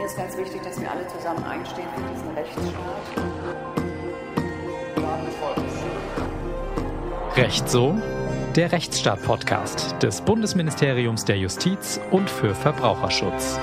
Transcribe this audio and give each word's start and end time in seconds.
Mir 0.00 0.06
ist 0.06 0.16
ganz 0.16 0.34
wichtig, 0.34 0.62
dass 0.62 0.80
wir 0.80 0.90
alle 0.90 1.06
zusammen 1.08 1.44
einstehen 1.44 1.86
für 1.94 2.00
diesen 2.10 2.30
Rechtsstaat. 2.30 2.72
Recht 7.36 7.68
so? 7.68 7.94
Der 8.56 8.72
Rechtsstaat-Podcast 8.72 10.02
des 10.02 10.22
Bundesministeriums 10.22 11.26
der 11.26 11.36
Justiz 11.36 12.00
und 12.10 12.30
für 12.30 12.54
Verbraucherschutz. 12.54 13.60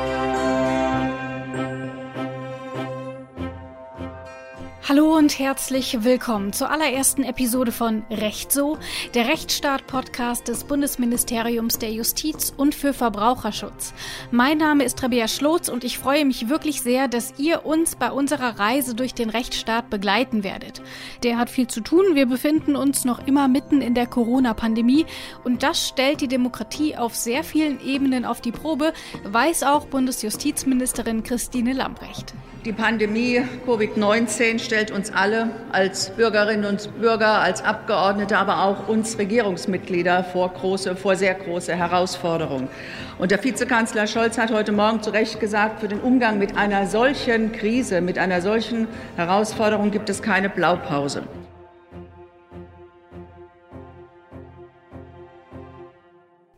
Hallo 4.88 5.07
und 5.28 5.40
herzlich 5.40 6.06
willkommen 6.06 6.54
zur 6.54 6.72
allerersten 6.72 7.22
Episode 7.24 7.74
von 7.74 8.04
Recht 8.10 8.50
so, 8.50 8.78
der 9.14 9.28
Rechtsstaat-Podcast 9.28 10.48
des 10.48 10.64
Bundesministeriums 10.64 11.80
der 11.80 11.92
Justiz 11.92 12.54
und 12.56 12.74
für 12.74 12.94
Verbraucherschutz. 12.94 13.94
Mein 14.32 14.58
Name 14.58 14.86
ist 14.86 15.04
Rabea 15.04 15.28
Schlotz 15.28 15.68
und 15.68 15.84
ich 15.84 15.98
freue 15.98 16.24
mich 16.24 16.48
wirklich 16.48 16.82
sehr, 16.82 17.10
dass 17.10 17.34
ihr 17.38 17.66
uns 17.66 17.98
bei 17.98 18.10
unserer 18.10 18.58
Reise 18.58 18.96
durch 18.96 19.14
den 19.14 19.30
Rechtsstaat 19.30 19.90
begleiten 19.90 20.46
werdet. 20.46 20.82
Der 21.24 21.38
hat 21.38 21.50
viel 21.50 21.68
zu 21.68 21.82
tun. 21.82 22.06
Wir 22.14 22.28
befinden 22.28 22.78
uns 22.78 23.04
noch 23.04 23.28
immer 23.28 23.50
mitten 23.50 23.82
in 23.82 23.96
der 23.96 24.08
Corona-Pandemie 24.08 25.06
und 25.44 25.62
das 25.62 25.90
stellt 25.90 26.22
die 26.22 26.30
Demokratie 26.30 26.96
auf 26.96 27.16
sehr 27.16 27.44
vielen 27.44 27.86
Ebenen 27.86 28.24
auf 28.24 28.40
die 28.40 28.54
Probe, 28.54 28.94
weiß 29.26 29.64
auch 29.64 29.88
Bundesjustizministerin 29.88 31.24
Christine 31.24 31.74
Lambrecht. 31.74 32.34
Die 32.68 32.74
Pandemie 32.74 33.44
Covid-19 33.66 34.60
stellt 34.60 34.92
uns 34.92 35.10
alle 35.18 35.50
als 35.72 36.12
Bürgerinnen 36.12 36.66
und 36.66 37.02
Bürger, 37.02 37.42
als 37.42 37.64
Abgeordnete, 37.64 38.38
aber 38.38 38.64
auch 38.64 38.88
uns 38.88 39.18
Regierungsmitglieder 39.18 40.24
vor, 40.24 40.54
große, 40.54 40.96
vor 40.96 41.16
sehr 41.16 41.34
große 41.34 41.76
Herausforderungen. 41.76 42.68
Und 43.18 43.32
der 43.32 43.44
Vizekanzler 43.44 44.06
Scholz 44.06 44.38
hat 44.38 44.52
heute 44.52 44.72
Morgen 44.72 45.02
zu 45.02 45.10
Recht 45.10 45.40
gesagt, 45.40 45.80
für 45.80 45.88
den 45.88 46.02
Umgang 46.02 46.38
mit 46.38 46.56
einer 46.56 46.86
solchen 46.86 47.52
Krise, 47.52 48.00
mit 48.00 48.20
einer 48.20 48.42
solchen 48.42 48.88
Herausforderung 49.16 49.90
gibt 49.90 50.10
es 50.10 50.22
keine 50.22 50.50
Blaupause. 50.50 51.24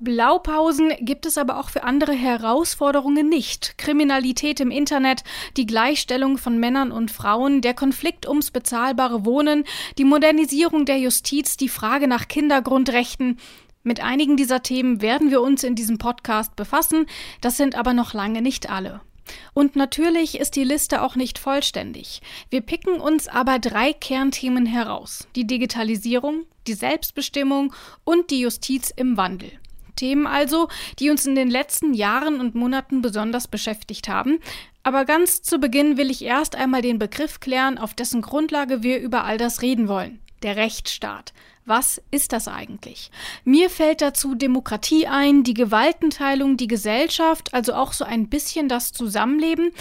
Blaupausen 0.01 0.93
gibt 0.99 1.25
es 1.25 1.37
aber 1.37 1.59
auch 1.59 1.69
für 1.69 1.83
andere 1.83 2.13
Herausforderungen 2.13 3.27
nicht. 3.27 3.77
Kriminalität 3.77 4.61
im 4.61 4.71
Internet, 4.71 5.23
die 5.57 5.65
Gleichstellung 5.65 6.37
von 6.37 6.57
Männern 6.57 6.91
und 6.91 7.11
Frauen, 7.11 7.61
der 7.61 7.73
Konflikt 7.73 8.27
ums 8.27 8.51
bezahlbare 8.51 9.25
Wohnen, 9.25 9.65
die 9.97 10.05
Modernisierung 10.05 10.85
der 10.85 10.99
Justiz, 10.99 11.57
die 11.57 11.67
Frage 11.67 12.07
nach 12.07 12.29
Kindergrundrechten. 12.29 13.37
Mit 13.83 14.01
einigen 14.01 14.37
dieser 14.37 14.63
Themen 14.63 15.01
werden 15.01 15.31
wir 15.31 15.41
uns 15.41 15.63
in 15.63 15.75
diesem 15.75 15.97
Podcast 15.97 16.55
befassen, 16.55 17.05
das 17.41 17.57
sind 17.57 17.75
aber 17.75 17.93
noch 17.93 18.13
lange 18.13 18.41
nicht 18.41 18.69
alle. 18.69 19.01
Und 19.53 19.75
natürlich 19.75 20.39
ist 20.39 20.55
die 20.55 20.63
Liste 20.63 21.01
auch 21.01 21.15
nicht 21.15 21.37
vollständig. 21.37 22.21
Wir 22.49 22.61
picken 22.61 22.99
uns 22.99 23.27
aber 23.27 23.59
drei 23.59 23.93
Kernthemen 23.93 24.65
heraus. 24.65 25.27
Die 25.35 25.45
Digitalisierung, 25.45 26.45
die 26.67 26.73
Selbstbestimmung 26.73 27.73
und 28.03 28.31
die 28.31 28.39
Justiz 28.39 28.91
im 28.95 29.17
Wandel. 29.17 29.51
Themen 29.99 30.25
also, 30.25 30.69
die 30.97 31.09
uns 31.09 31.25
in 31.25 31.35
den 31.35 31.49
letzten 31.49 31.93
Jahren 31.93 32.39
und 32.39 32.55
Monaten 32.55 33.01
besonders 33.01 33.47
beschäftigt 33.47 34.07
haben. 34.07 34.39
Aber 34.81 35.05
ganz 35.05 35.41
zu 35.41 35.59
Beginn 35.59 35.97
will 35.97 36.09
ich 36.09 36.23
erst 36.23 36.55
einmal 36.55 36.81
den 36.81 36.99
Begriff 36.99 37.39
klären, 37.39 37.77
auf 37.77 37.93
dessen 37.93 38.21
Grundlage 38.21 38.81
wir 38.81 38.99
über 38.99 39.25
all 39.25 39.37
das 39.37 39.61
reden 39.61 39.87
wollen. 39.87 40.19
Der 40.41 40.55
Rechtsstaat. 40.55 41.33
Was 41.65 42.01
ist 42.09 42.31
das 42.33 42.47
eigentlich? 42.47 43.11
Mir 43.43 43.69
fällt 43.69 44.01
dazu 44.01 44.33
Demokratie 44.33 45.05
ein, 45.05 45.43
die 45.43 45.53
Gewaltenteilung, 45.53 46.57
die 46.57 46.67
Gesellschaft, 46.67 47.53
also 47.53 47.73
auch 47.73 47.93
so 47.93 48.05
ein 48.05 48.29
bisschen 48.29 48.69
das 48.69 48.91
Zusammenleben. 48.91 49.71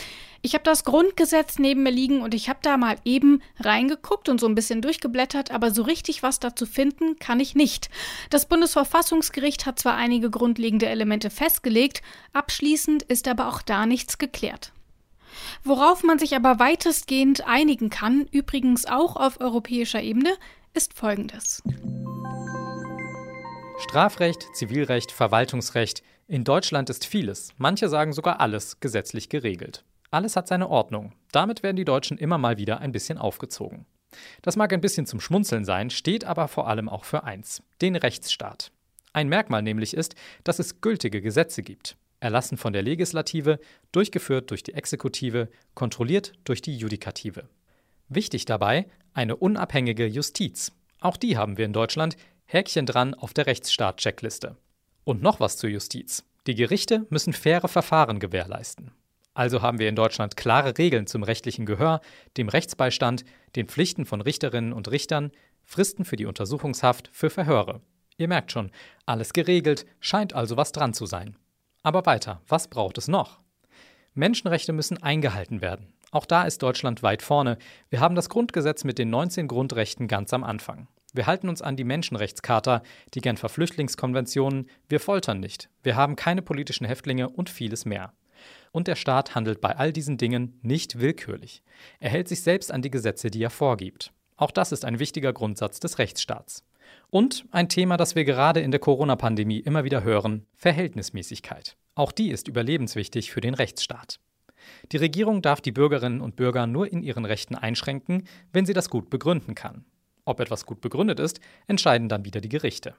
Ich 0.41 0.55
habe 0.55 0.63
das 0.63 0.85
Grundgesetz 0.85 1.59
neben 1.59 1.83
mir 1.83 1.91
liegen 1.91 2.23
und 2.23 2.33
ich 2.33 2.49
habe 2.49 2.61
da 2.63 2.77
mal 2.77 2.97
eben 3.05 3.43
reingeguckt 3.59 4.29
und 4.29 4.39
so 4.39 4.47
ein 4.47 4.55
bisschen 4.55 4.83
durchgeblättert, 4.83 5.51
aber 5.51 5.73
so 5.73 5.83
richtig 5.83 6.23
was 6.23 6.39
dazu 6.39 6.65
finden 6.65 7.19
kann 7.19 7.41
ich 7.41 7.57
nicht. 7.57 7.91
Das 8.31 8.47
Bundesverfassungsgericht 8.47 9.67
hat 9.67 9.81
zwar 9.81 9.97
einige 9.97 10.31
grundlegende 10.31 10.87
Elemente 10.87 11.31
festgelegt, 11.31 12.03
abschließend 12.33 13.03
ist 13.03 13.27
aber 13.27 13.49
auch 13.49 13.63
da 13.63 13.85
nichts 13.85 14.19
geklärt. 14.19 14.73
Worauf 15.65 16.05
man 16.05 16.19
sich 16.21 16.37
aber 16.37 16.59
weitestgehend 16.61 17.47
einigen 17.47 17.91
kann, 17.91 18.29
übrigens 18.31 18.87
auch 18.87 19.17
auf 19.17 19.41
europäischer 19.41 20.01
Ebene, 20.01 20.31
ist 20.73 20.95
Folgendes. 20.95 21.63
Strafrecht, 23.81 24.47
Zivilrecht, 24.55 25.11
Verwaltungsrecht. 25.11 26.03
In 26.29 26.45
Deutschland 26.45 26.91
ist 26.91 27.07
vieles, 27.07 27.55
manche 27.57 27.89
sagen 27.89 28.13
sogar 28.13 28.41
alles, 28.41 28.81
gesetzlich 28.81 29.29
geregelt. 29.29 29.85
Alles 30.11 30.37
hat 30.37 30.49
seine 30.49 30.69
Ordnung. 30.69 31.13
Damit 31.33 31.63
werden 31.63 31.77
die 31.77 31.85
Deutschen 31.85 32.19
immer 32.19 32.39
mal 32.39 32.57
wieder 32.57 32.81
ein 32.81 32.93
bisschen 32.93 33.19
aufgezogen. 33.19 33.87
Das 34.43 34.57
mag 34.57 34.73
ein 34.73 34.81
bisschen 34.81 35.07
zum 35.07 35.21
Schmunzeln 35.21 35.65
sein, 35.65 35.91
steht 35.91 36.25
aber 36.25 36.49
vor 36.49 36.67
allem 36.69 36.89
auch 36.89 37.05
für 37.05 37.25
eins: 37.25 37.63
den 37.81 37.97
Rechtsstaat. 37.97 38.73
Ein 39.13 39.29
Merkmal 39.29 39.63
nämlich 39.63 39.95
ist, 39.95 40.15
dass 40.45 40.59
es 40.59 40.81
gültige 40.81 41.21
Gesetze 41.21 41.63
gibt. 41.63 41.97
Erlassen 42.21 42.57
von 42.57 42.73
der 42.73 42.83
Legislative, 42.83 43.61
durchgeführt 43.93 44.51
durch 44.51 44.63
die 44.63 44.75
Exekutive, 44.75 45.49
kontrolliert 45.75 46.33
durch 46.45 46.63
die 46.63 46.77
Judikative. 46.77 47.49
Wichtig 48.09 48.45
dabei 48.45 48.87
eine 49.13 49.37
unabhängige 49.37 50.07
Justiz. 50.07 50.73
Auch 51.01 51.17
die 51.17 51.37
haben 51.37 51.59
wir 51.59 51.65
in 51.65 51.73
Deutschland. 51.73 52.17
Häkchen 52.47 52.87
dran 52.87 53.15
auf 53.15 53.35
der 53.35 53.47
Rechtsstaat-Checkliste. 53.47 54.57
Und 55.05 55.23
noch 55.23 55.39
was 55.39 55.59
zur 55.59 55.69
Justiz. 55.71 56.25
Die 56.47 56.55
Gerichte 56.55 57.07
müssen 57.11 57.35
faire 57.35 57.69
Verfahren 57.69 58.21
gewährleisten. 58.21 58.93
Also 59.39 59.63
haben 59.63 59.79
wir 59.79 59.89
in 59.89 59.95
Deutschland 59.95 60.37
klare 60.37 60.77
Regeln 60.79 61.07
zum 61.07 61.23
rechtlichen 61.23 61.65
Gehör, 61.65 62.01
dem 62.37 62.49
Rechtsbeistand, 62.49 63.25
den 63.55 63.69
Pflichten 63.69 64.05
von 64.05 64.21
Richterinnen 64.21 64.73
und 64.73 64.91
Richtern, 64.91 65.31
Fristen 65.63 66.05
für 66.05 66.17
die 66.17 66.27
Untersuchungshaft, 66.27 67.09
für 67.13 67.31
Verhöre. 67.31 67.81
Ihr 68.17 68.27
merkt 68.27 68.51
schon, 68.51 68.73
alles 69.07 69.33
geregelt, 69.33 69.87
scheint 70.01 70.33
also 70.33 70.57
was 70.57 70.73
dran 70.73 70.93
zu 70.93 71.07
sein. 71.07 71.37
Aber 71.85 72.05
weiter, 72.05 72.43
was 72.49 72.67
braucht 72.67 72.99
es 72.99 73.07
noch? 73.07 73.39
Menschenrechte 74.13 74.73
müssen 74.73 75.01
eingehalten 75.01 75.61
werden. 75.61 75.93
Auch 76.11 76.27
da 76.27 76.43
ist 76.43 76.61
Deutschland 76.65 77.05
weit 77.05 77.23
vorne. 77.23 77.59
Wir 77.91 78.01
haben 78.01 78.17
das 78.17 78.31
Grundgesetz 78.31 78.83
mit 78.83 78.99
den 78.99 79.11
19 79.11 79.47
Grundrechten 79.47 80.09
ganz 80.09 80.35
am 80.35 80.43
Anfang. 80.43 80.89
Wir 81.15 81.29
halten 81.29 81.49
uns 81.49 81.63
an 81.63 81.77
die 81.77 81.85
Menschenrechtscharta, 81.85 82.83
die 83.15 83.21
Genfer 83.21 83.49
Flüchtlingskonventionen, 83.49 84.69
wir 84.89 84.99
foltern 84.99 85.39
nicht, 85.39 85.71
wir 85.85 85.95
haben 85.95 86.17
keine 86.17 86.43
politischen 86.43 86.87
Häftlinge 86.87 87.29
und 87.29 87.49
vieles 87.51 87.85
mehr. 87.85 88.13
Und 88.73 88.89
der 88.89 88.97
Staat 88.97 89.35
handelt 89.35 89.61
bei 89.61 89.77
all 89.77 89.93
diesen 89.93 90.19
Dingen 90.19 90.59
nicht 90.63 91.01
willkürlich. 91.01 91.63
Er 92.01 92.11
hält 92.11 92.29
sich 92.29 92.43
selbst 92.43 92.73
an 92.73 92.83
die 92.83 92.91
Gesetze, 92.91 93.31
die 93.31 93.43
er 93.43 93.51
vorgibt. 93.51 94.13
Auch 94.37 94.51
das 94.51 94.73
ist 94.73 94.85
ein 94.85 94.99
wichtiger 94.99 95.33
Grundsatz 95.33 95.81
des 95.81 95.99
Rechtsstaats. 95.99 96.65
Und 97.11 97.45
ein 97.51 97.69
Thema, 97.69 97.97
das 97.97 98.15
wir 98.15 98.25
gerade 98.25 98.61
in 98.61 98.71
der 98.71 98.81
Corona-Pandemie 98.81 99.59
immer 99.59 99.85
wieder 99.85 100.03
hören, 100.03 100.47
Verhältnismäßigkeit. 100.57 101.77
Auch 101.95 102.13
die 102.13 102.31
ist 102.31 102.49
überlebenswichtig 102.49 103.31
für 103.33 103.41
den 103.41 103.55
Rechtsstaat. 103.55 104.21
Die 104.93 104.97
Regierung 104.99 105.43
darf 105.43 105.61
die 105.61 105.73
Bürgerinnen 105.73 106.21
und 106.21 106.37
Bürger 106.37 106.67
nur 106.67 106.91
in 106.91 107.03
ihren 107.03 107.25
Rechten 107.25 107.55
einschränken, 107.55 108.25
wenn 108.53 108.67
sie 108.67 108.75
das 108.75 108.91
gut 108.91 109.11
begründen 109.11 109.55
kann. 109.55 109.85
Ob 110.25 110.41
etwas 110.41 110.67
gut 110.67 110.81
begründet 110.81 111.21
ist, 111.21 111.41
entscheiden 111.67 112.09
dann 112.09 112.25
wieder 112.25 112.41
die 112.41 112.51
Gerichte. 112.51 112.95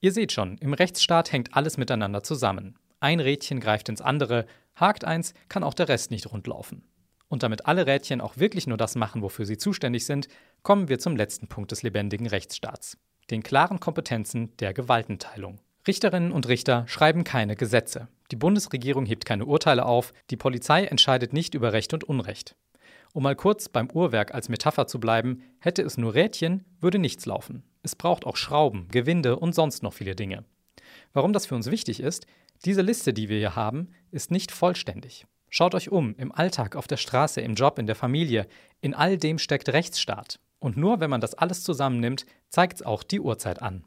Ihr 0.00 0.12
seht 0.12 0.32
schon, 0.32 0.58
im 0.58 0.74
Rechtsstaat 0.74 1.32
hängt 1.32 1.54
alles 1.54 1.76
miteinander 1.76 2.22
zusammen. 2.22 2.76
Ein 3.00 3.20
Rädchen 3.20 3.60
greift 3.60 3.88
ins 3.88 4.00
andere, 4.00 4.46
hakt 4.76 5.04
eins, 5.04 5.34
kann 5.48 5.64
auch 5.64 5.74
der 5.74 5.88
Rest 5.88 6.10
nicht 6.10 6.30
rundlaufen. 6.30 6.84
Und 7.28 7.42
damit 7.42 7.66
alle 7.66 7.86
Rädchen 7.86 8.20
auch 8.20 8.36
wirklich 8.36 8.66
nur 8.66 8.76
das 8.76 8.94
machen, 8.94 9.22
wofür 9.22 9.46
sie 9.46 9.56
zuständig 9.56 10.04
sind, 10.04 10.28
kommen 10.62 10.88
wir 10.88 10.98
zum 10.98 11.16
letzten 11.16 11.48
Punkt 11.48 11.70
des 11.70 11.82
lebendigen 11.82 12.26
Rechtsstaats, 12.26 12.98
den 13.30 13.42
klaren 13.42 13.80
Kompetenzen 13.80 14.54
der 14.58 14.74
Gewaltenteilung. 14.74 15.58
Richterinnen 15.86 16.30
und 16.30 16.46
Richter 16.46 16.84
schreiben 16.86 17.24
keine 17.24 17.56
Gesetze. 17.56 18.08
Die 18.30 18.36
Bundesregierung 18.36 19.04
hebt 19.06 19.24
keine 19.24 19.46
Urteile 19.46 19.84
auf, 19.84 20.12
die 20.30 20.36
Polizei 20.36 20.84
entscheidet 20.84 21.32
nicht 21.32 21.54
über 21.54 21.72
Recht 21.72 21.92
und 21.92 22.04
Unrecht. 22.04 22.54
Um 23.14 23.24
mal 23.24 23.36
kurz 23.36 23.68
beim 23.68 23.90
Uhrwerk 23.90 24.32
als 24.32 24.48
Metapher 24.48 24.86
zu 24.86 25.00
bleiben, 25.00 25.42
hätte 25.58 25.82
es 25.82 25.98
nur 25.98 26.14
Rädchen, 26.14 26.64
würde 26.80 26.98
nichts 26.98 27.26
laufen. 27.26 27.62
Es 27.82 27.96
braucht 27.96 28.26
auch 28.26 28.36
Schrauben, 28.36 28.88
Gewinde 28.88 29.38
und 29.38 29.54
sonst 29.54 29.82
noch 29.82 29.92
viele 29.92 30.14
Dinge. 30.14 30.44
Warum 31.12 31.32
das 31.32 31.46
für 31.46 31.54
uns 31.54 31.70
wichtig 31.70 32.00
ist, 32.00 32.26
diese 32.64 32.82
Liste, 32.82 33.12
die 33.12 33.28
wir 33.28 33.38
hier 33.38 33.56
haben, 33.56 33.88
ist 34.10 34.30
nicht 34.30 34.52
vollständig. 34.52 35.26
Schaut 35.50 35.74
euch 35.74 35.90
um, 35.90 36.14
im 36.16 36.32
Alltag, 36.32 36.76
auf 36.76 36.86
der 36.86 36.96
Straße, 36.96 37.40
im 37.40 37.54
Job, 37.54 37.78
in 37.78 37.86
der 37.86 37.96
Familie, 37.96 38.46
in 38.80 38.94
all 38.94 39.18
dem 39.18 39.38
steckt 39.38 39.68
Rechtsstaat. 39.68 40.38
Und 40.58 40.76
nur 40.76 41.00
wenn 41.00 41.10
man 41.10 41.20
das 41.20 41.34
alles 41.34 41.64
zusammennimmt, 41.64 42.24
zeigt 42.48 42.76
es 42.76 42.82
auch 42.82 43.02
die 43.02 43.20
Uhrzeit 43.20 43.60
an. 43.60 43.84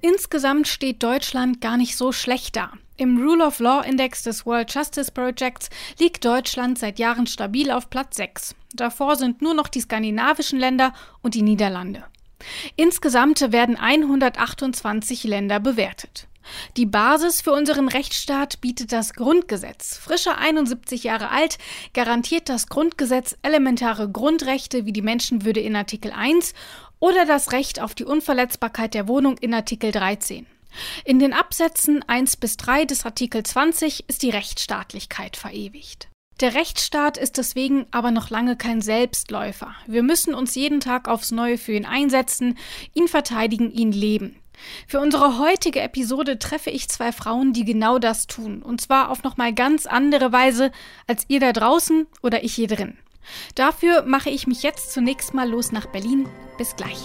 Insgesamt 0.00 0.68
steht 0.68 1.02
Deutschland 1.02 1.60
gar 1.60 1.76
nicht 1.76 1.96
so 1.96 2.12
schlecht 2.12 2.56
da. 2.56 2.72
Im 2.96 3.18
Rule 3.20 3.44
of 3.44 3.58
Law 3.58 3.82
Index 3.82 4.22
des 4.22 4.46
World 4.46 4.72
Justice 4.72 5.10
Projects 5.10 5.68
liegt 5.98 6.24
Deutschland 6.24 6.78
seit 6.78 6.98
Jahren 6.98 7.26
stabil 7.26 7.70
auf 7.70 7.90
Platz 7.90 8.16
6. 8.16 8.54
Davor 8.74 9.16
sind 9.16 9.42
nur 9.42 9.54
noch 9.54 9.68
die 9.68 9.80
skandinavischen 9.80 10.58
Länder 10.58 10.92
und 11.22 11.34
die 11.34 11.42
Niederlande. 11.42 12.04
Insgesamt 12.76 13.52
werden 13.52 13.76
128 13.76 15.24
Länder 15.24 15.60
bewertet. 15.60 16.26
Die 16.76 16.86
Basis 16.86 17.40
für 17.40 17.52
unseren 17.52 17.88
Rechtsstaat 17.88 18.60
bietet 18.60 18.92
das 18.92 19.14
Grundgesetz. 19.14 19.96
Frischer 19.96 20.38
71 20.38 21.04
Jahre 21.04 21.30
alt 21.30 21.58
garantiert 21.94 22.48
das 22.48 22.68
Grundgesetz 22.68 23.36
elementare 23.42 24.10
Grundrechte 24.10 24.84
wie 24.84 24.92
die 24.92 25.02
Menschenwürde 25.02 25.60
in 25.60 25.76
Artikel 25.76 26.12
1 26.12 26.54
oder 27.00 27.26
das 27.26 27.52
Recht 27.52 27.80
auf 27.80 27.94
die 27.94 28.04
Unverletzbarkeit 28.04 28.94
der 28.94 29.08
Wohnung 29.08 29.38
in 29.38 29.54
Artikel 29.54 29.90
13. 29.90 30.46
In 31.04 31.18
den 31.18 31.32
Absätzen 31.32 32.02
1 32.06 32.36
bis 32.36 32.56
3 32.56 32.84
des 32.84 33.04
Artikel 33.04 33.42
20 33.42 34.08
ist 34.08 34.22
die 34.22 34.30
Rechtsstaatlichkeit 34.30 35.36
verewigt. 35.36 36.08
Der 36.40 36.54
Rechtsstaat 36.54 37.16
ist 37.16 37.38
deswegen 37.38 37.86
aber 37.92 38.10
noch 38.10 38.28
lange 38.28 38.56
kein 38.56 38.82
Selbstläufer. 38.82 39.74
Wir 39.86 40.02
müssen 40.02 40.34
uns 40.34 40.54
jeden 40.54 40.80
Tag 40.80 41.08
aufs 41.08 41.30
Neue 41.30 41.58
für 41.58 41.72
ihn 41.72 41.86
einsetzen, 41.86 42.58
ihn 42.92 43.06
verteidigen, 43.06 43.70
ihn 43.70 43.92
leben. 43.92 44.36
Für 44.86 45.00
unsere 45.00 45.38
heutige 45.38 45.80
Episode 45.80 46.38
treffe 46.38 46.70
ich 46.70 46.88
zwei 46.88 47.12
Frauen, 47.12 47.52
die 47.52 47.64
genau 47.64 47.98
das 47.98 48.26
tun. 48.26 48.62
Und 48.62 48.80
zwar 48.80 49.10
auf 49.10 49.22
nochmal 49.22 49.52
ganz 49.52 49.86
andere 49.86 50.32
Weise 50.32 50.72
als 51.06 51.24
ihr 51.28 51.40
da 51.40 51.52
draußen 51.52 52.06
oder 52.22 52.42
ich 52.42 52.54
hier 52.54 52.68
drin. 52.68 52.96
Dafür 53.54 54.02
mache 54.02 54.30
ich 54.30 54.46
mich 54.46 54.62
jetzt 54.62 54.92
zunächst 54.92 55.34
mal 55.34 55.48
los 55.48 55.72
nach 55.72 55.86
Berlin. 55.86 56.28
Bis 56.58 56.76
gleich. 56.76 56.98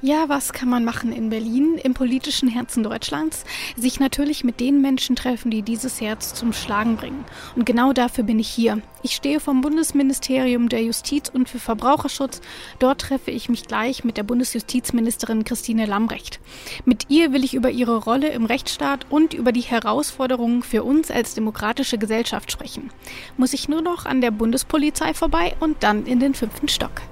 Ja, 0.00 0.28
was 0.28 0.52
kann 0.52 0.68
man 0.68 0.84
machen 0.84 1.10
in 1.10 1.28
Berlin, 1.28 1.76
im 1.82 1.92
politischen 1.92 2.48
Herzen 2.48 2.84
Deutschlands? 2.84 3.44
Sich 3.76 3.98
natürlich 3.98 4.44
mit 4.44 4.60
den 4.60 4.80
Menschen 4.80 5.16
treffen, 5.16 5.50
die 5.50 5.62
dieses 5.62 6.00
Herz 6.00 6.34
zum 6.34 6.52
Schlagen 6.52 6.96
bringen. 6.96 7.24
Und 7.56 7.66
genau 7.66 7.92
dafür 7.92 8.22
bin 8.22 8.38
ich 8.38 8.48
hier. 8.48 8.80
Ich 9.02 9.16
stehe 9.16 9.40
vom 9.40 9.60
Bundesministerium 9.60 10.68
der 10.68 10.84
Justiz 10.84 11.28
und 11.28 11.48
für 11.48 11.58
Verbraucherschutz. 11.58 12.40
Dort 12.78 13.00
treffe 13.00 13.32
ich 13.32 13.48
mich 13.48 13.66
gleich 13.66 14.04
mit 14.04 14.16
der 14.16 14.22
Bundesjustizministerin 14.22 15.42
Christine 15.42 15.86
Lambrecht. 15.86 16.38
Mit 16.84 17.06
ihr 17.10 17.32
will 17.32 17.42
ich 17.42 17.54
über 17.54 17.72
ihre 17.72 17.96
Rolle 17.96 18.28
im 18.28 18.44
Rechtsstaat 18.44 19.04
und 19.10 19.34
über 19.34 19.50
die 19.50 19.62
Herausforderungen 19.62 20.62
für 20.62 20.84
uns 20.84 21.10
als 21.10 21.34
demokratische 21.34 21.98
Gesellschaft 21.98 22.52
sprechen. 22.52 22.90
Muss 23.36 23.52
ich 23.52 23.68
nur 23.68 23.82
noch 23.82 24.06
an 24.06 24.20
der 24.20 24.30
Bundespolizei 24.30 25.12
vorbei 25.12 25.56
und 25.58 25.82
dann 25.82 26.06
in 26.06 26.20
den 26.20 26.34
fünften 26.34 26.68
Stock. 26.68 27.02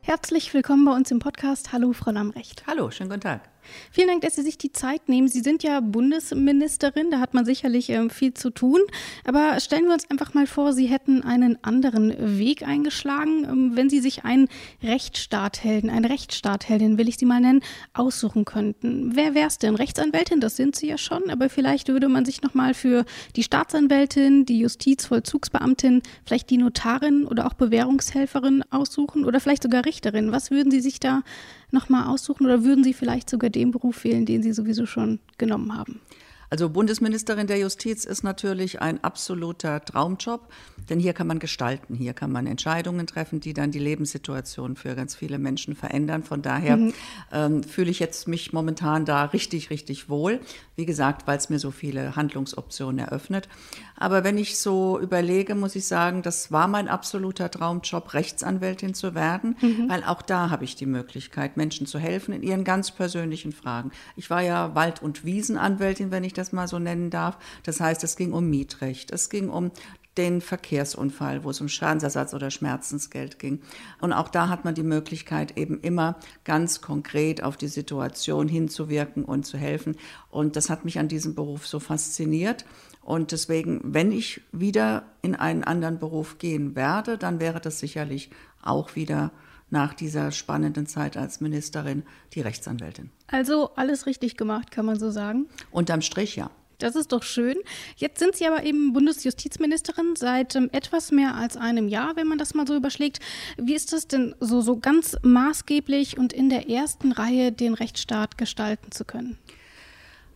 Herzlich 0.00 0.54
willkommen 0.54 0.86
bei 0.86 0.92
uns 0.92 1.10
im 1.10 1.18
Podcast. 1.18 1.72
Hallo, 1.72 1.92
Frau 1.92 2.12
Lamrecht. 2.12 2.66
Hallo, 2.66 2.90
schönen 2.90 3.10
guten 3.10 3.20
Tag. 3.20 3.42
Vielen 3.90 4.08
Dank, 4.08 4.22
dass 4.22 4.36
Sie 4.36 4.42
sich 4.42 4.58
die 4.58 4.72
Zeit 4.72 5.08
nehmen. 5.08 5.28
Sie 5.28 5.40
sind 5.40 5.62
ja 5.62 5.80
Bundesministerin, 5.80 7.10
da 7.10 7.20
hat 7.20 7.34
man 7.34 7.44
sicherlich 7.44 7.90
äh, 7.90 8.08
viel 8.08 8.34
zu 8.34 8.50
tun. 8.50 8.80
Aber 9.24 9.58
stellen 9.60 9.84
wir 9.84 9.92
uns 9.92 10.10
einfach 10.10 10.34
mal 10.34 10.46
vor, 10.46 10.72
Sie 10.72 10.86
hätten 10.86 11.22
einen 11.22 11.62
anderen 11.62 12.38
Weg 12.38 12.66
eingeschlagen, 12.66 13.44
ähm, 13.44 13.72
wenn 13.74 13.90
Sie 13.90 14.00
sich 14.00 14.24
einen 14.24 14.48
Rechtsstaathelden, 14.82 15.90
eine 15.90 16.10
Rechtsstaatheldin, 16.10 16.98
will 16.98 17.08
ich 17.08 17.16
sie 17.16 17.26
mal 17.26 17.40
nennen, 17.40 17.60
aussuchen 17.92 18.44
könnten. 18.44 19.14
Wer 19.14 19.34
wäre 19.34 19.48
es 19.48 19.58
denn? 19.58 19.74
Rechtsanwältin, 19.74 20.40
das 20.40 20.56
sind 20.56 20.76
Sie 20.76 20.88
ja 20.88 20.98
schon, 20.98 21.30
aber 21.30 21.48
vielleicht 21.48 21.88
würde 21.88 22.08
man 22.08 22.24
sich 22.24 22.42
nochmal 22.42 22.74
für 22.74 23.04
die 23.36 23.42
Staatsanwältin, 23.42 24.46
die 24.46 24.58
Justizvollzugsbeamtin, 24.60 26.02
vielleicht 26.24 26.50
die 26.50 26.58
Notarin 26.58 27.26
oder 27.26 27.46
auch 27.46 27.54
Bewährungshelferin 27.54 28.64
aussuchen 28.70 29.24
oder 29.24 29.40
vielleicht 29.40 29.62
sogar 29.62 29.84
Richterin. 29.84 30.32
Was 30.32 30.50
würden 30.50 30.70
Sie 30.70 30.80
sich 30.80 31.00
da 31.00 31.22
nochmal 31.70 32.06
aussuchen 32.06 32.46
oder 32.46 32.64
würden 32.64 32.84
Sie 32.84 32.94
vielleicht 32.94 33.30
sogar 33.30 33.50
den 33.50 33.70
Beruf 33.70 34.04
wählen, 34.04 34.26
den 34.26 34.42
Sie 34.42 34.52
sowieso 34.52 34.86
schon 34.86 35.18
genommen 35.38 35.76
haben? 35.76 36.00
Also 36.48 36.70
Bundesministerin 36.70 37.46
der 37.46 37.58
Justiz 37.58 38.04
ist 38.04 38.22
natürlich 38.22 38.80
ein 38.80 39.02
absoluter 39.02 39.84
Traumjob, 39.84 40.48
denn 40.88 41.00
hier 41.00 41.12
kann 41.12 41.26
man 41.26 41.38
gestalten, 41.38 41.94
hier 41.94 42.14
kann 42.14 42.30
man 42.32 42.46
Entscheidungen 42.46 43.06
treffen, 43.06 43.40
die 43.40 43.54
dann 43.54 43.70
die 43.70 43.78
Lebenssituation 43.78 44.76
für 44.76 44.94
ganz 44.94 45.14
viele 45.14 45.38
Menschen 45.38 45.74
verändern. 45.74 46.22
Von 46.22 46.42
daher 46.42 46.76
mhm. 46.76 46.92
ähm, 47.32 47.62
fühle 47.62 47.90
ich 47.90 47.98
jetzt 47.98 48.28
mich 48.28 48.52
momentan 48.52 49.04
da 49.04 49.24
richtig, 49.24 49.70
richtig 49.70 50.08
wohl. 50.08 50.40
Wie 50.76 50.86
gesagt, 50.86 51.26
weil 51.26 51.38
es 51.38 51.48
mir 51.48 51.58
so 51.58 51.70
viele 51.70 52.16
Handlungsoptionen 52.16 52.98
eröffnet. 52.98 53.48
Aber 53.96 54.24
wenn 54.24 54.38
ich 54.38 54.58
so 54.58 55.00
überlege, 55.00 55.54
muss 55.54 55.74
ich 55.74 55.86
sagen, 55.86 56.22
das 56.22 56.52
war 56.52 56.68
mein 56.68 56.88
absoluter 56.88 57.50
Traumjob, 57.50 58.12
Rechtsanwältin 58.14 58.94
zu 58.94 59.14
werden, 59.14 59.56
mhm. 59.60 59.88
weil 59.88 60.04
auch 60.04 60.22
da 60.22 60.50
habe 60.50 60.64
ich 60.64 60.76
die 60.76 60.86
Möglichkeit, 60.86 61.56
Menschen 61.56 61.86
zu 61.86 61.98
helfen 61.98 62.34
in 62.34 62.42
ihren 62.42 62.64
ganz 62.64 62.90
persönlichen 62.90 63.52
Fragen. 63.52 63.90
Ich 64.16 64.28
war 64.28 64.42
ja 64.42 64.74
Wald- 64.74 65.02
und 65.02 65.24
Wiesenanwältin, 65.24 66.10
wenn 66.10 66.24
ich 66.24 66.34
das 66.34 66.52
mal 66.52 66.68
so 66.68 66.78
nennen 66.78 67.10
darf. 67.10 67.38
Das 67.62 67.80
heißt, 67.80 68.04
es 68.04 68.16
ging 68.16 68.32
um 68.32 68.48
Mietrecht, 68.50 69.10
es 69.10 69.30
ging 69.30 69.48
um 69.48 69.70
den 70.16 70.40
Verkehrsunfall, 70.40 71.44
wo 71.44 71.50
es 71.50 71.60
um 71.60 71.68
Schadensersatz 71.68 72.34
oder 72.34 72.50
Schmerzensgeld 72.50 73.38
ging. 73.38 73.60
Und 74.00 74.12
auch 74.12 74.28
da 74.28 74.48
hat 74.48 74.64
man 74.64 74.74
die 74.74 74.82
Möglichkeit, 74.82 75.56
eben 75.56 75.80
immer 75.80 76.16
ganz 76.44 76.80
konkret 76.80 77.42
auf 77.42 77.56
die 77.56 77.68
Situation 77.68 78.48
hinzuwirken 78.48 79.24
und 79.24 79.44
zu 79.44 79.58
helfen. 79.58 79.96
Und 80.30 80.56
das 80.56 80.70
hat 80.70 80.84
mich 80.84 80.98
an 80.98 81.08
diesem 81.08 81.34
Beruf 81.34 81.66
so 81.66 81.80
fasziniert. 81.80 82.64
Und 83.02 83.32
deswegen, 83.32 83.80
wenn 83.84 84.10
ich 84.10 84.40
wieder 84.52 85.04
in 85.22 85.34
einen 85.34 85.64
anderen 85.64 85.98
Beruf 85.98 86.38
gehen 86.38 86.74
werde, 86.74 87.18
dann 87.18 87.38
wäre 87.38 87.60
das 87.60 87.78
sicherlich 87.78 88.30
auch 88.62 88.96
wieder 88.96 89.30
nach 89.70 89.94
dieser 89.94 90.30
spannenden 90.32 90.86
Zeit 90.86 91.16
als 91.16 91.40
Ministerin 91.40 92.04
die 92.32 92.40
Rechtsanwältin. 92.40 93.10
Also 93.26 93.70
alles 93.74 94.06
richtig 94.06 94.36
gemacht, 94.36 94.70
kann 94.70 94.86
man 94.86 94.98
so 94.98 95.10
sagen? 95.10 95.46
Unterm 95.70 96.02
Strich 96.02 96.36
ja. 96.36 96.50
Das 96.78 96.96
ist 96.96 97.12
doch 97.12 97.22
schön. 97.22 97.56
Jetzt 97.96 98.18
sind 98.18 98.36
Sie 98.36 98.46
aber 98.46 98.64
eben 98.64 98.92
Bundesjustizministerin 98.92 100.16
seit 100.16 100.54
ähm, 100.56 100.68
etwas 100.72 101.10
mehr 101.10 101.34
als 101.34 101.56
einem 101.56 101.88
Jahr, 101.88 102.16
wenn 102.16 102.26
man 102.26 102.38
das 102.38 102.54
mal 102.54 102.66
so 102.66 102.76
überschlägt. 102.76 103.20
Wie 103.56 103.74
ist 103.74 103.92
das 103.92 104.06
denn 104.06 104.34
so, 104.40 104.60
so 104.60 104.78
ganz 104.78 105.16
maßgeblich 105.22 106.18
und 106.18 106.32
in 106.32 106.50
der 106.50 106.68
ersten 106.68 107.12
Reihe 107.12 107.52
den 107.52 107.74
Rechtsstaat 107.74 108.38
gestalten 108.38 108.92
zu 108.92 109.04
können? 109.04 109.38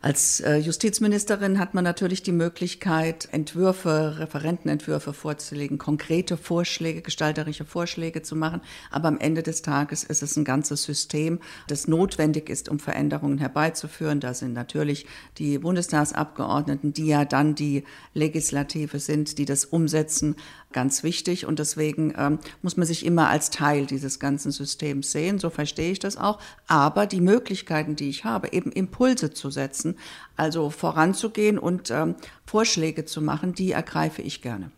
Als 0.03 0.41
äh, 0.41 0.57
Justizministerin 0.57 1.59
hat 1.59 1.75
man 1.75 1.85
natürlich 1.85 2.23
die 2.23 2.33
Möglichkeit, 2.33 3.29
Entwürfe, 3.33 4.19
Referentenentwürfe 4.19 5.13
vorzulegen, 5.13 5.77
konkrete 5.77 6.39
Vorschläge, 6.39 7.03
gestalterische 7.03 7.67
Vorschläge 7.67 8.23
zu 8.23 8.35
machen. 8.35 8.63
Aber 8.91 9.09
am 9.09 9.19
Ende 9.19 9.43
des 9.43 9.61
Tages 9.61 10.03
ist 10.03 10.23
es 10.23 10.37
ein 10.37 10.45
ganzes 10.45 10.85
System, 10.85 11.39
das 11.69 11.87
notwendig 11.87 12.49
ist, 12.49 12.71
um 12.71 12.79
Veränderungen 12.79 13.37
herbeizuführen. 13.37 14.21
Da 14.21 14.33
sind 14.33 14.55
natürlich 14.55 15.05
die 15.37 15.59
Bundestagsabgeordneten, 15.59 16.95
die 16.95 17.09
ja 17.09 17.27
dann 17.27 17.55
die 17.55 17.85
Legislative 18.15 19.01
sind, 19.01 19.37
die 19.37 19.45
das 19.45 19.67
umsetzen, 19.67 20.37
ganz 20.73 21.03
wichtig. 21.03 21.45
Und 21.45 21.59
deswegen 21.59 22.15
ähm, 22.17 22.39
muss 22.63 22.79
man 22.79 22.87
sich 22.87 23.05
immer 23.05 23.29
als 23.29 23.51
Teil 23.51 23.85
dieses 23.85 24.19
ganzen 24.19 24.51
Systems 24.51 25.13
sehen. 25.13 25.39
So 25.39 25.51
verstehe 25.51 25.93
ich 25.93 25.99
das 25.99 26.17
auch. 26.17 26.39
Aber 26.69 27.07
die 27.07 27.21
Möglichkeiten, 27.21 27.97
die 27.97 28.09
ich 28.09 28.25
habe, 28.25 28.53
eben 28.53 28.73
Impulse 28.73 29.33
zu 29.33 29.51
setzen, 29.51 29.90
also 30.37 30.71
voranzugehen 30.71 31.59
und 31.59 31.91
ähm, 31.91 32.15
Vorschläge 32.47 33.05
zu 33.05 33.23
machen, 33.23 33.55
die 33.55 33.73
ergreife 33.73 34.23
ich 34.23 34.43
gerne. 34.43 34.71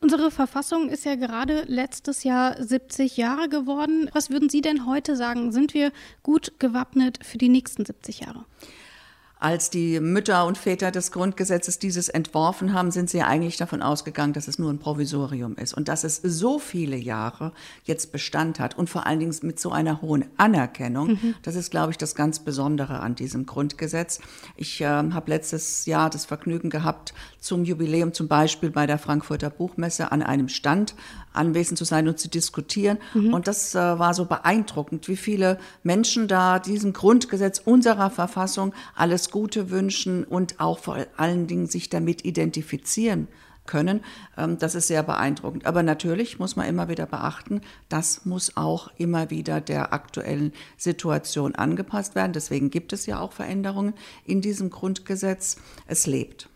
Unsere 0.00 0.30
Verfassung 0.30 0.90
ist 0.90 1.04
ja 1.04 1.14
gerade 1.14 1.64
letztes 1.66 2.22
Jahr 2.22 2.62
70 2.62 3.16
Jahre 3.16 3.48
geworden. 3.48 4.10
Was 4.12 4.30
würden 4.30 4.50
Sie 4.50 4.60
denn 4.60 4.86
heute 4.86 5.16
sagen? 5.16 5.52
Sind 5.52 5.72
wir 5.72 5.90
gut 6.22 6.52
gewappnet 6.58 7.20
für 7.24 7.38
die 7.38 7.48
nächsten 7.48 7.84
70 7.84 8.20
Jahre? 8.20 8.44
Als 9.38 9.68
die 9.68 10.00
Mütter 10.00 10.46
und 10.46 10.56
Väter 10.56 10.90
des 10.90 11.12
Grundgesetzes 11.12 11.78
dieses 11.78 12.08
entworfen 12.08 12.72
haben, 12.72 12.90
sind 12.90 13.10
sie 13.10 13.20
eigentlich 13.20 13.58
davon 13.58 13.82
ausgegangen, 13.82 14.32
dass 14.32 14.48
es 14.48 14.58
nur 14.58 14.72
ein 14.72 14.78
Provisorium 14.78 15.56
ist 15.56 15.74
und 15.74 15.88
dass 15.88 16.04
es 16.04 16.16
so 16.22 16.58
viele 16.58 16.96
Jahre 16.96 17.52
jetzt 17.84 18.12
Bestand 18.12 18.58
hat 18.58 18.78
und 18.78 18.88
vor 18.88 19.06
allen 19.06 19.20
Dingen 19.20 19.36
mit 19.42 19.60
so 19.60 19.72
einer 19.72 20.00
hohen 20.00 20.24
Anerkennung. 20.38 21.08
Mhm. 21.08 21.34
Das 21.42 21.54
ist, 21.54 21.70
glaube 21.70 21.90
ich, 21.90 21.98
das 21.98 22.14
ganz 22.14 22.38
Besondere 22.38 23.00
an 23.00 23.14
diesem 23.14 23.44
Grundgesetz. 23.44 24.20
Ich 24.56 24.80
äh, 24.80 24.86
habe 24.86 25.30
letztes 25.30 25.84
Jahr 25.84 26.08
das 26.08 26.24
Vergnügen 26.24 26.70
gehabt, 26.70 27.12
zum 27.38 27.64
Jubiläum 27.64 28.14
zum 28.14 28.28
Beispiel 28.28 28.70
bei 28.70 28.86
der 28.86 28.98
Frankfurter 28.98 29.50
Buchmesse 29.50 30.12
an 30.12 30.22
einem 30.22 30.48
Stand 30.48 30.94
anwesend 31.36 31.78
zu 31.78 31.84
sein 31.84 32.08
und 32.08 32.18
zu 32.18 32.28
diskutieren. 32.28 32.98
Mhm. 33.14 33.34
Und 33.34 33.46
das 33.48 33.74
äh, 33.74 33.78
war 33.78 34.14
so 34.14 34.24
beeindruckend, 34.24 35.08
wie 35.08 35.16
viele 35.16 35.58
Menschen 35.82 36.28
da 36.28 36.58
diesem 36.58 36.92
Grundgesetz 36.92 37.60
unserer 37.64 38.10
Verfassung 38.10 38.74
alles 38.94 39.30
Gute 39.30 39.70
wünschen 39.70 40.24
und 40.24 40.60
auch 40.60 40.78
vor 40.78 40.98
allen 41.16 41.46
Dingen 41.46 41.66
sich 41.66 41.88
damit 41.88 42.24
identifizieren 42.24 43.28
können. 43.66 44.00
Ähm, 44.36 44.58
das 44.58 44.74
ist 44.74 44.86
sehr 44.86 45.02
beeindruckend. 45.02 45.66
Aber 45.66 45.82
natürlich 45.82 46.38
muss 46.38 46.56
man 46.56 46.66
immer 46.66 46.88
wieder 46.88 47.06
beachten, 47.06 47.60
das 47.88 48.24
muss 48.24 48.56
auch 48.56 48.90
immer 48.96 49.30
wieder 49.30 49.60
der 49.60 49.92
aktuellen 49.92 50.52
Situation 50.76 51.54
angepasst 51.54 52.14
werden. 52.14 52.32
Deswegen 52.32 52.70
gibt 52.70 52.92
es 52.92 53.06
ja 53.06 53.20
auch 53.20 53.32
Veränderungen 53.32 53.94
in 54.24 54.40
diesem 54.40 54.70
Grundgesetz. 54.70 55.56
Es 55.86 56.06
lebt. 56.06 56.48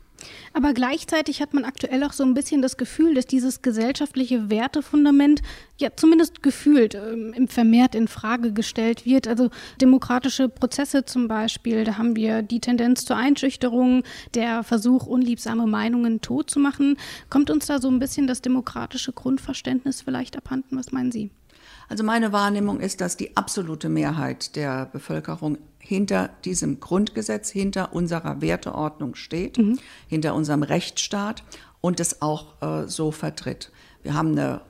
Aber 0.53 0.73
gleichzeitig 0.73 1.41
hat 1.41 1.55
man 1.55 1.65
aktuell 1.65 2.05
auch 2.05 2.13
so 2.13 2.25
ein 2.25 2.35
bisschen 2.35 2.63
das 2.63 2.77
Gefühl, 2.77 3.15
dass 3.15 3.27
dieses 3.27 3.63
gesellschaftliche 3.63 4.51
Wertefundament 4.51 5.43
ja 5.79 5.91
zumindest 5.97 6.43
gefühlt 6.43 6.95
ähm, 6.95 7.49
vermehrt 7.49 7.95
in 7.95 8.09
Frage 8.09 8.53
gestellt 8.53 9.07
wird. 9.07 9.27
Also 9.27 9.51
demokratische 9.81 10.49
Prozesse 10.49 11.05
zum 11.05 11.29
Beispiel, 11.29 11.85
da 11.85 11.99
haben 11.99 12.17
wir 12.17 12.43
die 12.43 12.61
Tendenz 12.61 13.05
zur 13.05 13.17
Einschüchterung, 13.17 14.03
der 14.35 14.63
Versuch, 14.63 15.07
unliebsame 15.07 15.67
Meinungen 15.67 16.21
tot 16.21 16.51
zu 16.51 16.61
machen. 16.61 16.97
Kommt 17.29 17.51
uns 17.51 17.67
da 17.67 17.81
so 17.81 17.89
ein 17.89 17.99
bisschen 17.99 18.27
das 18.27 18.43
demokratische 18.43 19.13
Grundverständnis 19.13 20.03
vielleicht 20.03 20.37
abhanden? 20.37 20.77
Was 20.77 20.93
meinen 20.93 21.13
Sie? 21.13 21.31
Also 21.91 22.05
meine 22.05 22.33
Wahrnehmung 22.33 22.79
ist, 22.79 23.01
dass 23.01 23.17
die 23.17 23.37
absolute 23.37 23.89
Mehrheit 23.89 24.55
der 24.55 24.87
Bevölkerung 24.87 25.59
hinter 25.81 26.31
diesem 26.45 26.79
Grundgesetz, 26.79 27.51
hinter 27.51 27.93
unserer 27.93 28.41
Werteordnung 28.41 29.17
steht, 29.17 29.59
mhm. 29.59 29.77
hinter 30.07 30.37
unserem 30.37 30.63
Rechtsstaat 30.63 31.43
und 31.81 31.99
es 31.99 32.23
auch 32.23 32.63
äh, 32.63 32.87
so 32.87 33.11
vertritt. 33.11 33.73
Wir 34.05 34.15
haben 34.15 34.31
eine 34.31 34.61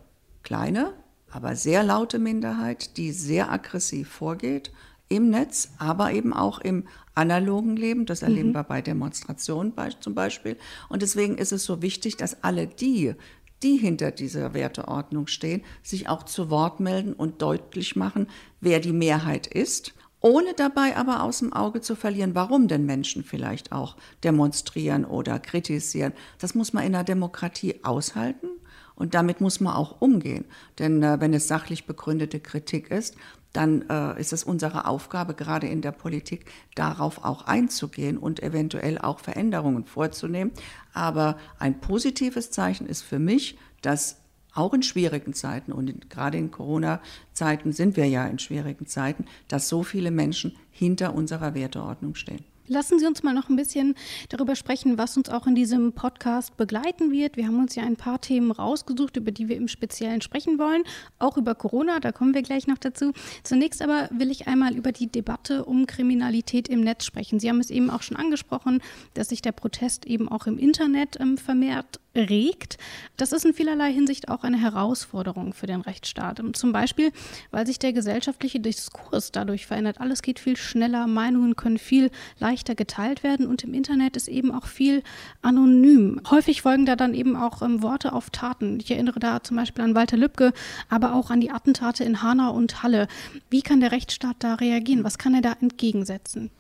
kleine, 0.43 0.95
aber 1.31 1.57
sehr 1.57 1.83
laute 1.83 2.19
Minderheit, 2.19 2.97
die 2.97 3.13
sehr 3.13 3.53
aggressiv 3.53 4.09
vorgeht 4.09 4.73
im 5.11 5.29
Netz, 5.29 5.73
aber 5.77 6.13
eben 6.13 6.33
auch 6.33 6.59
im 6.61 6.85
analogen 7.15 7.77
Leben. 7.77 8.07
Das 8.07 8.23
erleben 8.23 8.51
mhm. 8.51 8.55
wir 8.55 8.65
bei 8.65 8.81
Demonstrationen 8.81 9.75
zum 10.01 10.15
Beispiel. 10.15 10.57
Und 10.89 11.03
deswegen 11.03 11.37
ist 11.37 11.53
es 11.53 11.65
so 11.65 11.83
wichtig, 11.83 12.17
dass 12.17 12.43
alle 12.43 12.67
die, 12.67 13.15
die 13.63 13.77
hinter 13.77 14.11
dieser 14.11 14.55
Werteordnung 14.55 15.27
stehen, 15.27 15.63
sich 15.83 16.09
auch 16.09 16.25
zu 16.25 16.51
Wort 16.51 16.81
melden 16.81 17.13
und 17.13 17.43
deutlich 17.43 17.97
machen, 17.97 18.29
wer 18.61 18.81
die 18.81 18.93
Mehrheit 18.93 19.47
ist, 19.47 19.95
ohne 20.21 20.53
dabei 20.55 20.97
aber 20.97 21.23
aus 21.23 21.39
dem 21.39 21.53
Auge 21.53 21.81
zu 21.81 21.97
verlieren, 21.97 22.35
warum 22.35 22.69
denn 22.69 22.85
Menschen 22.85 23.25
vielleicht 23.25 23.73
auch 23.73 23.97
demonstrieren 24.23 25.05
oder 25.05 25.39
kritisieren. 25.39 26.13
Das 26.39 26.55
muss 26.55 26.73
man 26.73 26.85
in 26.85 26.95
einer 26.95 27.05
Demokratie 27.05 27.83
aushalten 27.83 28.49
und 28.97 29.15
damit 29.15 29.41
muss 29.41 29.61
man 29.61 29.75
auch 29.75 30.03
umgehen. 30.03 30.45
Denn 30.79 31.03
äh, 31.03 31.21
wenn 31.21 31.33
es 31.33 31.49
sachlich 31.49 31.87
begründete 31.87 32.39
Kritik 32.39 32.91
ist, 32.91 33.17
dann 33.53 33.89
äh, 33.89 34.21
ist 34.21 34.33
es 34.33 34.45
unsere 34.45 34.87
Aufgabe, 34.87 35.35
gerade 35.35 35.67
in 35.67 35.83
der 35.83 35.93
Politik, 35.93 36.47
darauf 36.75 37.25
auch 37.25 37.47
einzugehen 37.47 38.17
und 38.17 38.43
eventuell 38.43 38.99
auch 38.99 39.21
Veränderungen 39.21 39.85
vorzunehmen. 39.85 40.53
Aber 40.93 41.37
ein 41.59 41.81
positives 41.81 42.51
Zeichen 42.51 42.87
ist 42.87 43.03
für 43.03 43.19
mich, 43.19 43.59
dass 43.83 44.17
auch 44.55 44.75
in 44.75 44.83
schwierigen 44.83 45.33
Zeiten 45.33 45.73
und 45.73 45.91
in, 45.91 46.01
gerade 46.09 46.39
in 46.39 46.51
Corona-Zeiten 46.51 47.73
sind 47.73 47.97
wir 47.97 48.07
ja 48.07 48.27
in 48.27 48.39
schwierigen 48.39 48.87
Zeiten, 48.87 49.27
dass 49.49 49.69
so 49.69 49.83
viele 49.83 50.11
Menschen 50.11 50.57
hinter 50.71 51.15
unserer 51.15 51.55
Werteordnung 51.55 52.15
stehen. 52.15 52.45
Lassen 52.73 53.01
Sie 53.01 53.07
uns 53.07 53.25
mal 53.25 53.35
noch 53.35 53.49
ein 53.49 53.57
bisschen 53.57 53.97
darüber 54.29 54.55
sprechen, 54.55 54.97
was 54.97 55.17
uns 55.17 55.29
auch 55.29 55.49
in 55.49 55.57
diesem 55.57 55.93
Podcast 55.93 56.57
begleiten 56.57 57.11
wird. 57.11 57.37
Wir 57.37 57.49
haben 57.49 57.59
uns 57.59 57.75
ja 57.75 57.83
ein 57.83 57.97
paar 57.97 58.21
Themen 58.21 58.53
rausgesucht, 58.53 59.17
über 59.17 59.33
die 59.33 59.49
wir 59.49 59.57
im 59.57 59.67
Speziellen 59.67 60.21
sprechen 60.21 60.61
wollen, 60.61 60.85
auch 61.19 61.37
über 61.37 61.57
Corona, 61.57 61.99
da 61.99 62.13
kommen 62.13 62.33
wir 62.33 62.43
gleich 62.43 62.69
noch 62.69 62.79
dazu. 62.79 63.13
Zunächst 63.43 63.83
aber 63.83 64.09
will 64.13 64.31
ich 64.31 64.47
einmal 64.47 64.77
über 64.77 64.93
die 64.93 65.09
Debatte 65.09 65.65
um 65.65 65.89
Kriminalität 65.89 66.69
im 66.69 66.83
Netz 66.83 67.07
sprechen. 67.07 67.41
Sie 67.41 67.49
haben 67.49 67.59
es 67.59 67.71
eben 67.71 67.91
auch 67.91 68.03
schon 68.03 68.17
angesprochen, 68.17 68.81
dass 69.15 69.31
sich 69.31 69.43
der 69.43 69.51
Protest 69.51 70.07
eben 70.07 70.29
auch 70.29 70.47
im 70.47 70.57
Internet 70.57 71.19
ähm, 71.19 71.39
vermehrt 71.39 71.99
regt. 72.15 72.77
Das 73.17 73.33
ist 73.33 73.45
in 73.45 73.55
vielerlei 73.55 73.93
Hinsicht 73.93 74.29
auch 74.29 74.43
eine 74.43 74.61
Herausforderung 74.61 75.53
für 75.53 75.67
den 75.67 75.81
Rechtsstaat. 75.81 76.43
Zum 76.55 76.73
Beispiel, 76.73 77.13
weil 77.51 77.67
sich 77.67 77.79
der 77.79 77.93
gesellschaftliche 77.93 78.59
Diskurs 78.59 79.31
dadurch 79.31 79.67
verändert. 79.67 80.01
Alles 80.01 80.23
geht 80.23 80.41
viel 80.41 80.57
schneller, 80.57 81.07
Meinungen 81.07 81.55
können 81.55 81.79
viel 81.79 82.11
leichter 82.39 82.60
geteilt 82.65 83.23
werden 83.23 83.47
und 83.47 83.65
im 83.65 83.75
Internet 83.75 84.17
ist 84.17 84.29
eben 84.29 84.53
auch 84.53 84.67
viel 84.67 85.03
anonym. 85.43 86.21
Häufig 86.31 86.63
folgen 86.63 86.87
da 86.87 86.97
dann 86.97 87.15
eben 87.15 87.37
auch 87.37 87.63
ähm, 87.63 87.83
Worte 87.83 88.13
auf 88.13 88.31
Taten. 88.31 88.79
Ich 88.81 88.91
erinnere 88.91 89.19
da 89.19 89.43
zum 89.43 89.57
Beispiel 89.57 89.85
an 89.85 89.95
Walter 89.95 90.17
Lübcke, 90.17 90.53
aber 90.89 91.15
auch 91.15 91.31
an 91.31 91.41
die 91.41 91.51
Attentate 91.51 92.05
in 92.05 92.23
Hanau 92.23 92.55
und 92.55 92.83
Halle. 92.83 93.09
Wie 93.49 93.63
kann 93.63 93.81
der 93.81 93.93
Rechtsstaat 93.93 94.37
da 94.41 94.55
reagieren? 94.55 95.05
Was 95.05 95.19
kann 95.19 95.35
er 95.35 95.43
da 95.43 95.57
entgegensetzen? 95.61 96.51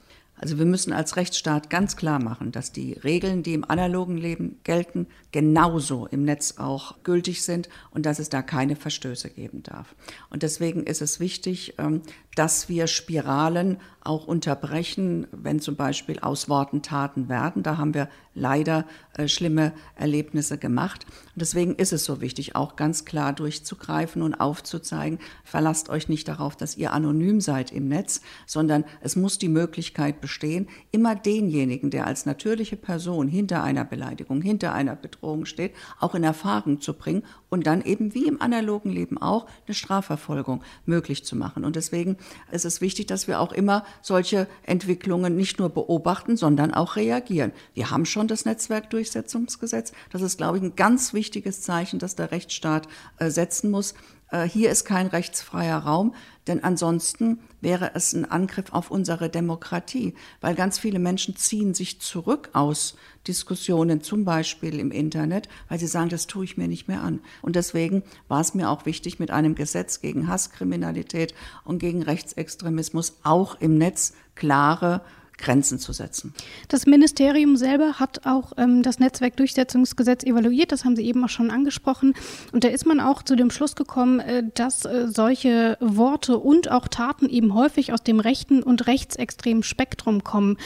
Also 0.40 0.58
wir 0.58 0.64
müssen 0.64 0.94
als 0.94 1.16
Rechtsstaat 1.16 1.68
ganz 1.68 1.96
klar 1.96 2.18
machen, 2.18 2.50
dass 2.50 2.72
die 2.72 2.94
Regeln, 2.94 3.42
die 3.42 3.52
im 3.52 3.68
analogen 3.68 4.16
Leben 4.16 4.58
gelten, 4.64 5.06
genauso 5.32 6.06
im 6.06 6.24
Netz 6.24 6.54
auch 6.56 7.02
gültig 7.02 7.42
sind 7.42 7.68
und 7.90 8.06
dass 8.06 8.18
es 8.18 8.30
da 8.30 8.40
keine 8.40 8.74
Verstöße 8.74 9.28
geben 9.28 9.62
darf. 9.62 9.94
Und 10.30 10.42
deswegen 10.42 10.84
ist 10.84 11.02
es 11.02 11.20
wichtig, 11.20 11.74
ähm, 11.76 12.00
dass 12.34 12.68
wir 12.68 12.86
Spiralen 12.86 13.78
auch 14.02 14.26
unterbrechen, 14.26 15.26
wenn 15.30 15.60
zum 15.60 15.76
Beispiel 15.76 16.20
aus 16.20 16.48
Worten 16.48 16.82
Taten 16.82 17.28
werden. 17.28 17.62
Da 17.62 17.76
haben 17.76 17.92
wir 17.92 18.08
leider 18.34 18.86
äh, 19.14 19.28
schlimme 19.28 19.72
Erlebnisse 19.96 20.56
gemacht. 20.56 21.04
Und 21.34 21.42
deswegen 21.42 21.74
ist 21.74 21.92
es 21.92 22.04
so 22.04 22.20
wichtig, 22.20 22.56
auch 22.56 22.76
ganz 22.76 23.04
klar 23.04 23.32
durchzugreifen 23.32 24.22
und 24.22 24.34
aufzuzeigen, 24.34 25.18
verlasst 25.44 25.90
euch 25.90 26.08
nicht 26.08 26.28
darauf, 26.28 26.56
dass 26.56 26.76
ihr 26.76 26.92
anonym 26.92 27.40
seid 27.40 27.72
im 27.72 27.88
Netz, 27.88 28.22
sondern 28.46 28.84
es 29.00 29.16
muss 29.16 29.38
die 29.38 29.48
Möglichkeit 29.48 30.20
bestehen, 30.20 30.68
immer 30.92 31.14
denjenigen, 31.14 31.90
der 31.90 32.06
als 32.06 32.24
natürliche 32.24 32.76
Person 32.76 33.28
hinter 33.28 33.62
einer 33.62 33.84
Beleidigung, 33.84 34.40
hinter 34.40 34.72
einer 34.72 34.96
Bedrohung 34.96 35.44
steht, 35.44 35.74
auch 35.98 36.14
in 36.14 36.24
Erfahrung 36.24 36.80
zu 36.80 36.94
bringen 36.94 37.24
und 37.50 37.66
dann 37.66 37.82
eben 37.82 38.14
wie 38.14 38.26
im 38.26 38.40
analogen 38.40 38.90
Leben 38.90 39.18
auch 39.18 39.46
eine 39.66 39.74
Strafverfolgung 39.74 40.62
möglich 40.86 41.24
zu 41.24 41.36
machen. 41.36 41.64
Und 41.64 41.76
deswegen 41.76 42.16
ist 42.50 42.64
es 42.64 42.80
wichtig, 42.80 43.06
dass 43.06 43.28
wir 43.28 43.40
auch 43.40 43.52
immer 43.52 43.84
solche 44.00 44.46
Entwicklungen 44.62 45.36
nicht 45.36 45.58
nur 45.58 45.68
beobachten, 45.68 46.36
sondern 46.36 46.72
auch 46.72 46.96
reagieren. 46.96 47.52
Wir 47.74 47.90
haben 47.90 48.06
schon 48.06 48.28
das 48.28 48.44
Netzwerkdurchsetzungsgesetz. 48.44 49.92
Das 50.10 50.22
ist, 50.22 50.38
glaube 50.38 50.58
ich, 50.58 50.62
ein 50.62 50.76
ganz 50.76 51.12
wichtiges 51.12 51.60
Zeichen, 51.60 51.98
das 51.98 52.16
der 52.16 52.30
Rechtsstaat 52.30 52.88
äh, 53.18 53.30
setzen 53.30 53.70
muss. 53.70 53.94
Äh, 54.30 54.48
hier 54.48 54.70
ist 54.70 54.84
kein 54.84 55.06
rechtsfreier 55.06 55.78
Raum, 55.78 56.14
denn 56.46 56.64
ansonsten 56.64 57.40
wäre 57.60 57.92
es 57.94 58.12
ein 58.12 58.24
Angriff 58.24 58.72
auf 58.72 58.90
unsere 58.90 59.28
Demokratie, 59.28 60.14
weil 60.40 60.54
ganz 60.54 60.78
viele 60.78 60.98
Menschen 60.98 61.36
ziehen 61.36 61.74
sich 61.74 62.00
zurück 62.00 62.50
aus 62.52 62.96
Diskussionen, 63.26 64.02
zum 64.02 64.24
Beispiel 64.24 64.78
im 64.78 64.90
Internet, 64.90 65.48
weil 65.68 65.78
sie 65.78 65.86
sagen, 65.86 66.08
das 66.08 66.26
tue 66.26 66.44
ich 66.44 66.56
mir 66.56 66.68
nicht 66.68 66.88
mehr 66.88 67.02
an. 67.02 67.20
Und 67.42 67.56
deswegen 67.56 68.02
war 68.28 68.40
es 68.40 68.54
mir 68.54 68.70
auch 68.70 68.86
wichtig, 68.86 69.18
mit 69.18 69.30
einem 69.30 69.54
Gesetz 69.54 70.00
gegen 70.00 70.28
Hasskriminalität 70.28 71.34
und 71.64 71.78
gegen 71.78 72.02
Rechtsextremismus 72.02 73.18
auch 73.22 73.60
im 73.60 73.76
Netz 73.76 74.14
klare 74.34 75.02
Grenzen 75.40 75.78
zu 75.78 75.92
setzen. 75.92 76.34
Das 76.68 76.86
Ministerium 76.86 77.56
selber 77.56 77.94
hat 77.98 78.26
auch 78.26 78.52
ähm, 78.56 78.82
das 78.82 78.98
Netzwerkdurchsetzungsgesetz 78.98 80.24
evaluiert, 80.24 80.72
das 80.72 80.84
haben 80.84 80.96
Sie 80.96 81.04
eben 81.04 81.24
auch 81.24 81.28
schon 81.28 81.50
angesprochen. 81.50 82.14
Und 82.52 82.64
da 82.64 82.68
ist 82.68 82.86
man 82.86 83.00
auch 83.00 83.22
zu 83.22 83.36
dem 83.36 83.50
Schluss 83.50 83.76
gekommen, 83.76 84.20
äh, 84.20 84.42
dass 84.54 84.84
äh, 84.84 85.08
solche 85.08 85.76
Worte 85.80 86.38
und 86.38 86.70
auch 86.70 86.88
Taten 86.88 87.28
eben 87.28 87.54
häufig 87.54 87.92
aus 87.92 88.02
dem 88.02 88.20
rechten 88.20 88.62
und 88.62 88.86
rechtsextremen 88.86 89.62
Spektrum 89.62 90.24
kommen. 90.24 90.56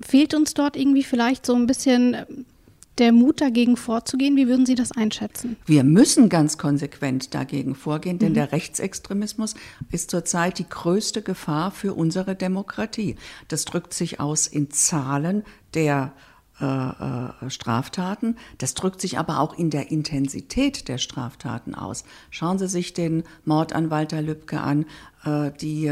Fehlt 0.00 0.34
uns 0.34 0.54
dort 0.54 0.76
irgendwie 0.76 1.02
vielleicht 1.02 1.44
so 1.44 1.54
ein 1.54 1.66
bisschen 1.66 2.16
der 2.98 3.12
Mut 3.12 3.40
dagegen 3.40 3.76
vorzugehen? 3.76 4.36
Wie 4.36 4.48
würden 4.48 4.66
Sie 4.66 4.74
das 4.74 4.92
einschätzen? 4.92 5.56
Wir 5.66 5.84
müssen 5.84 6.28
ganz 6.28 6.58
konsequent 6.58 7.34
dagegen 7.34 7.74
vorgehen, 7.74 8.18
denn 8.18 8.30
mhm. 8.30 8.34
der 8.34 8.52
Rechtsextremismus 8.52 9.54
ist 9.90 10.10
zurzeit 10.10 10.58
die 10.58 10.68
größte 10.68 11.22
Gefahr 11.22 11.70
für 11.70 11.94
unsere 11.94 12.34
Demokratie. 12.34 13.16
Das 13.48 13.64
drückt 13.64 13.94
sich 13.94 14.20
aus 14.20 14.46
in 14.46 14.70
Zahlen 14.70 15.44
der 15.74 16.12
äh, 16.60 16.64
äh, 16.64 17.50
Straftaten. 17.50 18.36
Das 18.58 18.74
drückt 18.74 19.00
sich 19.00 19.16
aber 19.16 19.38
auch 19.38 19.56
in 19.56 19.70
der 19.70 19.92
Intensität 19.92 20.88
der 20.88 20.98
Straftaten 20.98 21.76
aus. 21.76 22.02
Schauen 22.30 22.58
Sie 22.58 22.66
sich 22.66 22.92
den 22.92 23.22
Mord 23.44 23.72
an 23.72 23.90
Walter 23.90 24.20
Lübcke 24.20 24.60
an, 24.60 24.84
äh, 25.24 25.52
die 25.60 25.86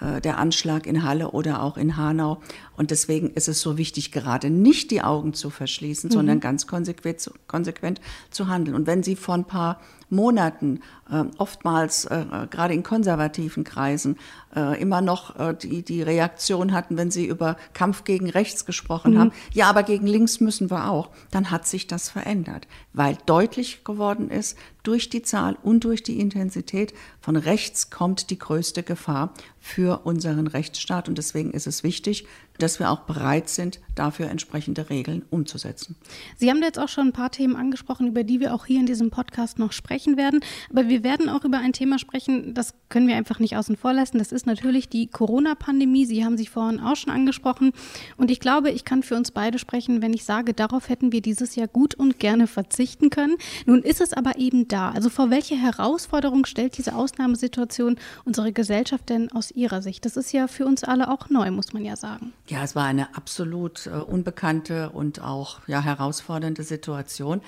der 0.00 0.38
Anschlag 0.38 0.86
in 0.86 1.02
Halle 1.02 1.30
oder 1.30 1.62
auch 1.62 1.76
in 1.76 1.96
Hanau. 1.96 2.40
Und 2.76 2.90
deswegen 2.90 3.30
ist 3.30 3.48
es 3.48 3.60
so 3.60 3.76
wichtig, 3.76 4.12
gerade 4.12 4.48
nicht 4.48 4.90
die 4.90 5.02
Augen 5.02 5.34
zu 5.34 5.50
verschließen, 5.50 6.08
mhm. 6.08 6.14
sondern 6.14 6.40
ganz 6.40 6.66
konsequent, 6.66 7.30
konsequent 7.46 8.00
zu 8.30 8.48
handeln. 8.48 8.74
Und 8.74 8.86
wenn 8.86 9.02
Sie 9.02 9.16
vor 9.16 9.34
ein 9.34 9.44
paar 9.44 9.80
Monaten, 10.10 10.80
äh, 11.10 11.24
oftmals 11.38 12.04
äh, 12.04 12.24
gerade 12.50 12.74
in 12.74 12.82
konservativen 12.82 13.64
Kreisen, 13.64 14.16
äh, 14.54 14.80
immer 14.80 15.00
noch 15.00 15.34
die, 15.54 15.82
die 15.82 16.02
Reaktion 16.02 16.72
hatten, 16.72 16.96
wenn 16.96 17.10
sie 17.10 17.26
über 17.26 17.56
Kampf 17.72 18.04
gegen 18.04 18.28
rechts 18.28 18.66
gesprochen 18.66 19.14
mhm. 19.14 19.18
haben, 19.18 19.32
ja, 19.52 19.68
aber 19.68 19.82
gegen 19.82 20.06
links 20.06 20.40
müssen 20.40 20.70
wir 20.70 20.90
auch, 20.90 21.10
dann 21.30 21.50
hat 21.50 21.66
sich 21.66 21.86
das 21.86 22.10
verändert, 22.10 22.66
weil 22.92 23.16
deutlich 23.26 23.84
geworden 23.84 24.30
ist, 24.30 24.58
durch 24.82 25.08
die 25.08 25.22
Zahl 25.22 25.56
und 25.62 25.84
durch 25.84 26.02
die 26.02 26.20
Intensität 26.20 26.94
von 27.20 27.36
rechts 27.36 27.90
kommt 27.90 28.30
die 28.30 28.38
größte 28.38 28.82
Gefahr 28.82 29.32
für 29.60 30.00
unseren 30.04 30.46
Rechtsstaat. 30.46 31.08
Und 31.08 31.18
deswegen 31.18 31.50
ist 31.50 31.66
es 31.66 31.82
wichtig, 31.82 32.26
dass 32.60 32.78
wir 32.78 32.90
auch 32.90 33.00
bereit 33.00 33.48
sind, 33.48 33.80
dafür 33.94 34.28
entsprechende 34.30 34.88
Regeln 34.88 35.22
umzusetzen. 35.30 35.96
Sie 36.36 36.48
haben 36.48 36.62
jetzt 36.62 36.78
auch 36.78 36.88
schon 36.88 37.08
ein 37.08 37.12
paar 37.12 37.30
Themen 37.30 37.56
angesprochen, 37.56 38.06
über 38.06 38.24
die 38.24 38.40
wir 38.40 38.54
auch 38.54 38.66
hier 38.66 38.80
in 38.80 38.86
diesem 38.86 39.10
Podcast 39.10 39.58
noch 39.58 39.72
sprechen 39.72 40.16
werden. 40.16 40.40
Aber 40.70 40.88
wir 40.88 41.02
werden 41.02 41.28
auch 41.28 41.44
über 41.44 41.58
ein 41.58 41.72
Thema 41.72 41.98
sprechen, 41.98 42.54
das 42.54 42.74
können 42.88 43.08
wir 43.08 43.16
einfach 43.16 43.38
nicht 43.40 43.56
außen 43.56 43.76
vor 43.76 43.92
lassen. 43.92 44.18
Das 44.18 44.32
ist 44.32 44.46
natürlich 44.46 44.88
die 44.88 45.08
Corona-Pandemie. 45.08 46.06
Sie 46.06 46.24
haben 46.24 46.38
sich 46.38 46.50
vorhin 46.50 46.80
auch 46.80 46.96
schon 46.96 47.12
angesprochen. 47.12 47.72
Und 48.16 48.30
ich 48.30 48.40
glaube, 48.40 48.70
ich 48.70 48.84
kann 48.84 49.02
für 49.02 49.16
uns 49.16 49.30
beide 49.30 49.58
sprechen, 49.58 50.02
wenn 50.02 50.14
ich 50.14 50.24
sage, 50.24 50.54
darauf 50.54 50.88
hätten 50.88 51.12
wir 51.12 51.20
dieses 51.20 51.56
Jahr 51.56 51.68
gut 51.68 51.94
und 51.94 52.18
gerne 52.18 52.46
verzichten 52.46 53.10
können. 53.10 53.36
Nun 53.66 53.82
ist 53.82 54.00
es 54.00 54.12
aber 54.12 54.38
eben 54.38 54.68
da. 54.68 54.90
Also 54.90 55.10
vor 55.10 55.30
welche 55.30 55.56
Herausforderung 55.56 56.46
stellt 56.46 56.78
diese 56.78 56.94
Ausnahmesituation 56.94 57.96
unsere 58.24 58.52
Gesellschaft 58.52 59.08
denn 59.08 59.30
aus 59.32 59.50
Ihrer 59.50 59.82
Sicht? 59.82 60.04
Das 60.04 60.16
ist 60.16 60.32
ja 60.32 60.46
für 60.46 60.66
uns 60.66 60.84
alle 60.84 61.10
auch 61.10 61.28
neu, 61.30 61.50
muss 61.50 61.72
man 61.72 61.84
ja 61.84 61.96
sagen. 61.96 62.32
Ja, 62.50 62.64
es 62.64 62.74
war 62.74 62.84
eine 62.84 63.14
absolut 63.14 63.86
äh, 63.86 63.90
unbekannte 63.90 64.90
und 64.90 65.22
auch 65.22 65.60
ja, 65.68 65.80
herausfordernde 65.82 66.64
Situation. 66.64 67.42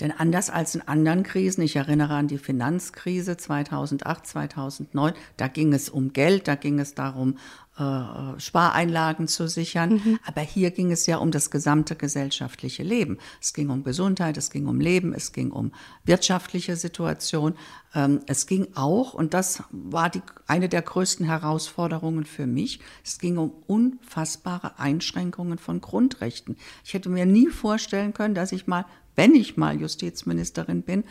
Denn 0.00 0.10
anders 0.10 0.50
als 0.50 0.74
in 0.74 0.80
anderen 0.80 1.22
Krisen, 1.22 1.62
ich 1.62 1.76
erinnere 1.76 2.14
an 2.14 2.26
die 2.26 2.38
Finanzkrise 2.38 3.36
2008, 3.36 4.26
2009, 4.26 5.12
da 5.36 5.46
ging 5.46 5.72
es 5.72 5.88
um 5.88 6.12
Geld, 6.12 6.48
da 6.48 6.56
ging 6.56 6.80
es 6.80 6.96
darum, 6.96 7.38
äh, 7.78 8.40
Spareinlagen 8.40 9.28
zu 9.28 9.48
sichern. 9.48 9.94
Mhm. 10.04 10.18
Aber 10.26 10.40
hier 10.40 10.70
ging 10.70 10.90
es 10.90 11.06
ja 11.06 11.18
um 11.18 11.30
das 11.30 11.50
gesamte 11.50 11.94
gesellschaftliche 11.94 12.82
Leben. 12.82 13.18
Es 13.40 13.52
ging 13.52 13.70
um 13.70 13.84
Gesundheit, 13.84 14.36
es 14.36 14.50
ging 14.50 14.66
um 14.66 14.80
Leben, 14.80 15.14
es 15.14 15.32
ging 15.32 15.50
um 15.50 15.72
wirtschaftliche 16.04 16.76
Situation. 16.76 17.54
Ähm, 17.94 18.20
es 18.26 18.46
ging 18.46 18.68
auch, 18.74 19.14
und 19.14 19.32
das 19.32 19.62
war 19.70 20.10
die, 20.10 20.22
eine 20.46 20.68
der 20.68 20.82
größten 20.82 21.24
Herausforderungen 21.24 22.24
für 22.24 22.46
mich, 22.46 22.80
es 23.04 23.18
ging 23.18 23.36
um 23.36 23.52
unfassbare 23.66 24.78
Einschränkungen 24.78 25.58
von 25.58 25.80
Grundrechten. 25.80 26.56
Ich 26.84 26.94
hätte 26.94 27.08
mir 27.08 27.26
nie 27.26 27.48
vorstellen 27.48 28.12
können, 28.12 28.34
dass 28.34 28.52
ich 28.52 28.66
mal 28.66 28.86
wenn 29.18 29.34
ich 29.34 29.56
mal 29.56 29.78
Justizministerin 29.80 30.82
bin, 30.82 31.02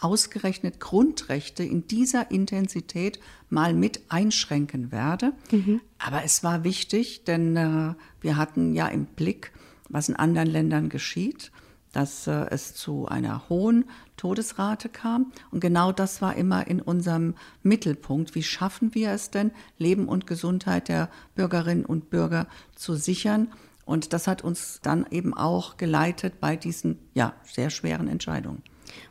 ausgerechnet 0.00 0.80
Grundrechte 0.80 1.62
in 1.62 1.86
dieser 1.86 2.30
Intensität 2.30 3.18
mal 3.48 3.74
mit 3.74 4.02
einschränken 4.08 4.92
werde. 4.92 5.32
Mhm. 5.50 5.80
Aber 5.98 6.22
es 6.24 6.44
war 6.44 6.64
wichtig, 6.64 7.24
denn 7.24 7.56
äh, 7.56 7.94
wir 8.20 8.36
hatten 8.36 8.74
ja 8.74 8.88
im 8.88 9.06
Blick, 9.06 9.52
was 9.88 10.08
in 10.08 10.16
anderen 10.16 10.48
Ländern 10.48 10.88
geschieht, 10.88 11.50
dass 11.92 12.26
äh, 12.26 12.46
es 12.50 12.74
zu 12.74 13.06
einer 13.06 13.48
hohen 13.48 13.86
Todesrate 14.18 14.90
kam. 14.90 15.32
Und 15.50 15.60
genau 15.60 15.92
das 15.92 16.20
war 16.20 16.36
immer 16.36 16.66
in 16.66 16.82
unserem 16.82 17.34
Mittelpunkt. 17.62 18.34
Wie 18.34 18.42
schaffen 18.42 18.94
wir 18.94 19.12
es 19.12 19.30
denn, 19.30 19.50
Leben 19.78 20.08
und 20.08 20.26
Gesundheit 20.26 20.88
der 20.88 21.08
Bürgerinnen 21.34 21.86
und 21.86 22.10
Bürger 22.10 22.48
zu 22.74 22.96
sichern? 22.96 23.48
Und 23.86 24.12
das 24.12 24.26
hat 24.26 24.42
uns 24.44 24.80
dann 24.82 25.06
eben 25.10 25.32
auch 25.32 25.78
geleitet 25.78 26.40
bei 26.40 26.56
diesen 26.56 26.98
ja, 27.14 27.32
sehr 27.44 27.70
schweren 27.70 28.08
Entscheidungen. 28.08 28.62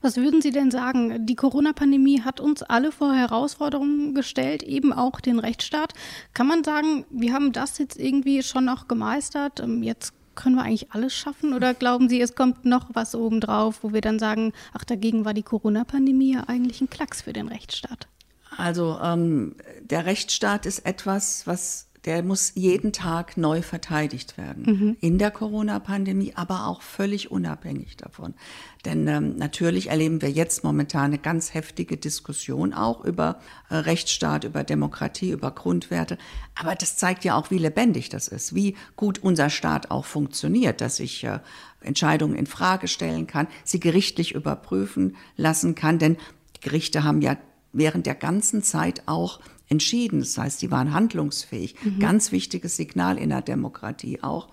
Was 0.02 0.18
würden 0.18 0.42
Sie 0.42 0.52
denn 0.52 0.72
sagen? 0.72 1.26
Die 1.26 1.36
Corona-Pandemie 1.36 2.22
hat 2.22 2.40
uns 2.40 2.64
alle 2.64 2.92
vor 2.92 3.14
Herausforderungen 3.14 4.14
gestellt, 4.14 4.64
eben 4.64 4.94
auch 4.94 5.20
den 5.20 5.40
Rechtsstaat. 5.40 5.94
Kann 6.34 6.48
man 6.48 6.64
sagen, 6.64 7.06
wir 7.10 7.34
haben 7.34 7.52
das 7.52 7.78
jetzt 7.78 8.00
irgendwie 8.00 8.44
schon 8.44 8.66
noch 8.66 8.88
gemeistert? 8.88 9.60
Ähm, 9.60 9.84
jetzt 9.84 10.14
können 10.36 10.56
wir 10.56 10.64
eigentlich 10.64 10.92
alles 10.92 11.14
schaffen? 11.14 11.54
Oder 11.54 11.74
glauben 11.74 12.10
Sie, 12.10 12.22
es 12.22 12.36
kommt 12.36 12.66
noch 12.66 12.90
was 12.94 13.16
obendrauf, 13.16 13.84
wo 13.84 13.94
wir 13.94 14.02
dann 14.02 14.20
sagen, 14.20 14.54
ach, 14.74 14.84
dagegen 14.84 15.26
war 15.26 15.34
die 15.34 15.44
Corona-Pandemie 15.44 16.34
ja 16.34 16.44
eigentlich 16.48 16.82
ein 16.82 16.90
Klacks 16.90 17.22
für 17.22 17.34
den 17.34 17.48
Rechtsstaat? 17.48 18.08
Also 18.58 18.98
ähm, 19.02 19.56
der 19.82 20.06
Rechtsstaat 20.06 20.66
ist 20.66 20.86
etwas, 20.86 21.46
was 21.48 21.88
der 22.06 22.22
muss 22.22 22.52
jeden 22.54 22.94
Tag 22.94 23.36
neu 23.36 23.64
verteidigt 23.64 24.38
werden. 24.38 24.64
Mhm. 24.66 24.98
In 25.02 25.18
der 25.18 25.32
Corona-Pandemie, 25.32 26.34
aber 26.36 26.68
auch 26.68 26.84
völlig 26.84 27.32
unabhängig 27.32 27.98
davon. 27.98 28.36
Denn 28.86 29.08
ähm, 29.08 29.36
natürlich 29.38 29.90
erleben 29.90 30.22
wir 30.22 30.30
jetzt 30.30 30.64
momentan 30.64 31.06
eine 31.06 31.18
ganz 31.18 31.56
heftige 31.56 31.98
Diskussion 31.98 32.74
auch 32.74 33.04
über 33.04 33.40
äh, 33.70 33.76
Rechtsstaat, 33.76 34.44
über 34.44 34.64
Demokratie, 34.64 35.32
über 35.32 35.50
Grundwerte. 35.50 36.20
Aber 36.54 36.76
das 36.76 36.96
zeigt 36.96 37.24
ja 37.24 37.36
auch, 37.36 37.50
wie 37.50 37.58
lebendig 37.58 38.10
das 38.10 38.28
ist, 38.28 38.54
wie 38.54 38.76
gut 38.96 39.20
unser 39.24 39.50
Staat 39.50 39.90
auch 39.90 40.06
funktioniert, 40.06 40.82
dass 40.82 41.00
ich 41.00 41.24
äh, 41.24 41.40
Entscheidungen 41.82 42.36
in 42.36 42.46
Frage 42.46 42.88
stellen 42.88 43.26
kann, 43.26 43.48
sie 43.64 43.80
gerichtlich 43.80 44.36
überprüfen 44.36 45.16
lassen 45.38 45.74
kann. 45.74 45.98
Denn 45.98 46.18
Gerichte 46.62 47.04
haben 47.04 47.22
ja 47.22 47.38
während 47.74 48.06
der 48.06 48.16
ganzen 48.16 48.64
Zeit 48.64 49.04
auch 49.08 49.40
entschieden. 49.70 50.20
Das 50.20 50.38
heißt, 50.38 50.60
sie 50.60 50.72
waren 50.72 50.94
handlungsfähig. 50.94 51.76
Mhm. 51.84 52.00
Ganz 52.00 52.32
wichtiges 52.32 52.76
Signal 52.76 53.18
in 53.18 53.30
der 53.30 53.42
Demokratie 53.42 54.22
auch 54.22 54.50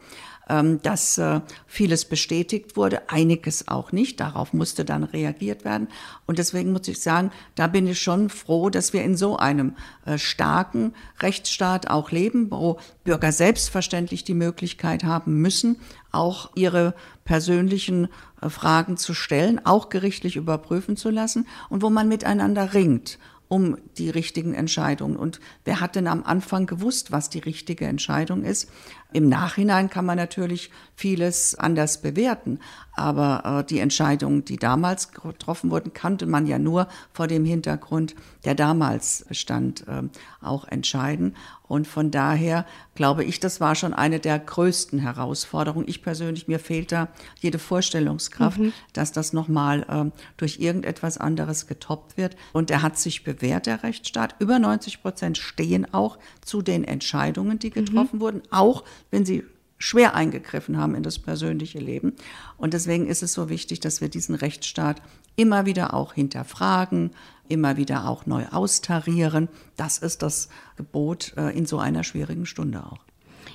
ähm, 0.49 0.83
dass 0.83 1.19
äh, 1.19 1.41
vieles 1.67 2.05
bestätigt 2.05 2.77
wurde, 2.77 3.09
einiges 3.09 3.69
auch 3.69 3.93
nicht. 3.93 4.21
Darauf 4.21 4.53
musste 4.53 4.85
dann 4.85 5.05
reagiert 5.05 5.65
werden. 5.65 5.89
Und 6.27 6.39
deswegen 6.39 6.73
muss 6.73 6.89
ich 6.89 7.01
sagen, 7.01 7.31
da 7.55 7.69
bin 7.69 7.87
ich 7.87 8.01
schon 8.01 8.29
froh, 8.29 8.69
dass 8.69 8.93
wir 8.93 9.05
in 9.05 9.17
so 9.17 9.37
einem 9.37 9.77
äh, 10.05 10.19
starken 10.19 10.95
Rechtsstaat 11.21 11.91
auch 11.91 12.11
leben, 12.11 12.51
wo 12.51 12.79
Bürger 13.05 13.33
selbstverständlich 13.33 14.25
die 14.25 14.35
Möglichkeit 14.35 15.05
haben 15.05 15.41
müssen, 15.41 15.77
auch 16.11 16.51
ihre 16.55 16.95
persönlichen 17.25 18.09
äh, 18.41 18.51
Fragen 18.51 18.97
zu 18.97 19.15
stellen, 19.15 19.65
auch 19.65 19.89
gerichtlich 19.89 20.37
überprüfen 20.37 20.97
zu 20.97 21.11
lassen 21.11 21.47
und 21.71 21.83
wo 21.83 21.91
man 21.91 22.09
miteinander 22.09 22.75
ringt 22.75 23.19
um 23.53 23.77
die 23.99 24.09
richtigen 24.09 24.55
Entscheidungen. 24.55 25.15
Und 25.15 25.39
wer 25.67 25.81
hat 25.81 25.95
denn 25.95 26.07
am 26.07 26.25
Anfang 26.25 26.65
gewusst, 26.65 27.13
was 27.13 27.29
die 27.29 27.39
richtige 27.39 27.85
Entscheidung 27.85 28.45
ist? 28.45 28.71
Im 29.13 29.29
Nachhinein 29.29 29.91
kann 29.91 30.07
man 30.07 30.17
natürlich 30.17 30.71
vieles 30.95 31.55
anders 31.55 32.01
bewerten, 32.03 32.59
aber 32.95 33.61
äh, 33.61 33.65
die 33.65 33.79
Entscheidungen, 33.79 34.45
die 34.45 34.57
damals 34.57 35.13
getroffen 35.13 35.71
wurden, 35.71 35.93
kannte 35.93 36.27
man 36.27 36.47
ja 36.47 36.59
nur 36.59 36.89
vor 37.13 37.27
dem 37.27 37.45
Hintergrund, 37.45 38.15
der 38.45 38.55
damals 38.55 39.25
stand, 39.31 39.87
äh, 39.89 40.03
auch 40.41 40.67
entscheiden. 40.67 41.35
Und 41.73 41.89
von 41.89 42.11
daher 42.11 42.67
glaube 42.95 43.25
ich, 43.25 43.41
das 43.41 43.59
war 43.59 43.75
schon 43.75 43.95
eine 43.95 44.21
der 44.21 44.39
größten 44.39 44.99
Herausforderungen. 44.99 45.89
Ich 45.89 46.03
persönlich, 46.03 46.47
mir 46.47 46.59
fehlt 46.59 46.93
da 46.93 47.09
jede 47.41 47.59
Vorstellungskraft, 47.59 48.59
mhm. 48.59 48.75
dass 48.93 49.11
das 49.11 49.33
nochmal 49.33 49.87
äh, 49.89 50.11
durch 50.37 50.61
irgendetwas 50.61 51.17
anderes 51.17 51.67
getoppt 51.67 52.19
wird. 52.19 52.37
Und 52.53 52.71
er 52.71 52.83
hat 52.83 52.99
sich 52.99 53.25
bewährt, 53.25 53.65
der 53.65 53.83
Rechtsstaat. 53.83 54.35
Über 54.39 54.59
90 54.59 55.01
Prozent 55.01 55.39
stehen 55.39 55.93
auch 55.95 56.19
zu 56.43 56.61
den 56.61 56.85
Entscheidungen, 56.85 57.59
die 57.59 57.71
getroffen 57.71 58.17
mhm. 58.17 58.21
wurden, 58.21 58.43
auch 58.51 58.85
wenn 59.13 59.25
sie 59.25 59.45
schwer 59.79 60.15
eingegriffen 60.15 60.77
haben 60.77 60.95
in 60.95 61.03
das 61.03 61.19
persönliche 61.19 61.79
Leben. 61.79 62.15
Und 62.57 62.73
deswegen 62.73 63.07
ist 63.07 63.23
es 63.23 63.33
so 63.33 63.49
wichtig, 63.49 63.81
dass 63.81 64.01
wir 64.01 64.09
diesen 64.09 64.35
Rechtsstaat 64.35 65.03
immer 65.37 65.67
wieder 65.67 65.95
auch 65.95 66.15
hinterfragen, 66.15 67.11
immer 67.49 67.77
wieder 67.77 68.09
auch 68.09 68.27
neu 68.27 68.47
austarieren. 68.47 69.49
Das 69.77 69.99
ist 69.99 70.23
das 70.23 70.49
Gebot 70.77 71.35
äh, 71.37 71.51
in 71.51 71.67
so 71.67 71.79
einer 71.79 72.05
schwierigen 72.05 72.47
Stunde 72.47 72.85
auch. 72.85 73.05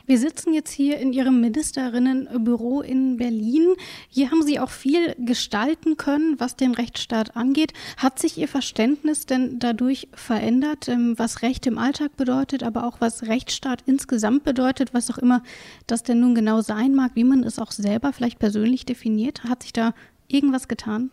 Wir 0.08 0.20
sitzen 0.20 0.54
jetzt 0.54 0.72
hier 0.72 1.00
in 1.00 1.12
Ihrem 1.12 1.42
Ministerinnenbüro 1.42 2.80
in 2.80 3.18
Berlin. 3.18 3.74
Hier 4.08 4.32
haben 4.32 4.42
Sie 4.42 4.58
auch 4.58 4.70
viel 4.70 5.14
gestalten 5.20 5.98
können, 5.98 6.40
was 6.40 6.56
den 6.56 6.74
Rechtsstaat 6.74 7.36
angeht. 7.36 7.74
Hat 7.98 8.18
sich 8.18 8.38
Ihr 8.38 8.48
Verständnis 8.48 9.26
denn 9.26 9.60
dadurch 9.60 10.08
verändert, 10.14 10.88
ähm, 10.88 11.16
was 11.18 11.42
Recht 11.42 11.68
im 11.68 11.78
Alltag 11.78 12.16
bedeutet, 12.16 12.64
aber 12.64 12.86
auch 12.86 13.02
was 13.02 13.24
Rechtsstaat 13.24 13.84
insgesamt 13.86 14.46
bedeutet, 14.46 14.94
was 14.94 15.12
auch 15.12 15.18
immer 15.18 15.44
das 15.88 16.04
denn 16.04 16.22
nun 16.22 16.36
genau 16.36 16.62
sein 16.62 16.96
mag, 16.96 17.12
wie 17.16 17.26
man 17.26 17.44
es 17.44 17.60
auch 17.60 17.74
selber 17.74 18.14
vielleicht 18.14 18.40
persönlich 18.40 18.86
definiert? 18.86 19.44
Hat 19.44 19.64
sich 19.64 19.74
da 19.74 19.94
irgendwas 20.30 20.70
getan? 20.70 21.12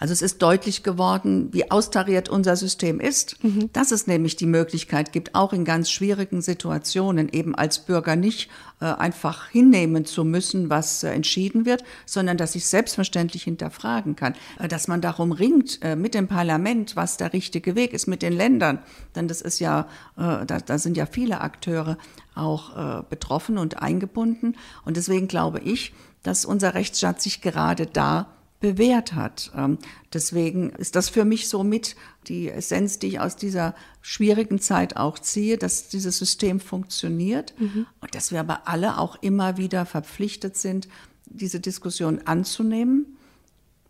Also 0.00 0.12
es 0.14 0.22
ist 0.22 0.40
deutlich 0.40 0.82
geworden, 0.82 1.50
wie 1.52 1.70
austariert 1.70 2.30
unser 2.30 2.56
System 2.56 3.00
ist, 3.00 3.36
mhm. 3.44 3.70
dass 3.74 3.90
es 3.90 4.06
nämlich 4.06 4.34
die 4.34 4.46
Möglichkeit 4.46 5.12
gibt, 5.12 5.34
auch 5.34 5.52
in 5.52 5.66
ganz 5.66 5.90
schwierigen 5.90 6.40
Situationen 6.40 7.28
eben 7.28 7.54
als 7.54 7.80
Bürger 7.80 8.16
nicht 8.16 8.48
äh, 8.80 8.86
einfach 8.86 9.48
hinnehmen 9.48 10.06
zu 10.06 10.24
müssen, 10.24 10.70
was 10.70 11.04
äh, 11.04 11.10
entschieden 11.10 11.66
wird, 11.66 11.84
sondern 12.06 12.38
dass 12.38 12.54
ich 12.54 12.64
selbstverständlich 12.64 13.42
hinterfragen 13.42 14.16
kann, 14.16 14.34
äh, 14.58 14.68
dass 14.68 14.88
man 14.88 15.02
darum 15.02 15.32
ringt 15.32 15.82
äh, 15.82 15.96
mit 15.96 16.14
dem 16.14 16.28
Parlament, 16.28 16.96
was 16.96 17.18
der 17.18 17.34
richtige 17.34 17.74
Weg 17.74 17.92
ist, 17.92 18.06
mit 18.06 18.22
den 18.22 18.32
Ländern, 18.32 18.78
denn 19.14 19.28
das 19.28 19.42
ist 19.42 19.58
ja, 19.58 19.86
äh, 20.16 20.46
da, 20.46 20.60
da 20.64 20.78
sind 20.78 20.96
ja 20.96 21.04
viele 21.04 21.42
Akteure 21.42 21.98
auch 22.34 23.00
äh, 23.00 23.02
betroffen 23.10 23.58
und 23.58 23.82
eingebunden. 23.82 24.56
Und 24.86 24.96
deswegen 24.96 25.28
glaube 25.28 25.60
ich, 25.60 25.92
dass 26.22 26.46
unser 26.46 26.72
Rechtsstaat 26.72 27.20
sich 27.20 27.42
gerade 27.42 27.84
da 27.84 28.28
bewährt 28.60 29.14
hat. 29.14 29.50
Ähm, 29.56 29.78
deswegen 30.12 30.70
ist 30.70 30.94
das 30.94 31.08
für 31.08 31.24
mich 31.24 31.48
so 31.48 31.64
mit 31.64 31.96
die 32.28 32.50
Essenz, 32.50 32.98
die 32.98 33.08
ich 33.08 33.20
aus 33.20 33.36
dieser 33.36 33.74
schwierigen 34.02 34.60
Zeit 34.60 34.96
auch 34.96 35.18
ziehe, 35.18 35.58
dass 35.58 35.88
dieses 35.88 36.18
System 36.18 36.60
funktioniert 36.60 37.54
mhm. 37.58 37.86
und 38.00 38.14
dass 38.14 38.30
wir 38.30 38.40
aber 38.40 38.68
alle 38.68 38.98
auch 38.98 39.16
immer 39.22 39.56
wieder 39.56 39.86
verpflichtet 39.86 40.56
sind, 40.56 40.88
diese 41.24 41.60
Diskussion 41.60 42.20
anzunehmen, 42.26 43.16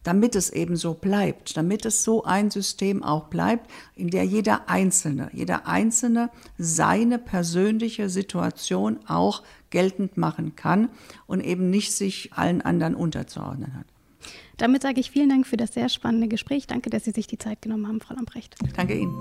damit 0.03 0.35
es 0.35 0.51
eben 0.51 0.77
so 0.77 0.95
bleibt, 0.95 1.57
damit 1.57 1.85
es 1.85 2.05
so 2.05 2.25
ein 2.25 2.51
System 2.51 3.03
auch 3.03 3.29
bleibt, 3.29 3.71
in 3.97 4.09
der 4.09 4.25
jeder 4.25 4.69
Einzelne, 4.69 5.31
jeder 5.35 5.67
Einzelne 5.67 6.31
seine 6.57 7.19
persönliche 7.19 8.09
Situation 8.09 9.01
auch 9.07 9.43
geltend 9.69 10.17
machen 10.17 10.57
kann 10.57 10.89
und 11.27 11.41
eben 11.41 11.71
nicht 11.71 11.93
sich 11.93 12.33
allen 12.33 12.63
anderen 12.63 12.95
unterzuordnen 12.95 13.75
hat. 13.75 13.87
Damit 14.61 14.83
sage 14.83 15.01
ich 15.01 15.11
vielen 15.11 15.31
Dank 15.31 15.47
für 15.47 15.57
das 15.57 15.73
sehr 15.73 15.89
spannende 15.89 16.29
Gespräch. 16.29 16.67
Danke, 16.67 16.91
dass 16.91 17.05
Sie 17.05 17.13
sich 17.13 17.27
die 17.27 17.39
Zeit 17.39 17.63
genommen 17.63 17.89
haben, 17.89 18.01
Frau 18.01 18.15
Lamprecht. 18.15 18.57
Danke 18.77 18.95
Ihnen. 18.95 19.19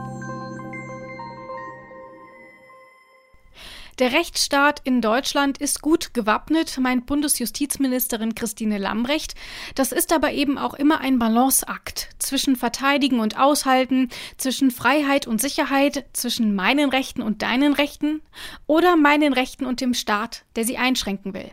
Der 3.99 4.11
Rechtsstaat 4.11 4.81
in 4.83 5.01
Deutschland 5.01 5.57
ist 5.57 5.81
gut 5.81 6.13
gewappnet, 6.13 6.77
meint 6.77 7.05
Bundesjustizministerin 7.05 8.35
Christine 8.35 8.77
Lambrecht. 8.77 9.35
Das 9.75 9.93
ist 9.93 10.11
aber 10.11 10.33
eben 10.33 10.57
auch 10.57 10.73
immer 10.73 10.99
ein 10.99 11.19
Balanceakt 11.19 12.09
zwischen 12.19 12.57
Verteidigen 12.57 13.21
und 13.21 13.39
Aushalten, 13.39 14.09
zwischen 14.37 14.71
Freiheit 14.71 15.25
und 15.25 15.39
Sicherheit, 15.39 16.05
zwischen 16.11 16.53
meinen 16.53 16.89
Rechten 16.89 17.21
und 17.21 17.41
deinen 17.41 17.73
Rechten 17.73 18.21
oder 18.67 18.97
meinen 18.97 19.31
Rechten 19.31 19.65
und 19.65 19.79
dem 19.79 19.93
Staat, 19.93 20.43
der 20.57 20.65
sie 20.65 20.77
einschränken 20.77 21.33
will. 21.33 21.51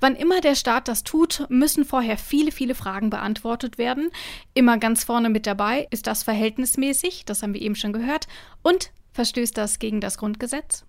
Wann 0.00 0.16
immer 0.16 0.40
der 0.40 0.54
Staat 0.54 0.88
das 0.88 1.04
tut, 1.04 1.46
müssen 1.48 1.84
vorher 1.84 2.18
viele, 2.18 2.52
viele 2.52 2.74
Fragen 2.74 3.10
beantwortet 3.10 3.78
werden. 3.78 4.10
Immer 4.54 4.78
ganz 4.78 5.04
vorne 5.04 5.30
mit 5.30 5.46
dabei, 5.46 5.86
ist 5.90 6.06
das 6.06 6.22
verhältnismäßig, 6.22 7.24
das 7.24 7.42
haben 7.42 7.54
wir 7.54 7.62
eben 7.62 7.76
schon 7.76 7.92
gehört, 7.92 8.28
und 8.62 8.90
verstößt 9.12 9.56
das 9.56 9.78
gegen 9.78 10.00
das 10.00 10.18
Grundgesetz? 10.18 10.84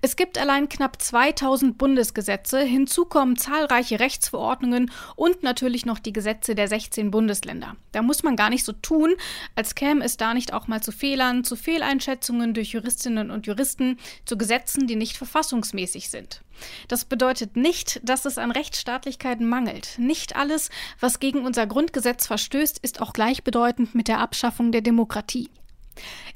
Es 0.00 0.16
gibt 0.16 0.38
allein 0.38 0.68
knapp 0.68 1.00
2000 1.00 1.78
Bundesgesetze, 1.78 2.60
hinzu 2.60 3.04
kommen 3.04 3.36
zahlreiche 3.36 4.00
Rechtsverordnungen 4.00 4.90
und 5.16 5.42
natürlich 5.42 5.86
noch 5.86 5.98
die 5.98 6.12
Gesetze 6.12 6.54
der 6.54 6.68
16 6.68 7.10
Bundesländer. 7.10 7.76
Da 7.92 8.02
muss 8.02 8.22
man 8.22 8.36
gar 8.36 8.50
nicht 8.50 8.64
so 8.64 8.72
tun, 8.72 9.14
als 9.54 9.74
käme 9.74 10.04
es 10.04 10.16
da 10.16 10.34
nicht 10.34 10.52
auch 10.52 10.66
mal 10.66 10.82
zu 10.82 10.92
Fehlern, 10.92 11.44
zu 11.44 11.56
Fehleinschätzungen 11.56 12.54
durch 12.54 12.70
Juristinnen 12.70 13.30
und 13.30 13.46
Juristen, 13.46 13.98
zu 14.24 14.36
Gesetzen, 14.36 14.86
die 14.86 14.96
nicht 14.96 15.16
verfassungsmäßig 15.16 16.10
sind. 16.10 16.42
Das 16.88 17.04
bedeutet 17.04 17.56
nicht, 17.56 18.00
dass 18.04 18.24
es 18.24 18.38
an 18.38 18.50
Rechtsstaatlichkeit 18.50 19.40
mangelt. 19.40 19.98
Nicht 19.98 20.36
alles, 20.36 20.70
was 21.00 21.20
gegen 21.20 21.44
unser 21.44 21.66
Grundgesetz 21.66 22.26
verstößt, 22.26 22.78
ist 22.78 23.00
auch 23.00 23.12
gleichbedeutend 23.12 23.94
mit 23.94 24.08
der 24.08 24.20
Abschaffung 24.20 24.72
der 24.72 24.80
Demokratie. 24.80 25.50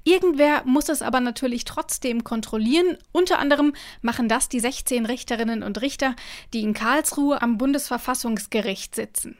Irgendwer 0.09 0.62
muss 0.64 0.88
es 0.88 1.03
aber 1.03 1.21
natürlich 1.21 1.66
trotzdem 1.66 2.25
kontrollieren. 2.25 2.97
Unter 3.12 3.38
anderem 3.38 3.75
machen 4.01 4.27
das 4.27 4.49
die 4.49 4.59
16 4.59 5.05
Richterinnen 5.05 5.62
und 5.62 5.83
Richter, 5.83 6.16
die 6.55 6.62
in 6.62 6.73
Karlsruhe 6.73 7.42
am 7.42 7.59
Bundesverfassungsgericht 7.59 8.94
sitzen. 8.94 9.37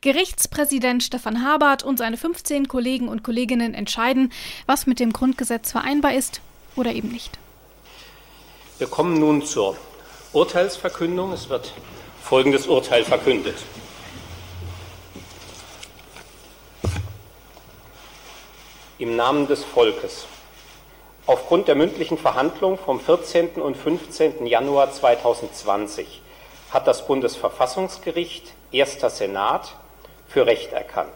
Gerichtspräsident 0.00 1.02
Stefan 1.02 1.44
Habart 1.44 1.82
und 1.82 1.98
seine 1.98 2.16
15 2.16 2.68
Kollegen 2.68 3.06
und 3.06 3.22
Kolleginnen 3.22 3.74
entscheiden, 3.74 4.32
was 4.64 4.86
mit 4.86 4.98
dem 4.98 5.12
Grundgesetz 5.12 5.72
vereinbar 5.72 6.14
ist 6.14 6.40
oder 6.74 6.92
eben 6.92 7.08
nicht. 7.08 7.38
Wir 8.78 8.86
kommen 8.86 9.20
nun 9.20 9.44
zur 9.44 9.76
Urteilsverkündung. 10.32 11.34
Es 11.34 11.50
wird 11.50 11.74
folgendes 12.22 12.66
Urteil 12.66 13.04
verkündet. 13.04 13.56
Im 18.98 19.16
Namen 19.16 19.46
des 19.46 19.64
Volkes. 19.64 20.26
Aufgrund 21.26 21.68
der 21.68 21.74
mündlichen 21.74 22.18
Verhandlung 22.18 22.78
vom 22.78 23.00
14. 23.00 23.50
und 23.60 23.76
15. 23.76 24.46
Januar 24.46 24.92
2020 24.92 26.22
hat 26.70 26.86
das 26.86 27.06
Bundesverfassungsgericht, 27.06 28.52
erster 28.72 29.10
Senat, 29.10 29.76
für 30.26 30.46
Recht 30.46 30.72
erkannt. 30.72 31.12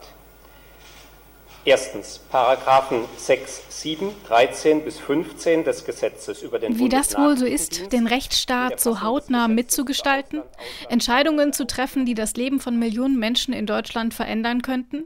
Erstens, 1.65 2.19
Paragraphen 2.31 3.05
6, 3.17 3.63
7, 3.69 4.11
13 4.27 4.85
bis 4.85 4.99
15 4.99 5.63
des 5.63 5.85
Gesetzes 5.85 6.43
über 6.43 6.59
den 6.59 6.77
Wie 6.79 6.89
das 6.89 7.17
wohl 7.17 7.37
so 7.37 7.47
ist, 7.47 7.93
den 7.93 8.09
Rechtsstaat 8.09 8.81
so 8.81 9.01
hautnah 9.01 9.47
mitzugestalten, 9.47 10.43
Entscheidungen 10.89 11.53
zu 11.53 11.65
treffen, 11.65 12.05
die 12.05 12.15
das 12.15 12.35
Leben 12.35 12.59
von 12.59 12.79
Millionen 12.81 13.17
Menschen 13.17 13.55
in 13.55 13.67
Deutschland 13.67 14.13
verändern 14.13 14.63
könnten? 14.63 15.05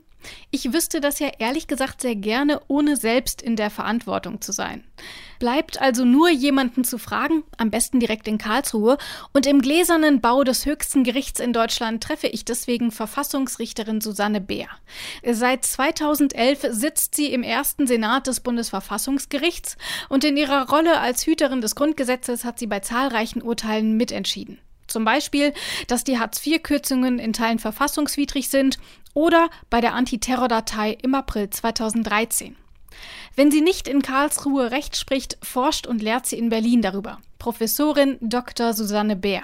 Ich 0.51 0.73
wüsste 0.73 1.01
das 1.01 1.19
ja 1.19 1.31
ehrlich 1.39 1.67
gesagt 1.67 2.01
sehr 2.01 2.17
gerne, 2.17 2.61
ohne 2.69 2.97
selbst 2.97 3.43
in 3.43 3.57
der 3.57 3.71
Verantwortung 3.71 4.41
zu 4.41 4.53
sein. 4.53 4.85
Bleibt 5.39 5.81
also 5.81 6.05
nur 6.05 6.31
jemanden 6.31 6.85
zu 6.85 6.99
fragen, 6.99 7.45
am 7.59 7.71
besten 7.71 8.01
direkt 8.01 8.27
in 8.27 8.39
Karlsruhe, 8.39 8.97
und 9.33 9.47
im 9.47 9.61
gläsernen 9.61 10.21
Bau 10.21 10.45
des 10.45 10.65
höchsten 10.65 11.05
Gerichts 11.05 11.41
in 11.41 11.53
Deutschland 11.53 12.03
treffe 12.03 12.27
ich 12.27 12.45
deswegen 12.45 12.91
Verfassungsrichterin 12.91 14.01
Susanne 14.01 14.41
Beer. 14.41 14.69
Seit 15.31 15.65
2011 15.65 16.67
sitzt 16.71 17.15
sie 17.15 17.33
im 17.33 17.43
ersten 17.43 17.87
Senat 17.87 18.27
des 18.27 18.41
Bundesverfassungsgerichts 18.41 19.77
und 20.09 20.25
in 20.25 20.37
ihrer 20.37 20.69
Rolle 20.71 20.99
als 21.01 21.27
Hüterin 21.27 21.61
des 21.61 21.75
Grundgesetzes 21.75 22.45
hat 22.45 22.59
sie 22.59 22.67
bei 22.67 22.81
zahlreichen 22.81 23.43
Urteilen 23.43 23.97
mitentschieden. 23.97 24.59
Zum 24.87 25.05
Beispiel, 25.05 25.53
dass 25.89 26.05
die 26.05 26.19
Hartz-IV-Kürzungen 26.19 27.19
in 27.19 27.33
Teilen 27.33 27.59
verfassungswidrig 27.59 28.49
sind 28.49 28.79
oder 29.17 29.49
bei 29.71 29.81
der 29.81 29.95
Antiterrordatei 29.95 30.99
im 31.03 31.15
April 31.15 31.49
2013. 31.49 32.55
Wenn 33.35 33.51
sie 33.51 33.63
nicht 33.63 33.89
in 33.89 34.03
Karlsruhe 34.03 34.71
Recht 34.71 34.95
spricht, 34.97 35.39
forscht 35.43 35.87
und 35.87 36.03
lehrt 36.03 36.27
sie 36.27 36.39
in 36.39 36.51
Berlin 36.51 36.83
darüber. 36.83 37.19
Professorin 37.39 38.19
Dr. 38.21 38.75
Susanne 38.75 39.17
Bär. 39.17 39.43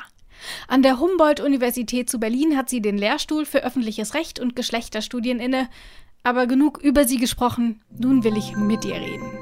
An 0.68 0.82
der 0.82 1.00
Humboldt-Universität 1.00 2.10
zu 2.10 2.20
Berlin 2.20 2.56
hat 2.56 2.68
sie 2.68 2.82
den 2.82 2.98
Lehrstuhl 2.98 3.46
für 3.46 3.64
öffentliches 3.64 4.12
Recht 4.12 4.38
und 4.38 4.56
Geschlechterstudien 4.56 5.40
inne. 5.40 5.70
Aber 6.22 6.46
genug 6.46 6.78
über 6.78 7.06
sie 7.06 7.16
gesprochen, 7.16 7.80
nun 7.90 8.24
will 8.24 8.36
ich 8.36 8.54
mit 8.54 8.84
ihr 8.84 8.96
reden. 8.96 9.38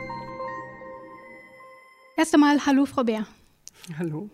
Erst 2.17 2.35
einmal, 2.35 2.65
hallo 2.67 2.87
Frau 2.87 3.03
Bär. 3.03 3.27
Hallo. 3.99 4.31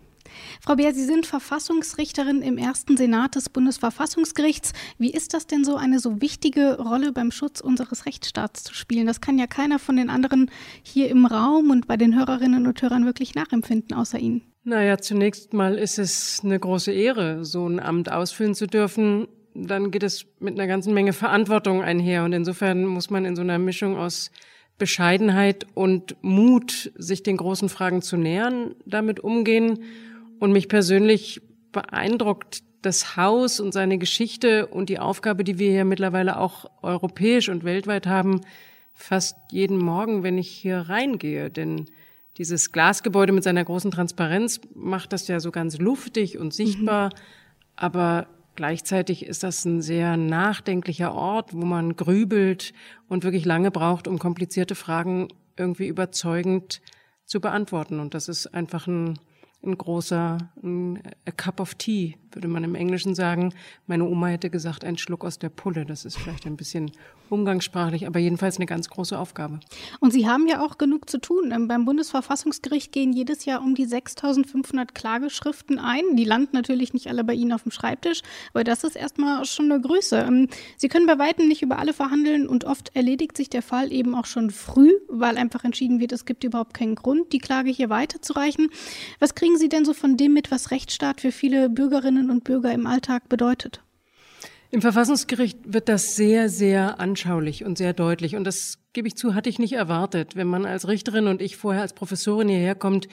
Frau 0.61 0.75
Beer, 0.75 0.93
Sie 0.93 1.03
sind 1.03 1.25
Verfassungsrichterin 1.25 2.41
im 2.41 2.57
ersten 2.57 2.97
Senat 2.97 3.35
des 3.35 3.49
Bundesverfassungsgerichts. 3.49 4.73
Wie 4.97 5.11
ist 5.11 5.33
das 5.33 5.47
denn 5.47 5.63
so, 5.63 5.75
eine 5.75 5.99
so 5.99 6.21
wichtige 6.21 6.77
Rolle 6.79 7.11
beim 7.11 7.31
Schutz 7.31 7.61
unseres 7.61 8.05
Rechtsstaats 8.05 8.63
zu 8.63 8.73
spielen? 8.73 9.07
Das 9.07 9.21
kann 9.21 9.37
ja 9.39 9.47
keiner 9.47 9.79
von 9.79 9.95
den 9.95 10.09
anderen 10.09 10.51
hier 10.83 11.09
im 11.09 11.25
Raum 11.25 11.69
und 11.69 11.87
bei 11.87 11.97
den 11.97 12.17
Hörerinnen 12.17 12.67
und 12.67 12.81
Hörern 12.81 13.05
wirklich 13.05 13.35
nachempfinden, 13.35 13.95
außer 13.95 14.19
Ihnen. 14.19 14.41
Naja, 14.63 14.97
zunächst 14.97 15.53
mal 15.53 15.75
ist 15.75 15.97
es 15.97 16.41
eine 16.43 16.59
große 16.59 16.91
Ehre, 16.91 17.45
so 17.45 17.65
ein 17.65 17.79
Amt 17.79 18.11
ausfüllen 18.11 18.53
zu 18.53 18.67
dürfen. 18.67 19.29
Dann 19.53 19.91
geht 19.91 20.03
es 20.03 20.25
mit 20.39 20.55
einer 20.55 20.67
ganzen 20.67 20.93
Menge 20.93 21.13
Verantwortung 21.13 21.81
einher. 21.81 22.25
Und 22.25 22.33
insofern 22.33 22.85
muss 22.85 23.09
man 23.09 23.23
in 23.23 23.35
so 23.37 23.43
einer 23.43 23.59
Mischung 23.59 23.95
aus 23.95 24.29
Bescheidenheit 24.77 25.65
und 25.73 26.15
Mut, 26.21 26.91
sich 26.95 27.23
den 27.23 27.37
großen 27.37 27.69
Fragen 27.69 28.01
zu 28.01 28.17
nähern, 28.17 28.75
damit 28.85 29.19
umgehen. 29.19 29.79
Und 30.39 30.51
mich 30.51 30.67
persönlich 30.67 31.41
beeindruckt 31.71 32.63
das 32.81 33.17
Haus 33.17 33.59
und 33.59 33.73
seine 33.73 33.97
Geschichte 33.97 34.67
und 34.67 34.89
die 34.89 34.99
Aufgabe, 34.99 35.43
die 35.43 35.59
wir 35.59 35.71
hier 35.71 35.85
mittlerweile 35.85 36.39
auch 36.39 36.65
europäisch 36.81 37.49
und 37.49 37.63
weltweit 37.63 38.07
haben, 38.07 38.41
fast 38.93 39.35
jeden 39.51 39.77
Morgen, 39.77 40.23
wenn 40.23 40.37
ich 40.37 40.49
hier 40.49 40.77
reingehe. 40.89 41.49
Denn 41.49 41.85
dieses 42.37 42.71
Glasgebäude 42.71 43.33
mit 43.33 43.43
seiner 43.43 43.63
großen 43.63 43.91
Transparenz 43.91 44.61
macht 44.73 45.11
das 45.13 45.27
ja 45.27 45.39
so 45.39 45.51
ganz 45.51 45.79
luftig 45.79 46.37
und 46.37 46.53
sichtbar. 46.53 47.07
Mhm. 47.07 47.19
Aber 47.75 48.27
gleichzeitig 48.55 49.25
ist 49.25 49.43
das 49.43 49.65
ein 49.65 49.81
sehr 49.81 50.17
nachdenklicher 50.17 51.13
Ort, 51.13 51.53
wo 51.53 51.65
man 51.65 51.95
grübelt 51.95 52.73
und 53.07 53.23
wirklich 53.23 53.45
lange 53.45 53.71
braucht, 53.71 54.07
um 54.07 54.19
komplizierte 54.19 54.75
Fragen 54.75 55.27
irgendwie 55.57 55.87
überzeugend 55.87 56.81
zu 57.25 57.41
beantworten. 57.41 57.99
Und 57.99 58.13
das 58.13 58.29
ist 58.29 58.47
einfach 58.47 58.87
ein 58.87 59.19
ein 59.63 59.77
großer 59.77 60.37
ein, 60.63 61.01
a 61.25 61.31
cup 61.31 61.59
of 61.59 61.75
tea, 61.75 62.15
würde 62.31 62.47
man 62.47 62.63
im 62.63 62.75
Englischen 62.75 63.15
sagen. 63.15 63.53
Meine 63.87 64.05
Oma 64.05 64.27
hätte 64.27 64.49
gesagt, 64.49 64.83
ein 64.83 64.97
Schluck 64.97 65.25
aus 65.25 65.39
der 65.39 65.49
Pulle. 65.49 65.85
Das 65.85 66.05
ist 66.05 66.17
vielleicht 66.17 66.45
ein 66.45 66.57
bisschen 66.57 66.91
umgangssprachlich, 67.29 68.07
aber 68.07 68.19
jedenfalls 68.19 68.57
eine 68.57 68.65
ganz 68.65 68.89
große 68.89 69.17
Aufgabe. 69.17 69.59
Und 69.99 70.13
Sie 70.13 70.27
haben 70.27 70.47
ja 70.47 70.63
auch 70.63 70.77
genug 70.77 71.09
zu 71.09 71.19
tun. 71.19 71.51
Ähm, 71.51 71.67
beim 71.67 71.85
Bundesverfassungsgericht 71.85 72.91
gehen 72.91 73.11
jedes 73.11 73.45
Jahr 73.45 73.61
um 73.61 73.75
die 73.75 73.85
6500 73.85 74.95
Klageschriften 74.95 75.79
ein. 75.79 76.15
Die 76.15 76.23
landen 76.23 76.55
natürlich 76.55 76.93
nicht 76.93 77.07
alle 77.07 77.23
bei 77.23 77.33
Ihnen 77.33 77.51
auf 77.51 77.63
dem 77.63 77.71
Schreibtisch, 77.71 78.21
aber 78.53 78.63
das 78.63 78.83
ist 78.83 78.95
erstmal 78.95 79.43
schon 79.45 79.71
eine 79.71 79.81
Größe. 79.81 80.17
Ähm, 80.19 80.47
Sie 80.77 80.87
können 80.87 81.07
bei 81.07 81.19
weitem 81.19 81.47
nicht 81.47 81.61
über 81.61 81.79
alle 81.79 81.93
verhandeln 81.93 82.47
und 82.47 82.65
oft 82.65 82.95
erledigt 82.95 83.35
sich 83.35 83.49
der 83.49 83.61
Fall 83.61 83.91
eben 83.91 84.15
auch 84.15 84.25
schon 84.25 84.49
früh, 84.49 84.93
weil 85.09 85.37
einfach 85.37 85.63
entschieden 85.63 85.99
wird, 85.99 86.11
es 86.11 86.25
gibt 86.25 86.43
überhaupt 86.43 86.73
keinen 86.73 86.95
Grund, 86.95 87.33
die 87.33 87.39
Klage 87.39 87.71
hier 87.71 87.89
weiterzureichen. 87.89 88.69
Was 89.19 89.35
kriegen 89.35 89.46
Sie 89.55 89.69
denn 89.69 89.85
so 89.85 89.93
von 89.93 90.17
dem 90.17 90.33
mit, 90.33 90.51
was 90.51 90.71
Rechtsstaat 90.71 91.21
für 91.21 91.31
viele 91.31 91.69
Bürgerinnen 91.69 92.29
und 92.29 92.43
Bürger 92.43 92.73
im 92.73 92.87
Alltag 92.87 93.29
bedeutet? 93.29 93.81
Im 94.69 94.81
Verfassungsgericht 94.81 95.59
wird 95.63 95.87
das 95.87 96.15
sehr, 96.15 96.49
sehr 96.49 96.99
anschaulich 96.99 97.63
und 97.63 97.77
sehr 97.77 97.93
deutlich. 97.93 98.35
Und 98.35 98.43
das 98.43 98.79
gebe 98.97 99.07
ich 99.07 99.15
zu, 99.15 99.35
hatte 99.35 99.47
ich 99.47 99.59
nicht 99.59 99.73
erwartet. 99.73 100.35
Wenn 100.35 100.47
man 100.47 100.65
als 100.65 100.87
Richterin 100.87 101.27
und 101.27 101.39
ich 101.39 101.55
vorher 101.55 101.83
als 101.83 101.93
Professorin 101.93 102.49
hierher 102.49 102.73
kommt, 102.73 103.07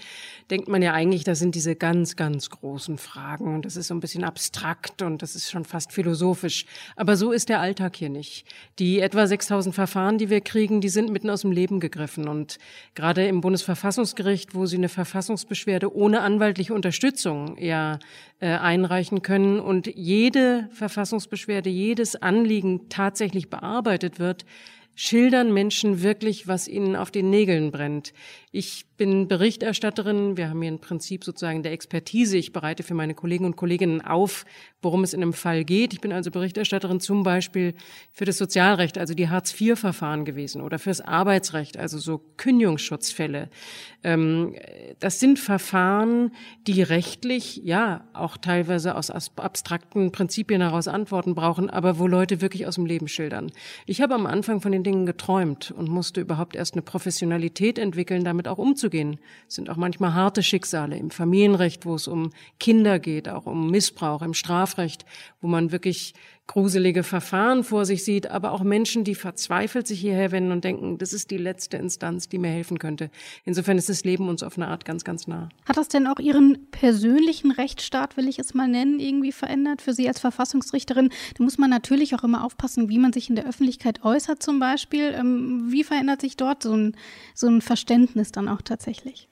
denkt 0.50 0.66
man 0.66 0.80
ja 0.80 0.94
eigentlich, 0.94 1.24
das 1.24 1.38
sind 1.40 1.54
diese 1.54 1.76
ganz, 1.76 2.16
ganz 2.16 2.48
großen 2.48 2.96
Fragen 2.96 3.54
und 3.54 3.66
das 3.66 3.76
ist 3.76 3.88
so 3.88 3.94
ein 3.94 4.00
bisschen 4.00 4.24
abstrakt 4.24 5.02
und 5.02 5.20
das 5.20 5.34
ist 5.34 5.50
schon 5.50 5.66
fast 5.66 5.92
philosophisch. 5.92 6.64
Aber 6.96 7.18
so 7.18 7.32
ist 7.32 7.50
der 7.50 7.60
Alltag 7.60 7.96
hier 7.96 8.08
nicht. 8.08 8.46
Die 8.78 9.00
etwa 9.00 9.26
6000 9.26 9.74
Verfahren, 9.74 10.16
die 10.16 10.30
wir 10.30 10.40
kriegen, 10.40 10.80
die 10.80 10.88
sind 10.88 11.10
mitten 11.10 11.28
aus 11.28 11.42
dem 11.42 11.52
Leben 11.52 11.80
gegriffen 11.80 12.28
und 12.28 12.58
gerade 12.94 13.26
im 13.26 13.42
Bundesverfassungsgericht, 13.42 14.54
wo 14.54 14.64
Sie 14.64 14.78
eine 14.78 14.88
Verfassungsbeschwerde 14.88 15.94
ohne 15.94 16.22
anwaltliche 16.22 16.72
Unterstützung 16.72 17.58
ja 17.58 17.98
äh, 18.40 18.46
einreichen 18.46 19.20
können 19.20 19.60
und 19.60 19.86
jede 19.94 20.70
Verfassungsbeschwerde, 20.72 21.68
jedes 21.68 22.16
Anliegen 22.16 22.88
tatsächlich 22.88 23.50
bearbeitet 23.50 24.18
wird, 24.18 24.46
schildern 24.94 25.52
Menschen 25.52 26.02
wirklich, 26.02 26.46
was 26.46 26.68
ihnen 26.68 26.96
auf 26.96 27.10
den 27.10 27.30
Nägeln 27.30 27.70
brennt. 27.70 28.12
Ich 28.56 28.86
bin 28.96 29.26
Berichterstatterin. 29.26 30.36
Wir 30.36 30.48
haben 30.48 30.62
hier 30.62 30.70
ein 30.70 30.78
Prinzip 30.78 31.24
sozusagen 31.24 31.64
der 31.64 31.72
Expertise. 31.72 32.36
Ich 32.36 32.52
bereite 32.52 32.84
für 32.84 32.94
meine 32.94 33.14
Kollegen 33.14 33.44
und 33.44 33.56
Kolleginnen 33.56 34.00
auf, 34.00 34.44
worum 34.80 35.02
es 35.02 35.12
in 35.12 35.22
einem 35.22 35.32
Fall 35.32 35.64
geht. 35.64 35.92
Ich 35.92 36.00
bin 36.00 36.12
also 36.12 36.30
Berichterstatterin 36.30 37.00
zum 37.00 37.24
Beispiel 37.24 37.74
für 38.12 38.24
das 38.24 38.38
Sozialrecht, 38.38 38.96
also 38.96 39.14
die 39.14 39.28
Hartz-IV-Verfahren 39.28 40.24
gewesen 40.24 40.60
oder 40.60 40.78
fürs 40.78 41.00
Arbeitsrecht, 41.00 41.76
also 41.76 41.98
so 41.98 42.20
Kündigungsschutzfälle. 42.36 43.48
Ähm, 44.04 44.54
das 45.00 45.18
sind 45.18 45.40
Verfahren, 45.40 46.30
die 46.68 46.82
rechtlich, 46.82 47.56
ja, 47.64 48.06
auch 48.12 48.36
teilweise 48.36 48.94
aus 48.94 49.10
abstrakten 49.10 50.12
Prinzipien 50.12 50.60
heraus 50.60 50.86
Antworten 50.86 51.34
brauchen, 51.34 51.70
aber 51.70 51.98
wo 51.98 52.06
Leute 52.06 52.40
wirklich 52.40 52.68
aus 52.68 52.76
dem 52.76 52.86
Leben 52.86 53.08
schildern. 53.08 53.50
Ich 53.86 54.00
habe 54.00 54.14
am 54.14 54.26
Anfang 54.26 54.60
von 54.60 54.70
den 54.70 54.84
Dingen 54.84 55.06
geträumt 55.06 55.72
und 55.72 55.88
musste 55.88 56.20
überhaupt 56.20 56.54
erst 56.54 56.74
eine 56.74 56.82
Professionalität 56.82 57.78
entwickeln, 57.80 58.22
damit 58.22 58.43
auch 58.48 58.58
umzugehen 58.58 58.74
umzugehen. 58.84 59.18
Es 59.48 59.54
sind 59.54 59.70
auch 59.70 59.76
manchmal 59.76 60.14
harte 60.14 60.42
Schicksale 60.42 60.96
im 60.96 61.10
Familienrecht, 61.10 61.86
wo 61.86 61.94
es 61.94 62.08
um 62.08 62.30
Kinder 62.60 62.98
geht, 62.98 63.28
auch 63.28 63.46
um 63.46 63.70
Missbrauch, 63.70 64.22
im 64.22 64.34
Strafrecht, 64.34 65.04
wo 65.40 65.48
man 65.48 65.72
wirklich 65.72 66.14
gruselige 66.46 67.02
Verfahren 67.02 67.64
vor 67.64 67.86
sich 67.86 68.04
sieht, 68.04 68.30
aber 68.30 68.52
auch 68.52 68.62
Menschen, 68.62 69.02
die 69.02 69.14
verzweifelt 69.14 69.86
sich 69.86 70.00
hierher 70.00 70.30
wenden 70.30 70.52
und 70.52 70.62
denken, 70.62 70.98
das 70.98 71.14
ist 71.14 71.30
die 71.30 71.38
letzte 71.38 71.78
Instanz, 71.78 72.28
die 72.28 72.38
mir 72.38 72.50
helfen 72.50 72.78
könnte. 72.78 73.10
Insofern 73.44 73.78
ist 73.78 73.88
das 73.88 74.04
Leben 74.04 74.28
uns 74.28 74.42
auf 74.42 74.58
eine 74.58 74.68
Art 74.68 74.84
ganz, 74.84 75.04
ganz 75.04 75.26
nah. 75.26 75.48
Hat 75.64 75.78
das 75.78 75.88
denn 75.88 76.06
auch 76.06 76.18
Ihren 76.18 76.70
persönlichen 76.70 77.50
Rechtsstaat, 77.50 78.18
will 78.18 78.28
ich 78.28 78.38
es 78.38 78.52
mal 78.52 78.68
nennen, 78.68 79.00
irgendwie 79.00 79.32
verändert 79.32 79.80
für 79.80 79.94
Sie 79.94 80.06
als 80.06 80.20
Verfassungsrichterin? 80.20 81.08
Da 81.36 81.44
muss 81.44 81.56
man 81.56 81.70
natürlich 81.70 82.14
auch 82.14 82.24
immer 82.24 82.44
aufpassen, 82.44 82.90
wie 82.90 82.98
man 82.98 83.12
sich 83.14 83.30
in 83.30 83.36
der 83.36 83.48
Öffentlichkeit 83.48 84.04
äußert 84.04 84.42
zum 84.42 84.60
Beispiel. 84.60 85.14
Ähm, 85.16 85.68
wie 85.70 85.82
verändert 85.82 86.20
sich 86.20 86.36
dort 86.36 86.62
so 86.62 86.76
ein, 86.76 86.96
so 87.34 87.48
ein 87.48 87.62
Verständnis 87.62 88.32
dann 88.32 88.48
auch 88.48 88.60
tatsächlich? 88.60 89.28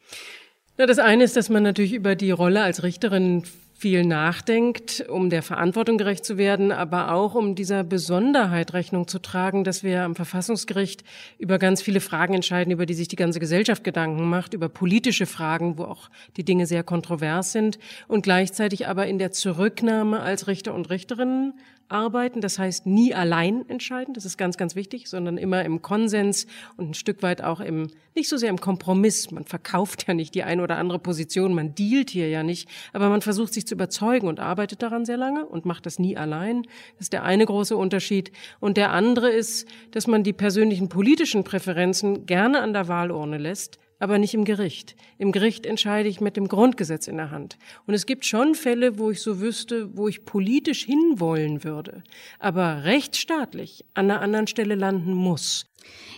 Ja, 0.79 0.87
das 0.87 0.99
eine 0.99 1.25
ist, 1.25 1.37
dass 1.37 1.51
man 1.51 1.63
natürlich 1.63 1.93
über 1.93 2.15
die 2.15 2.31
Rolle 2.31 2.63
als 2.63 2.83
Richterin 2.83 3.45
viel 3.83 4.05
nachdenkt, 4.05 5.05
um 5.09 5.29
der 5.29 5.43
Verantwortung 5.43 5.99
gerecht 5.99 6.25
zu 6.25 6.39
werden, 6.39 6.71
aber 6.71 7.13
auch 7.13 7.35
um 7.35 7.57
dieser 7.57 7.83
Besonderheit 7.83 8.75
Rechnung 8.75 9.09
zu 9.09 9.19
tragen, 9.19 9.65
dass 9.65 9.83
wir 9.83 10.05
am 10.05 10.15
Verfassungsgericht 10.15 11.03
über 11.37 11.59
ganz 11.59 11.83
viele 11.83 11.99
Fragen 11.99 12.35
entscheiden, 12.35 12.73
über 12.73 12.87
die 12.87 12.95
sich 12.95 13.09
die 13.09 13.17
ganze 13.17 13.41
Gesellschaft 13.41 13.83
Gedanken 13.83 14.31
macht, 14.31 14.55
über 14.55 14.69
politische 14.69 15.27
Fragen, 15.27 15.79
wo 15.79 15.83
auch 15.83 16.11
die 16.37 16.45
Dinge 16.45 16.67
sehr 16.67 16.85
kontrovers 16.85 17.51
sind 17.51 17.81
und 18.07 18.23
gleichzeitig 18.23 18.87
aber 18.87 19.09
in 19.09 19.19
der 19.19 19.33
Zurücknahme 19.33 20.21
als 20.21 20.47
Richter 20.47 20.75
und 20.75 20.89
Richterinnen 20.89 21.55
arbeiten. 21.89 22.41
Das 22.41 22.59
heißt, 22.59 22.87
nie 22.87 23.15
allein 23.15 23.69
entscheiden. 23.69 24.15
Das 24.15 24.25
ist 24.25 24.37
ganz, 24.37 24.57
ganz 24.57 24.75
wichtig, 24.75 25.09
sondern 25.09 25.39
immer 25.39 25.65
im 25.65 25.83
Konsens 25.83 26.47
und 26.77 26.91
ein 26.91 26.95
Stück 26.95 27.23
weit 27.23 27.43
auch 27.43 27.61
im, 27.61 27.89
nicht 28.15 28.29
so 28.29 28.37
sehr 28.37 28.51
im 28.51 28.61
Kompromiss. 28.61 29.31
Man 29.31 29.45
verkauft 29.45 30.07
ja 30.09 30.15
nicht 30.15 30.35
die 30.35 30.43
eine 30.43 30.63
oder 30.63 30.79
andere 30.79 30.99
Position. 30.99 31.55
Man 31.55 31.75
dealt 31.75 32.11
hier 32.11 32.29
ja 32.29 32.43
nicht. 32.43 32.69
Aber 32.93 33.09
man 33.09 33.23
versucht 33.23 33.53
sich 33.55 33.67
zu 33.67 33.75
überzeugen 33.75 34.29
und 34.29 34.41
arbeitet 34.41 34.83
daran 34.83 35.05
sehr 35.05 35.17
lange 35.17 35.47
und 35.47 35.65
macht 35.65 35.87
das 35.87 35.99
nie 35.99 36.17
allein. 36.17 36.63
Das 36.95 37.03
ist 37.07 37.13
der 37.13 37.25
eine 37.25 37.47
große 37.47 37.77
Unterschied. 37.77 38.33
Und 38.61 38.77
der 38.77 38.93
andere 38.93 39.31
ist, 39.31 39.69
dass 39.91 40.07
man 40.07 40.23
die 40.23 40.33
persönlichen 40.33 40.89
politischen 40.89 41.45
Präferenzen 41.45 42.27
gerne 42.27 42.61
an 42.61 42.73
der 42.73 42.89
Wahlurne 42.89 43.39
lässt 43.39 43.79
aber 44.03 44.19
nicht 44.19 44.35
im 44.35 44.45
Gericht. 44.45 44.97
Im 45.17 45.31
Gericht 45.31 45.65
entscheide 45.65 46.09
ich 46.09 46.21
mit 46.21 46.37
dem 46.37 46.49
Grundgesetz 46.49 47.07
in 47.07 47.19
der 47.19 47.31
Hand. 47.31 47.57
Und 47.87 47.95
es 47.95 48.05
gibt 48.05 48.27
schon 48.27 48.57
Fälle, 48.57 48.99
wo 48.99 49.13
ich 49.13 49.23
so 49.23 49.41
wüsste, 49.41 49.97
wo 49.97 50.09
ich 50.09 50.25
politisch 50.25 50.85
hinwollen 50.85 51.63
würde, 51.63 52.03
aber 52.41 52.83
rechtsstaatlich 52.83 53.85
an 53.95 54.11
einer 54.11 54.21
anderen 54.21 54.49
Stelle 54.49 54.75
landen 54.75 55.15
muss. 55.15 55.72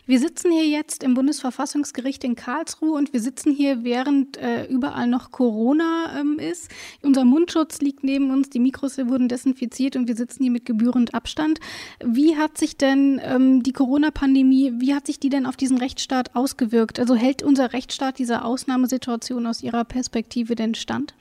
Wir 0.07 0.19
sitzen 0.19 0.53
hier 0.53 0.67
jetzt 0.67 1.03
im 1.03 1.15
Bundesverfassungsgericht 1.15 2.25
in 2.25 2.35
Karlsruhe 2.35 2.93
und 2.93 3.13
wir 3.13 3.21
sitzen 3.21 3.53
hier, 3.53 3.85
während 3.85 4.37
äh, 4.37 4.67
überall 4.67 5.07
noch 5.07 5.31
Corona 5.31 6.19
ähm, 6.21 6.39
ist. 6.39 6.71
Unser 7.03 7.25
Mundschutz 7.25 7.81
liegt 7.81 8.05
neben 8.05 8.31
uns, 8.31 8.51
die 8.51 8.61
Mikros 8.61 8.99
wurden 8.99 9.29
desinfiziert 9.29 9.97
und 9.97 10.07
wir 10.07 10.17
sitzen 10.17 10.43
hier 10.43 10.53
mit 10.53 10.67
gebührend 10.67 11.15
Abstand. 11.15 11.59
Wie 12.05 12.37
hat 12.37 12.59
sich 12.59 12.77
denn 12.77 13.21
ähm, 13.25 13.63
die 13.63 13.73
Corona-Pandemie, 13.73 14.75
wie 14.79 14.95
hat 14.95 15.07
sich 15.07 15.21
die 15.21 15.31
denn 15.31 15.47
auf 15.47 15.57
diesen 15.57 15.79
Rechtsstaat 15.79 16.35
ausgewirkt? 16.35 17.01
Also 17.01 17.15
hält 17.15 17.43
unser 17.43 17.73
Rechtsstaat 17.73 18.19
dieser 18.19 18.45
Ausnahmesituation 18.45 19.47
aus 19.47 19.63
Ihrer 19.63 19.85
Perspektive 19.85 20.55
denn 20.55 20.75
stand? 20.75 21.15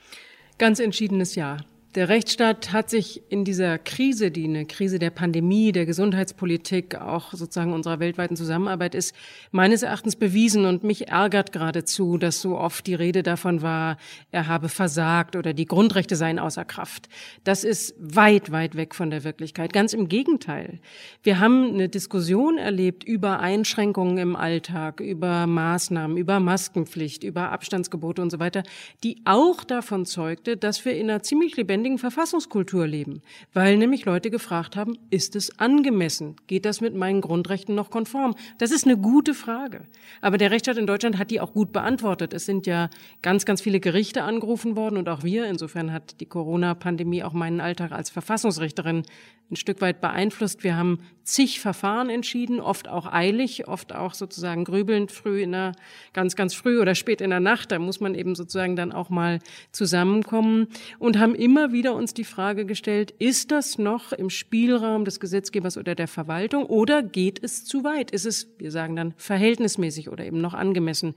Ganz 0.58 0.79
entschiedenes 0.79 1.36
Ja. 1.36 1.58
Der 1.95 2.10
Rechtsstaat 2.10 2.71
hat 2.71 2.89
sich 2.89 3.21
in 3.29 3.45
dieser 3.45 3.77
Krise, 3.77 4.32
die 4.32 4.45
eine 4.45 4.65
Krise 4.65 4.97
der 4.97 5.12
Pandemie, 5.12 5.71
der 5.71 5.86
Gesundheitspolitik, 5.86 6.95
auch 6.95 7.34
sozusagen 7.34 7.71
unserer 7.71 7.99
weltweiten 7.99 8.36
Zusammenarbeit 8.36 8.95
ist, 8.95 9.13
meines 9.51 9.84
Erachtens 9.84 10.15
bewiesen 10.15 10.65
und 10.65 10.84
mich 10.84 11.10
ärgert 11.10 11.51
geradezu, 11.51 12.17
dass 12.17 12.41
so 12.41 12.58
oft 12.58 12.88
die 12.88 12.95
Rede 12.95 13.21
davon 13.21 13.62
war, 13.62 13.97
er 14.32 14.47
habe 14.47 14.69
versagt 14.69 15.36
oder 15.36 15.53
die 15.53 15.67
Grundrechte 15.67 16.15
seien 16.15 16.39
außer 16.39 16.65
Kraft. 16.65 17.10
Das 17.43 17.63
ist 17.63 17.93
weit, 17.99 18.51
weit 18.51 18.75
weg 18.75 18.95
von 18.95 19.12
der 19.12 19.23
Wirklichkeit. 19.23 19.71
Ganz 19.71 19.93
im 19.93 20.10
Gegenteil. 20.10 20.79
Wir 21.21 21.39
haben 21.39 21.75
eine 21.75 21.89
Diskussion 21.89 22.58
erlebt 22.58 23.03
über 23.03 23.39
Einschränkungen 23.39 24.17
im 24.17 24.36
Alltag, 24.36 24.99
über 24.99 25.45
Maßnahmen, 25.45 26.17
über 26.17 26.39
Maskenpflicht, 26.39 27.23
über 27.23 27.51
Abstandsgebote 27.51 28.23
und 28.23 28.32
so 28.32 28.39
weiter, 28.39 28.63
die 29.03 29.17
auch 29.25 29.63
davon 29.63 30.08
zeugte, 30.08 30.58
dass 30.58 30.84
wir 30.86 30.95
in 30.95 31.12
einer 31.12 31.21
ziemlich 31.21 31.56
lebendigen 31.56 31.83
lebendigen 31.84 31.98
Verfassungskultur 31.98 32.88
leben, 32.88 33.22
weil 33.54 33.78
nämlich 33.78 34.06
Leute 34.06 34.30
gefragt 34.30 34.78
haben, 34.78 34.98
ist 35.10 35.36
es 35.36 35.60
angemessen? 35.60 36.38
Geht 36.48 36.63
das 36.63 36.80
mit 36.80 36.96
meinen 36.96 37.19
Grundrechten 37.19 37.76
noch 37.76 37.89
konform? 37.89 38.36
Das 38.58 38.72
ist 38.72 38.86
eine 38.86 38.98
gute 38.98 39.34
Frage. 39.34 39.82
Aber 40.22 40.38
der 40.38 40.50
Rechtsstaat 40.50 40.78
in 40.78 40.88
Deutschland 40.88 41.17
hat 41.17 41.30
die 41.30 41.41
auch 41.41 41.52
gut 41.52 41.74
beantwortet. 41.74 42.34
Es 42.34 42.46
sind 42.46 42.67
ja 42.67 42.89
ganz, 43.22 43.46
ganz 43.46 43.62
viele 43.62 43.82
Gerichte 43.82 44.24
angerufen 44.24 44.78
worden 44.78 44.96
und 44.96 45.10
auch 45.10 45.24
wir. 45.24 45.46
Insofern 45.46 45.91
hat 45.91 46.22
die 46.22 46.26
Corona-Pandemie 46.26 47.24
auch 47.24 47.34
meinen 47.34 47.60
Alltag 47.60 47.91
als 47.91 48.10
Verfassungsrichterin 48.10 49.04
ein 49.52 49.56
Stück 49.58 49.82
weit 49.82 50.00
beeinflusst. 50.00 50.63
Wir 50.63 50.78
haben 50.78 51.00
zig 51.23 51.59
Verfahren 51.59 52.09
entschieden, 52.09 52.59
oft 52.59 52.88
auch 52.88 53.12
eilig, 53.12 53.67
oft 53.67 53.93
auch 53.93 54.13
sozusagen 54.13 54.65
grübelnd 54.65 55.12
früh 55.12 55.41
in 55.41 55.53
der, 55.53 55.73
ganz, 56.13 56.36
ganz 56.36 56.53
früh 56.53 56.81
oder 56.81 56.95
spät 56.95 57.21
in 57.21 57.29
der 57.29 57.39
Nacht. 57.39 57.71
Da 57.71 57.79
muss 57.79 57.99
man 57.99 58.15
eben 58.15 58.36
sozusagen 58.36 58.75
dann 58.75 58.91
auch 58.91 59.09
mal 59.09 59.39
zusammenkommen 59.71 60.67
und 60.99 61.17
haben 61.17 61.36
immer 61.36 61.71
wieder 61.71 61.95
uns 61.95 62.13
die 62.13 62.23
Frage 62.23 62.65
gestellt, 62.65 63.12
ist 63.19 63.51
das 63.51 63.77
noch 63.77 64.12
im 64.12 64.29
Spielraum 64.29 65.05
des 65.05 65.19
Gesetzgebers 65.19 65.77
oder 65.77 65.95
der 65.95 66.07
Verwaltung 66.07 66.65
oder 66.65 67.01
geht 67.01 67.41
es 67.43 67.65
zu 67.65 67.83
weit? 67.83 68.12
Ist 68.12 68.25
es, 68.25 68.47
wir 68.57 68.71
sagen 68.71 68.95
dann, 68.95 69.13
verhältnismäßig 69.17 70.09
oder 70.09 70.25
eben 70.25 70.41
noch 70.41 70.53
angemessen? 70.53 71.15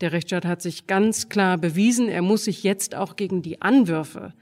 Der 0.00 0.12
Rechtsstaat 0.12 0.44
hat 0.44 0.62
sich 0.62 0.86
ganz 0.86 1.28
klar 1.28 1.58
bewiesen, 1.58 2.08
er 2.08 2.22
muss 2.22 2.44
sich 2.44 2.62
jetzt 2.62 2.94
auch 2.94 3.16
gegen 3.16 3.42
die 3.42 3.60
Anwürfe 3.60 4.32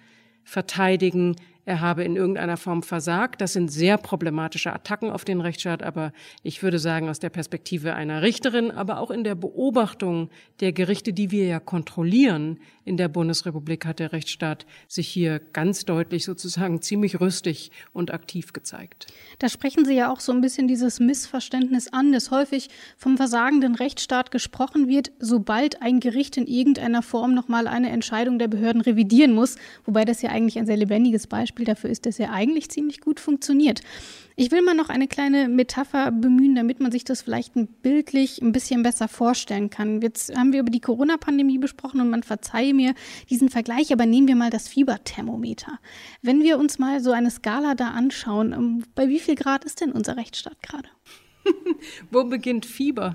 verteidigen, 0.44 1.36
er 1.66 1.80
habe 1.80 2.04
in 2.04 2.14
irgendeiner 2.14 2.56
Form 2.56 2.84
versagt. 2.84 3.40
Das 3.40 3.52
sind 3.52 3.72
sehr 3.72 3.98
problematische 3.98 4.72
Attacken 4.72 5.10
auf 5.10 5.24
den 5.24 5.40
Rechtsstaat, 5.40 5.82
aber 5.82 6.12
ich 6.44 6.62
würde 6.62 6.78
sagen, 6.78 7.08
aus 7.08 7.18
der 7.18 7.28
Perspektive 7.28 7.94
einer 7.94 8.22
Richterin, 8.22 8.70
aber 8.70 9.00
auch 9.00 9.10
in 9.10 9.24
der 9.24 9.34
Beobachtung 9.34 10.30
der 10.60 10.72
Gerichte, 10.72 11.12
die 11.12 11.32
wir 11.32 11.44
ja 11.46 11.58
kontrollieren 11.58 12.60
in 12.84 12.96
der 12.96 13.08
Bundesrepublik, 13.08 13.84
hat 13.84 13.98
der 13.98 14.12
Rechtsstaat 14.12 14.64
sich 14.86 15.08
hier 15.08 15.40
ganz 15.40 15.84
deutlich 15.84 16.24
sozusagen 16.24 16.82
ziemlich 16.82 17.20
rüstig 17.20 17.72
und 17.92 18.14
aktiv 18.14 18.52
gezeigt. 18.52 19.08
Da 19.40 19.48
sprechen 19.48 19.84
Sie 19.84 19.94
ja 19.94 20.12
auch 20.12 20.20
so 20.20 20.30
ein 20.30 20.42
bisschen 20.42 20.68
dieses 20.68 21.00
Missverständnis 21.00 21.92
an, 21.92 22.12
dass 22.12 22.30
häufig 22.30 22.68
vom 22.96 23.16
versagenden 23.16 23.74
Rechtsstaat 23.74 24.30
gesprochen 24.30 24.86
wird, 24.86 25.10
sobald 25.18 25.82
ein 25.82 25.98
Gericht 25.98 26.36
in 26.36 26.46
irgendeiner 26.46 27.02
Form 27.02 27.34
nochmal 27.34 27.66
eine 27.66 27.90
Entscheidung 27.90 28.38
der 28.38 28.46
Behörden 28.46 28.82
revidieren 28.82 29.32
muss, 29.32 29.56
wobei 29.84 30.04
das 30.04 30.22
ja 30.22 30.30
eigentlich 30.30 30.60
ein 30.60 30.66
sehr 30.66 30.76
lebendiges 30.76 31.26
Beispiel 31.26 31.55
Beispiel 31.56 31.64
dafür 31.64 31.90
ist, 31.90 32.04
dass 32.04 32.18
er 32.18 32.32
eigentlich 32.32 32.68
ziemlich 32.70 33.00
gut 33.00 33.18
funktioniert. 33.18 33.80
Ich 34.36 34.50
will 34.50 34.60
mal 34.60 34.74
noch 34.74 34.90
eine 34.90 35.08
kleine 35.08 35.48
Metapher 35.48 36.10
bemühen, 36.12 36.54
damit 36.54 36.80
man 36.80 36.92
sich 36.92 37.04
das 37.04 37.22
vielleicht 37.22 37.54
bildlich 37.82 38.42
ein 38.42 38.52
bisschen 38.52 38.82
besser 38.82 39.08
vorstellen 39.08 39.70
kann. 39.70 40.02
Jetzt 40.02 40.36
haben 40.36 40.52
wir 40.52 40.60
über 40.60 40.70
die 40.70 40.80
Corona-Pandemie 40.80 41.56
besprochen 41.56 42.02
und 42.02 42.10
man 42.10 42.22
verzeihe 42.22 42.74
mir 42.74 42.94
diesen 43.30 43.48
Vergleich, 43.48 43.90
aber 43.90 44.04
nehmen 44.04 44.28
wir 44.28 44.36
mal 44.36 44.50
das 44.50 44.68
Fieberthermometer. 44.68 45.78
Wenn 46.20 46.42
wir 46.42 46.58
uns 46.58 46.78
mal 46.78 47.00
so 47.00 47.12
eine 47.12 47.30
Skala 47.30 47.74
da 47.74 47.88
anschauen, 47.88 48.52
ähm, 48.52 48.84
bei 48.94 49.08
wie 49.08 49.20
viel 49.20 49.34
Grad 49.34 49.64
ist 49.64 49.80
denn 49.80 49.92
unser 49.92 50.18
Rechtsstaat 50.18 50.62
gerade? 50.62 50.88
Wo 52.10 52.24
beginnt 52.24 52.66
Fieber? 52.66 53.14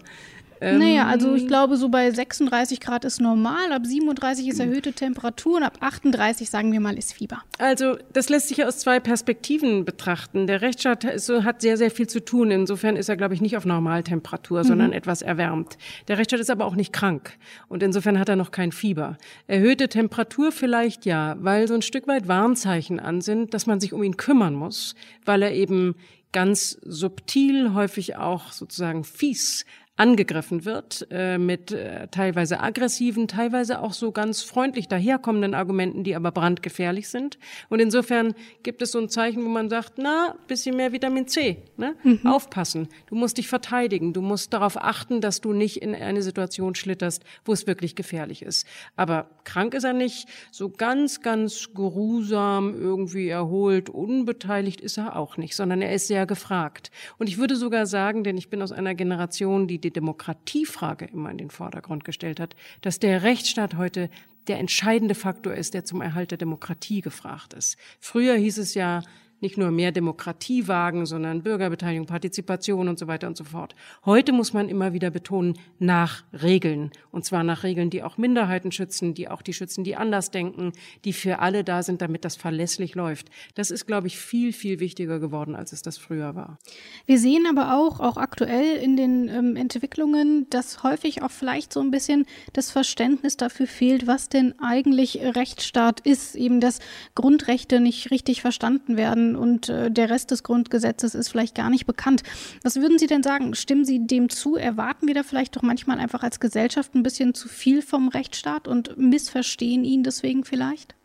Ähm, 0.61 0.77
naja, 0.77 1.07
also 1.07 1.33
ich 1.33 1.47
glaube, 1.47 1.75
so 1.75 1.89
bei 1.89 2.11
36 2.11 2.79
Grad 2.79 3.03
ist 3.03 3.19
normal, 3.19 3.71
ab 3.71 3.83
37 3.83 4.47
ist 4.47 4.59
erhöhte 4.59 4.93
Temperatur 4.93 5.57
und 5.57 5.63
ab 5.63 5.77
38, 5.79 6.51
sagen 6.51 6.71
wir 6.71 6.79
mal, 6.79 6.97
ist 6.97 7.13
Fieber. 7.13 7.41
Also 7.57 7.97
das 8.13 8.29
lässt 8.29 8.49
sich 8.49 8.63
aus 8.63 8.77
zwei 8.77 8.99
Perspektiven 8.99 9.85
betrachten. 9.85 10.45
Der 10.45 10.61
Rechtsstaat 10.61 11.03
hat 11.03 11.61
sehr, 11.61 11.77
sehr 11.77 11.89
viel 11.89 12.07
zu 12.07 12.23
tun. 12.23 12.51
Insofern 12.51 12.95
ist 12.95 13.09
er, 13.09 13.17
glaube 13.17 13.33
ich, 13.33 13.41
nicht 13.41 13.57
auf 13.57 13.65
Normaltemperatur, 13.65 14.59
mhm. 14.59 14.67
sondern 14.67 14.93
etwas 14.93 15.23
erwärmt. 15.23 15.79
Der 16.07 16.19
Rechtsstaat 16.19 16.41
ist 16.41 16.51
aber 16.51 16.65
auch 16.65 16.75
nicht 16.75 16.93
krank 16.93 17.37
und 17.67 17.81
insofern 17.81 18.19
hat 18.19 18.29
er 18.29 18.35
noch 18.35 18.51
kein 18.51 18.71
Fieber. 18.71 19.17
Erhöhte 19.47 19.89
Temperatur 19.89 20.51
vielleicht 20.51 21.05
ja, 21.07 21.37
weil 21.39 21.67
so 21.67 21.73
ein 21.73 21.81
Stück 21.81 22.07
weit 22.07 22.27
Warnzeichen 22.27 22.99
an 22.99 23.21
sind, 23.21 23.55
dass 23.55 23.65
man 23.65 23.79
sich 23.79 23.93
um 23.93 24.03
ihn 24.03 24.15
kümmern 24.15 24.53
muss, 24.53 24.93
weil 25.25 25.41
er 25.41 25.53
eben 25.53 25.95
ganz 26.31 26.77
subtil, 26.83 27.73
häufig 27.73 28.15
auch 28.15 28.51
sozusagen 28.51 29.03
fies 29.03 29.65
angegriffen 30.01 30.65
wird 30.65 31.05
äh, 31.11 31.37
mit 31.37 31.71
äh, 31.71 32.07
teilweise 32.07 32.59
aggressiven, 32.59 33.27
teilweise 33.27 33.83
auch 33.83 33.93
so 33.93 34.11
ganz 34.11 34.41
freundlich 34.41 34.87
daherkommenden 34.87 35.53
Argumenten, 35.53 36.03
die 36.03 36.15
aber 36.15 36.31
brandgefährlich 36.31 37.07
sind. 37.07 37.37
Und 37.69 37.79
insofern 37.79 38.33
gibt 38.63 38.81
es 38.81 38.93
so 38.93 38.99
ein 38.99 39.09
Zeichen, 39.09 39.45
wo 39.45 39.49
man 39.49 39.69
sagt, 39.69 39.99
na, 39.99 40.33
bisschen 40.47 40.75
mehr 40.75 40.91
Vitamin 40.91 41.27
C, 41.27 41.57
ne? 41.77 41.95
Mhm. 42.01 42.25
Aufpassen. 42.25 42.87
Du 43.05 43.15
musst 43.15 43.37
dich 43.37 43.47
verteidigen. 43.47 44.11
Du 44.11 44.23
musst 44.23 44.53
darauf 44.53 44.75
achten, 44.75 45.21
dass 45.21 45.39
du 45.39 45.53
nicht 45.53 45.83
in 45.83 45.93
eine 45.93 46.23
Situation 46.23 46.73
schlitterst, 46.73 47.23
wo 47.45 47.53
es 47.53 47.67
wirklich 47.67 47.95
gefährlich 47.95 48.41
ist. 48.41 48.65
Aber 48.95 49.29
krank 49.43 49.75
ist 49.75 49.83
er 49.83 49.93
nicht. 49.93 50.27
So 50.51 50.69
ganz, 50.69 51.21
ganz 51.21 51.75
geruhsam, 51.75 52.73
irgendwie 52.73 53.29
erholt, 53.29 53.87
unbeteiligt 53.91 54.81
ist 54.81 54.97
er 54.97 55.15
auch 55.15 55.37
nicht, 55.37 55.55
sondern 55.55 55.83
er 55.83 55.93
ist 55.93 56.07
sehr 56.07 56.25
gefragt. 56.25 56.89
Und 57.19 57.29
ich 57.29 57.37
würde 57.37 57.55
sogar 57.55 57.85
sagen, 57.85 58.23
denn 58.23 58.37
ich 58.37 58.49
bin 58.49 58.63
aus 58.63 58.71
einer 58.71 58.95
Generation, 58.95 59.67
die 59.67 59.90
die 59.91 59.99
Demokratiefrage 59.99 61.05
immer 61.05 61.29
in 61.29 61.37
den 61.37 61.49
Vordergrund 61.49 62.03
gestellt 62.03 62.39
hat, 62.39 62.55
dass 62.81 62.99
der 62.99 63.23
Rechtsstaat 63.23 63.75
heute 63.75 64.09
der 64.47 64.57
entscheidende 64.59 65.15
Faktor 65.15 65.53
ist, 65.53 65.73
der 65.73 65.85
zum 65.85 66.01
Erhalt 66.01 66.31
der 66.31 66.37
Demokratie 66.37 67.01
gefragt 67.01 67.53
ist. 67.53 67.77
Früher 67.99 68.35
hieß 68.35 68.57
es 68.57 68.73
ja, 68.73 69.03
nicht 69.41 69.57
nur 69.57 69.71
mehr 69.71 69.91
Demokratie 69.91 70.67
wagen, 70.67 71.05
sondern 71.05 71.43
Bürgerbeteiligung, 71.43 72.05
Partizipation 72.05 72.87
und 72.87 72.99
so 72.99 73.07
weiter 73.07 73.27
und 73.27 73.35
so 73.35 73.43
fort. 73.43 73.75
Heute 74.05 74.31
muss 74.31 74.53
man 74.53 74.69
immer 74.69 74.93
wieder 74.93 75.09
betonen, 75.09 75.57
nach 75.79 76.23
Regeln. 76.31 76.91
Und 77.11 77.25
zwar 77.25 77.43
nach 77.43 77.63
Regeln, 77.63 77.89
die 77.89 78.03
auch 78.03 78.17
Minderheiten 78.17 78.71
schützen, 78.71 79.13
die 79.13 79.27
auch 79.27 79.41
die 79.41 79.53
schützen, 79.53 79.83
die 79.83 79.95
anders 79.95 80.31
denken, 80.31 80.73
die 81.05 81.13
für 81.13 81.39
alle 81.39 81.63
da 81.63 81.81
sind, 81.83 82.01
damit 82.01 82.23
das 82.23 82.35
verlässlich 82.35 82.95
läuft. 82.95 83.29
Das 83.55 83.71
ist, 83.71 83.87
glaube 83.87 84.07
ich, 84.07 84.17
viel, 84.17 84.53
viel 84.53 84.79
wichtiger 84.79 85.19
geworden, 85.19 85.55
als 85.55 85.73
es 85.73 85.81
das 85.81 85.97
früher 85.97 86.35
war. 86.35 86.59
Wir 87.05 87.17
sehen 87.17 87.45
aber 87.49 87.75
auch, 87.75 87.99
auch 87.99 88.17
aktuell 88.17 88.77
in 88.77 88.95
den 88.95 89.27
ähm, 89.27 89.55
Entwicklungen, 89.55 90.47
dass 90.49 90.83
häufig 90.83 91.23
auch 91.23 91.31
vielleicht 91.31 91.73
so 91.73 91.79
ein 91.79 91.91
bisschen 91.91 92.25
das 92.53 92.69
Verständnis 92.69 93.37
dafür 93.37 93.67
fehlt, 93.67 94.05
was 94.05 94.29
denn 94.29 94.53
eigentlich 94.59 95.19
Rechtsstaat 95.21 95.99
ist, 96.01 96.35
eben 96.35 96.59
dass 96.59 96.79
Grundrechte 97.15 97.79
nicht 97.79 98.11
richtig 98.11 98.41
verstanden 98.41 98.97
werden 98.97 99.30
und 99.35 99.69
äh, 99.69 99.91
der 99.91 100.09
Rest 100.09 100.31
des 100.31 100.43
Grundgesetzes 100.43 101.15
ist 101.15 101.29
vielleicht 101.29 101.55
gar 101.55 101.69
nicht 101.69 101.85
bekannt. 101.85 102.23
Was 102.63 102.77
würden 102.77 102.99
Sie 102.99 103.07
denn 103.07 103.23
sagen? 103.23 103.55
Stimmen 103.55 103.85
Sie 103.85 104.05
dem 104.05 104.29
zu? 104.29 104.55
Erwarten 104.55 105.07
wir 105.07 105.13
da 105.13 105.23
vielleicht 105.23 105.55
doch 105.55 105.61
manchmal 105.61 105.99
einfach 105.99 106.23
als 106.23 106.39
Gesellschaft 106.39 106.95
ein 106.95 107.03
bisschen 107.03 107.33
zu 107.33 107.47
viel 107.49 107.81
vom 107.81 108.07
Rechtsstaat 108.07 108.67
und 108.67 108.97
missverstehen 108.97 109.83
ihn 109.83 110.03
deswegen 110.03 110.43
vielleicht? 110.43 110.95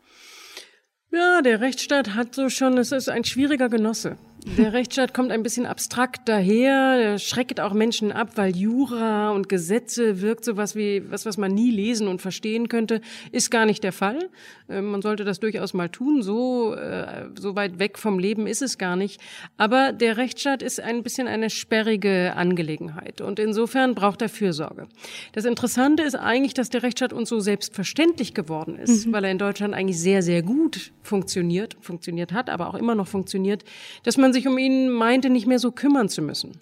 Ja, 1.11 1.41
der 1.41 1.61
Rechtsstaat 1.61 2.15
hat 2.15 2.35
so 2.35 2.49
schon, 2.49 2.77
es 2.77 2.91
ist 2.91 3.09
ein 3.09 3.23
schwieriger 3.23 3.69
Genosse. 3.69 4.17
Der 4.55 4.71
Rechtsstaat 4.71 5.13
kommt 5.13 5.31
ein 5.31 5.43
bisschen 5.43 5.65
abstrakt 5.65 6.29
daher, 6.29 6.97
er 6.99 7.19
schreckt 7.19 7.59
auch 7.59 7.73
Menschen 7.73 8.11
ab, 8.11 8.31
weil 8.35 8.55
Jura 8.55 9.31
und 9.31 9.49
Gesetze 9.49 10.21
wirkt 10.21 10.45
so 10.45 10.55
was 10.55 10.75
wie 10.75 11.03
was, 11.09 11.25
was 11.25 11.37
man 11.37 11.53
nie 11.53 11.69
lesen 11.69 12.07
und 12.07 12.21
verstehen 12.21 12.69
könnte, 12.69 13.01
ist 13.31 13.51
gar 13.51 13.65
nicht 13.65 13.83
der 13.83 13.91
Fall. 13.91 14.29
Äh, 14.69 14.81
man 14.81 15.01
sollte 15.01 15.25
das 15.25 15.39
durchaus 15.39 15.73
mal 15.73 15.89
tun. 15.89 16.21
So, 16.21 16.73
äh, 16.75 17.25
so 17.37 17.55
weit 17.55 17.79
weg 17.79 17.97
vom 17.97 18.19
Leben 18.19 18.47
ist 18.47 18.61
es 18.61 18.77
gar 18.77 18.95
nicht. 18.95 19.19
Aber 19.57 19.91
der 19.91 20.17
Rechtsstaat 20.17 20.61
ist 20.61 20.79
ein 20.79 21.03
bisschen 21.03 21.27
eine 21.27 21.49
sperrige 21.49 22.33
Angelegenheit 22.35 23.21
und 23.21 23.39
insofern 23.39 23.95
braucht 23.95 24.21
er 24.21 24.29
Fürsorge. 24.29 24.87
Das 25.33 25.45
Interessante 25.45 26.03
ist 26.03 26.15
eigentlich, 26.15 26.53
dass 26.53 26.69
der 26.69 26.83
Rechtsstaat 26.83 27.11
uns 27.11 27.29
so 27.29 27.39
selbstverständlich 27.39 28.33
geworden 28.33 28.77
ist, 28.77 29.07
mhm. 29.07 29.11
weil 29.11 29.25
er 29.25 29.31
in 29.31 29.39
Deutschland 29.39 29.73
eigentlich 29.73 29.99
sehr, 29.99 30.21
sehr 30.21 30.41
gut 30.41 30.91
funktioniert, 31.01 31.75
funktioniert 31.81 32.33
hat, 32.33 32.49
aber 32.49 32.69
auch 32.69 32.75
immer 32.75 32.95
noch 32.95 33.07
funktioniert, 33.07 33.63
dass 34.03 34.17
man 34.17 34.33
sich 34.33 34.36
um 34.45 34.57
ihn 34.57 34.89
meinte, 34.89 35.29
nicht 35.29 35.47
mehr 35.47 35.59
so 35.59 35.71
kümmern 35.71 36.09
zu 36.09 36.21
müssen. 36.21 36.59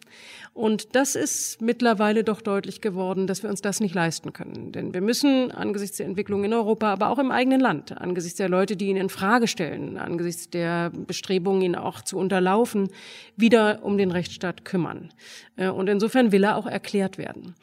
Und 0.56 0.96
das 0.96 1.16
ist 1.16 1.62
mittlerweile 1.62 2.24
doch 2.24 2.40
deutlich 2.40 2.80
geworden, 2.80 3.28
dass 3.28 3.44
wir 3.44 3.50
uns 3.50 3.62
das 3.62 3.82
nicht 3.82 3.94
leisten 3.94 4.32
können. 4.32 4.72
Denn 4.72 4.94
wir 4.94 5.02
müssen 5.02 5.52
angesichts 5.52 5.98
der 5.98 6.06
Entwicklung 6.06 6.46
in 6.46 6.54
Europa, 6.54 6.94
aber 6.94 7.10
auch 7.10 7.20
im 7.20 7.30
eigenen 7.30 7.60
Land, 7.60 7.98
angesichts 7.98 8.38
der 8.38 8.48
Leute, 8.48 8.78
die 8.78 8.88
ihn 8.88 8.96
in 8.96 9.10
Frage 9.10 9.50
stellen, 9.50 9.98
angesichts 9.98 10.50
der 10.50 10.92
Bestrebungen, 10.92 11.62
ihn 11.62 11.76
auch 11.76 12.00
zu 12.00 12.18
unterlaufen, 12.18 12.88
wieder 13.36 13.84
um 13.84 13.98
den 13.98 14.12
Rechtsstaat 14.12 14.64
kümmern. 14.64 15.10
Äh, 15.58 15.68
und 15.68 15.90
insofern 15.90 16.32
will 16.32 16.46
er 16.46 16.56
auch 16.56 16.68
erklärt 16.68 17.18
werden. 17.18 17.56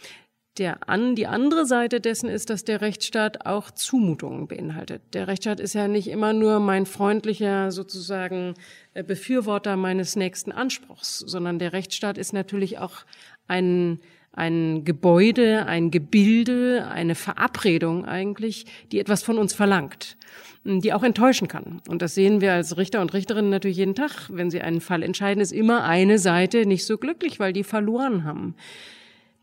Der 0.58 0.86
an, 0.86 1.14
die 1.14 1.26
andere 1.26 1.64
Seite 1.64 1.98
dessen 1.98 2.28
ist, 2.28 2.50
dass 2.50 2.64
der 2.64 2.82
Rechtsstaat 2.82 3.46
auch 3.46 3.70
Zumutungen 3.70 4.48
beinhaltet. 4.48 5.00
Der 5.14 5.26
Rechtsstaat 5.26 5.60
ist 5.60 5.72
ja 5.72 5.88
nicht 5.88 6.08
immer 6.08 6.34
nur 6.34 6.60
mein 6.60 6.84
freundlicher 6.84 7.72
sozusagen 7.72 8.54
äh, 8.92 9.02
Befürworter 9.02 9.76
meines 9.76 10.14
nächsten 10.14 10.52
Anspruchs, 10.52 11.20
sondern 11.20 11.58
der 11.58 11.72
Rechtsstaat 11.72 12.18
ist 12.18 12.34
natürlich 12.34 12.78
auch 12.78 13.06
ein, 13.48 13.98
ein 14.32 14.84
Gebäude, 14.84 15.64
ein 15.64 15.90
Gebilde, 15.90 16.86
eine 16.86 17.14
Verabredung 17.14 18.04
eigentlich, 18.04 18.66
die 18.92 19.00
etwas 19.00 19.22
von 19.22 19.38
uns 19.38 19.54
verlangt, 19.54 20.18
die 20.64 20.92
auch 20.92 21.02
enttäuschen 21.02 21.48
kann. 21.48 21.80
Und 21.88 22.02
das 22.02 22.14
sehen 22.14 22.42
wir 22.42 22.52
als 22.52 22.76
Richter 22.76 23.00
und 23.00 23.14
Richterinnen 23.14 23.50
natürlich 23.50 23.78
jeden 23.78 23.94
Tag. 23.94 24.28
Wenn 24.28 24.50
sie 24.50 24.60
einen 24.60 24.82
Fall 24.82 25.02
entscheiden, 25.02 25.40
ist 25.40 25.52
immer 25.52 25.84
eine 25.84 26.18
Seite 26.18 26.66
nicht 26.66 26.84
so 26.84 26.98
glücklich, 26.98 27.40
weil 27.40 27.54
die 27.54 27.64
verloren 27.64 28.24
haben. 28.24 28.54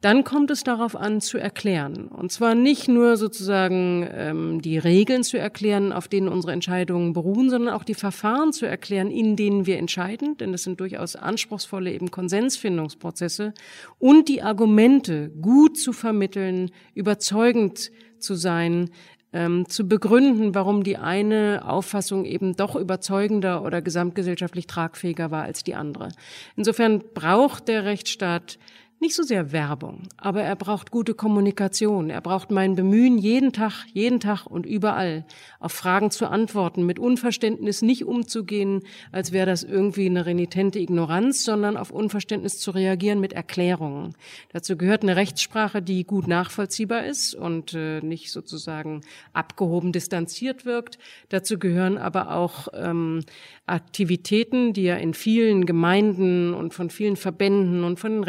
Dann 0.01 0.23
kommt 0.23 0.49
es 0.49 0.63
darauf 0.63 0.95
an, 0.95 1.19
zu 1.19 1.37
erklären. 1.37 2.07
Und 2.07 2.31
zwar 2.31 2.55
nicht 2.55 2.87
nur 2.87 3.17
sozusagen 3.17 4.07
ähm, 4.09 4.61
die 4.61 4.77
Regeln 4.77 5.23
zu 5.23 5.37
erklären, 5.37 5.91
auf 5.91 6.07
denen 6.07 6.29
unsere 6.29 6.53
Entscheidungen 6.53 7.11
beruhen, 7.11 7.49
sondern 7.49 7.73
auch 7.73 7.83
die 7.83 7.95
Verfahren 7.95 8.53
zu 8.53 8.65
erklären, 8.65 9.11
in 9.11 9.35
denen 9.35 9.65
wir 9.65 9.77
entscheiden, 9.77 10.37
denn 10.37 10.53
das 10.53 10.63
sind 10.63 10.79
durchaus 10.79 11.17
anspruchsvolle 11.17 11.91
eben 11.91 12.11
Konsensfindungsprozesse, 12.11 13.53
und 13.97 14.29
die 14.29 14.41
Argumente 14.41 15.31
gut 15.41 15.77
zu 15.77 15.91
vermitteln, 15.91 16.71
überzeugend 16.93 17.91
zu 18.19 18.35
sein, 18.35 18.91
ähm, 19.33 19.67
zu 19.67 19.87
begründen, 19.87 20.55
warum 20.55 20.83
die 20.83 20.97
eine 20.97 21.63
Auffassung 21.67 22.25
eben 22.25 22.55
doch 22.55 22.75
überzeugender 22.75 23.63
oder 23.63 23.81
gesamtgesellschaftlich 23.81 24.65
tragfähiger 24.65 25.29
war 25.29 25.43
als 25.43 25.63
die 25.63 25.75
andere. 25.75 26.09
Insofern 26.55 27.03
braucht 27.13 27.67
der 27.67 27.83
Rechtsstaat 27.83 28.57
nicht 29.01 29.15
so 29.15 29.23
sehr 29.23 29.53
Werbung, 29.53 30.03
aber 30.17 30.41
er 30.41 30.57
braucht 30.57 30.91
gute 30.91 31.13
Kommunikation. 31.13 32.09
Er 32.09 32.19
braucht 32.19 32.51
mein 32.51 32.75
Bemühen, 32.75 33.17
jeden 33.17 33.53
Tag, 33.53 33.85
jeden 33.93 34.19
Tag 34.19 34.45
und 34.45 34.65
überall 34.65 35.25
auf 35.61 35.71
Fragen 35.71 36.11
zu 36.11 36.27
antworten, 36.27 36.85
mit 36.85 36.99
Unverständnis 36.99 37.81
nicht 37.81 38.03
umzugehen, 38.03 38.81
als 39.13 39.31
wäre 39.31 39.45
das 39.45 39.63
irgendwie 39.63 40.05
eine 40.05 40.25
renitente 40.25 40.79
Ignoranz, 40.79 41.45
sondern 41.45 41.77
auf 41.77 41.91
Unverständnis 41.91 42.59
zu 42.59 42.71
reagieren 42.71 43.21
mit 43.21 43.31
Erklärungen. 43.31 44.15
Dazu 44.51 44.75
gehört 44.75 45.03
eine 45.03 45.15
Rechtssprache, 45.15 45.81
die 45.81 46.03
gut 46.03 46.27
nachvollziehbar 46.27 47.05
ist 47.05 47.35
und 47.35 47.73
äh, 47.73 48.01
nicht 48.01 48.31
sozusagen 48.31 49.01
abgehoben 49.31 49.93
distanziert 49.93 50.65
wirkt. 50.65 50.99
Dazu 51.29 51.57
gehören 51.57 51.97
aber 51.97 52.35
auch 52.35 52.67
ähm, 52.73 53.21
Aktivitäten, 53.65 54.73
die 54.73 54.83
ja 54.83 54.95
in 54.95 55.13
vielen 55.13 55.65
Gemeinden 55.65 56.53
und 56.53 56.73
von 56.73 56.89
vielen 56.89 57.15
Verbänden 57.15 57.83
und 57.83 57.99
von 57.99 58.11
den 58.11 58.23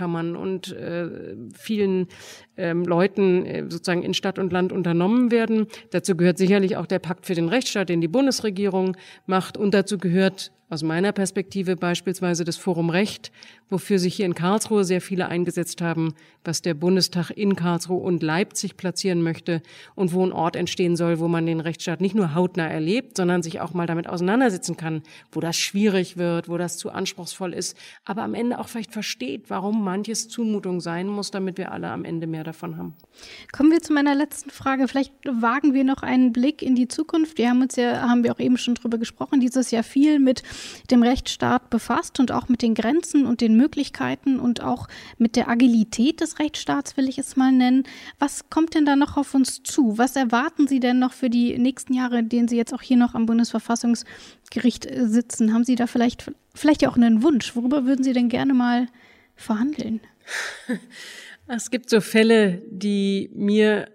Rechtsanwaltskammern 0.00 0.36
und 0.36 0.72
äh, 0.72 1.08
vielen 1.54 2.08
ähm, 2.56 2.84
Leuten 2.84 3.46
äh, 3.46 3.64
sozusagen 3.68 4.02
in 4.02 4.14
Stadt 4.14 4.38
und 4.38 4.52
Land 4.52 4.72
unternommen 4.72 5.30
werden. 5.30 5.66
Dazu 5.90 6.16
gehört 6.16 6.38
sicherlich 6.38 6.76
auch 6.76 6.86
der 6.86 6.98
Pakt 6.98 7.26
für 7.26 7.34
den 7.34 7.48
Rechtsstaat, 7.48 7.88
den 7.88 8.00
die 8.00 8.08
Bundesregierung 8.08 8.96
macht. 9.26 9.56
Und 9.56 9.74
dazu 9.74 9.98
gehört 9.98 10.52
aus 10.68 10.82
meiner 10.82 11.12
Perspektive 11.12 11.76
beispielsweise 11.76 12.44
das 12.44 12.56
Forum 12.56 12.90
Recht, 12.90 13.32
wofür 13.70 13.98
sich 13.98 14.14
hier 14.16 14.26
in 14.26 14.34
Karlsruhe 14.34 14.84
sehr 14.84 15.00
viele 15.00 15.28
eingesetzt 15.28 15.80
haben, 15.80 16.14
was 16.44 16.62
der 16.62 16.74
Bundestag 16.74 17.30
in 17.30 17.56
Karlsruhe 17.56 18.00
und 18.00 18.22
Leipzig 18.22 18.76
platzieren 18.76 19.22
möchte 19.22 19.62
und 19.94 20.12
wo 20.12 20.24
ein 20.24 20.32
Ort 20.32 20.56
entstehen 20.56 20.96
soll, 20.96 21.18
wo 21.18 21.28
man 21.28 21.46
den 21.46 21.60
Rechtsstaat 21.60 22.00
nicht 22.00 22.14
nur 22.14 22.34
hautnah 22.34 22.66
erlebt, 22.66 23.16
sondern 23.16 23.42
sich 23.42 23.60
auch 23.60 23.74
mal 23.74 23.86
damit 23.86 24.08
auseinandersetzen 24.08 24.76
kann, 24.76 25.02
wo 25.32 25.40
das 25.40 25.56
schwierig 25.56 26.16
wird, 26.16 26.48
wo 26.48 26.58
das 26.58 26.76
zu 26.76 26.90
anspruchsvoll 26.90 27.54
ist, 27.54 27.76
aber 28.04 28.22
am 28.22 28.34
Ende 28.34 28.58
auch 28.58 28.68
vielleicht 28.68 28.92
versteht, 28.92 29.48
warum 29.48 29.84
manches 29.84 30.28
Zumutung 30.28 30.80
sein 30.80 31.06
muss, 31.06 31.30
damit 31.30 31.58
wir 31.58 31.72
alle 31.72 31.90
am 31.90 32.04
Ende 32.04 32.26
mehr 32.26 32.44
davon 32.44 32.76
haben. 32.76 32.94
Kommen 33.52 33.70
wir 33.70 33.80
zu 33.80 33.92
meiner 33.92 34.14
letzten 34.14 34.50
Frage. 34.50 34.88
Vielleicht 34.88 35.12
wagen 35.24 35.74
wir 35.74 35.84
noch 35.84 36.02
einen 36.02 36.32
Blick 36.32 36.62
in 36.62 36.74
die 36.74 36.88
Zukunft. 36.88 37.38
Wir 37.38 37.50
haben 37.50 37.62
uns 37.62 37.76
ja, 37.76 38.08
haben 38.08 38.24
wir 38.24 38.32
auch 38.32 38.40
eben 38.40 38.56
schon 38.56 38.74
drüber 38.74 38.98
gesprochen, 38.98 39.40
dieses 39.40 39.70
Jahr 39.70 39.82
viel 39.82 40.18
mit 40.18 40.42
dem 40.90 41.02
Rechtsstaat 41.02 41.70
befasst 41.70 42.18
und 42.18 42.32
auch 42.32 42.48
mit 42.48 42.62
den 42.62 42.74
Grenzen 42.74 43.26
und 43.26 43.40
den 43.40 43.56
Möglichkeiten 43.60 44.40
und 44.40 44.62
auch 44.62 44.88
mit 45.18 45.36
der 45.36 45.48
Agilität 45.48 46.20
des 46.20 46.38
Rechtsstaats, 46.38 46.96
will 46.96 47.08
ich 47.08 47.18
es 47.18 47.36
mal 47.36 47.52
nennen. 47.52 47.84
Was 48.18 48.48
kommt 48.48 48.74
denn 48.74 48.86
da 48.86 48.96
noch 48.96 49.16
auf 49.16 49.34
uns 49.34 49.62
zu? 49.62 49.98
Was 49.98 50.16
erwarten 50.16 50.66
Sie 50.66 50.80
denn 50.80 50.98
noch 50.98 51.12
für 51.12 51.30
die 51.30 51.58
nächsten 51.58 51.92
Jahre, 51.94 52.18
in 52.18 52.28
denen 52.28 52.48
Sie 52.48 52.56
jetzt 52.56 52.72
auch 52.72 52.82
hier 52.82 52.96
noch 52.96 53.14
am 53.14 53.26
Bundesverfassungsgericht 53.26 54.86
äh, 54.86 55.06
sitzen? 55.06 55.52
Haben 55.52 55.64
Sie 55.64 55.74
da 55.74 55.86
vielleicht, 55.86 56.30
vielleicht 56.54 56.82
ja 56.82 56.90
auch 56.90 56.96
einen 56.96 57.22
Wunsch? 57.22 57.54
Worüber 57.54 57.84
würden 57.84 58.02
Sie 58.02 58.12
denn 58.12 58.28
gerne 58.28 58.54
mal 58.54 58.86
verhandeln? 59.36 60.00
Es 61.52 61.72
gibt 61.72 61.90
so 61.90 62.00
Fälle, 62.00 62.62
die 62.70 63.28
mir 63.34 63.90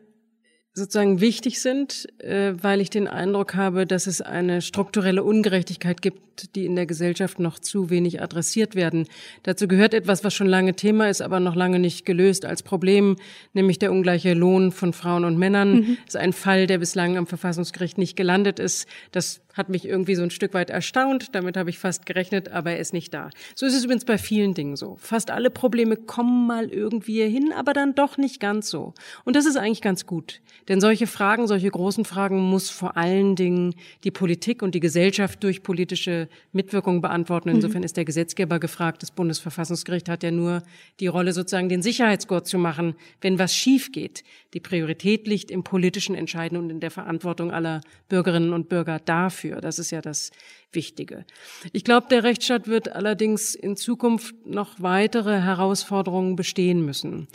sozusagen 0.75 1.21
wichtig 1.21 1.61
sind, 1.61 2.07
äh, 2.19 2.53
weil 2.61 2.81
ich 2.81 2.89
den 2.89 3.07
Eindruck 3.07 3.55
habe, 3.55 3.87
dass 3.87 4.07
es 4.07 4.21
eine 4.21 4.61
strukturelle 4.61 5.23
Ungerechtigkeit 5.23 6.01
gibt, 6.01 6.53
die 6.55 6.65
in 6.65 6.75
der 6.75 6.85
Gesellschaft 6.85 7.39
noch 7.39 7.59
zu 7.59 7.89
wenig 7.89 8.21
adressiert 8.21 8.75
werden. 8.75 9.07
Dazu 9.43 9.69
gehört 9.69 9.93
etwas, 9.93 10.25
was 10.25 10.33
schon 10.33 10.47
lange 10.47 10.75
Thema 10.75 11.09
ist, 11.09 11.21
aber 11.21 11.39
noch 11.39 11.55
lange 11.55 11.79
nicht 11.79 12.05
gelöst 12.05 12.43
als 12.43 12.61
Problem, 12.61 13.15
nämlich 13.53 13.79
der 13.79 13.93
ungleiche 13.93 14.33
Lohn 14.33 14.73
von 14.73 14.91
Frauen 14.91 15.23
und 15.23 15.37
Männern. 15.37 15.75
Mhm. 15.75 15.97
Das 16.05 16.15
ist 16.15 16.21
ein 16.21 16.33
Fall, 16.33 16.67
der 16.67 16.79
bislang 16.79 17.17
am 17.17 17.25
Verfassungsgericht 17.25 17.97
nicht 17.97 18.17
gelandet 18.17 18.59
ist. 18.59 18.85
Das 19.13 19.44
hat 19.55 19.69
mich 19.69 19.87
irgendwie 19.87 20.15
so 20.15 20.23
ein 20.23 20.29
Stück 20.29 20.53
weit 20.53 20.69
erstaunt. 20.69 21.33
Damit 21.33 21.57
habe 21.57 21.69
ich 21.69 21.79
fast 21.79 22.05
gerechnet, 22.05 22.49
aber 22.49 22.71
er 22.71 22.79
ist 22.79 22.93
nicht 22.93 23.13
da. 23.13 23.29
So 23.55 23.65
ist 23.65 23.73
es 23.73 23.85
übrigens 23.85 24.05
bei 24.05 24.17
vielen 24.17 24.53
Dingen 24.53 24.75
so. 24.75 24.97
Fast 24.99 25.31
alle 25.31 25.49
Probleme 25.49 25.95
kommen 25.95 26.45
mal 26.45 26.69
irgendwie 26.69 27.23
hin, 27.23 27.53
aber 27.55 27.73
dann 27.73 27.95
doch 27.95 28.17
nicht 28.17 28.39
ganz 28.39 28.69
so. 28.69 28.93
Und 29.23 29.35
das 29.35 29.45
ist 29.45 29.55
eigentlich 29.55 29.81
ganz 29.81 30.05
gut. 30.05 30.41
Denn 30.67 30.81
solche 30.81 31.07
Fragen, 31.07 31.47
solche 31.47 31.69
großen 31.69 32.05
Fragen 32.05 32.39
muss 32.41 32.69
vor 32.69 32.97
allen 32.97 33.35
Dingen 33.35 33.75
die 34.03 34.11
Politik 34.11 34.61
und 34.61 34.75
die 34.75 34.79
Gesellschaft 34.79 35.43
durch 35.43 35.63
politische 35.63 36.27
Mitwirkung 36.51 37.01
beantworten. 37.01 37.49
Insofern 37.49 37.79
mhm. 37.79 37.85
ist 37.85 37.97
der 37.97 38.05
Gesetzgeber 38.05 38.59
gefragt. 38.59 39.03
Das 39.03 39.11
Bundesverfassungsgericht 39.11 40.09
hat 40.09 40.23
ja 40.23 40.31
nur 40.31 40.63
die 40.99 41.07
Rolle, 41.07 41.33
sozusagen 41.33 41.69
den 41.69 41.81
Sicherheitsgurt 41.81 42.47
zu 42.47 42.57
machen, 42.57 42.95
wenn 43.21 43.39
was 43.39 43.55
schief 43.55 43.91
geht. 43.91 44.23
Die 44.53 44.59
Priorität 44.59 45.27
liegt 45.27 45.51
im 45.51 45.63
politischen 45.63 46.15
Entscheiden 46.15 46.57
und 46.57 46.69
in 46.69 46.79
der 46.79 46.91
Verantwortung 46.91 47.51
aller 47.51 47.81
Bürgerinnen 48.09 48.53
und 48.53 48.69
Bürger 48.69 48.99
dafür. 48.99 49.44
Das 49.51 49.79
ist 49.79 49.91
ja 49.91 50.01
das 50.01 50.31
Wichtige. 50.71 51.25
Ich 51.73 51.83
glaube, 51.83 52.07
der 52.09 52.23
Rechtsstaat 52.23 52.67
wird 52.67 52.91
allerdings 52.91 53.55
in 53.55 53.77
Zukunft 53.77 54.35
noch 54.45 54.75
weitere 54.79 55.41
Herausforderungen 55.41 56.35
bestehen 56.35 56.85
müssen. 56.85 57.27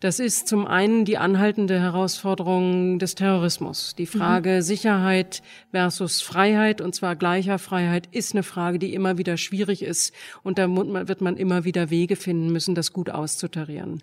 Das 0.00 0.18
ist 0.18 0.46
zum 0.46 0.66
einen 0.66 1.04
die 1.04 1.16
anhaltende 1.16 1.80
Herausforderung 1.80 2.98
des 2.98 3.14
Terrorismus. 3.14 3.94
Die 3.96 4.06
Frage 4.06 4.56
mhm. 4.56 4.62
Sicherheit 4.62 5.42
versus 5.70 6.20
Freiheit, 6.20 6.80
und 6.80 6.94
zwar 6.94 7.16
gleicher 7.16 7.58
Freiheit, 7.58 8.08
ist 8.12 8.34
eine 8.34 8.42
Frage, 8.42 8.78
die 8.78 8.92
immer 8.92 9.18
wieder 9.18 9.36
schwierig 9.36 9.82
ist. 9.82 10.12
Und 10.42 10.58
da 10.58 10.68
wird 10.68 11.20
man 11.20 11.36
immer 11.36 11.64
wieder 11.64 11.90
Wege 11.90 12.16
finden 12.16 12.52
müssen, 12.52 12.74
das 12.74 12.92
gut 12.92 13.10
auszutarieren. 13.10 14.02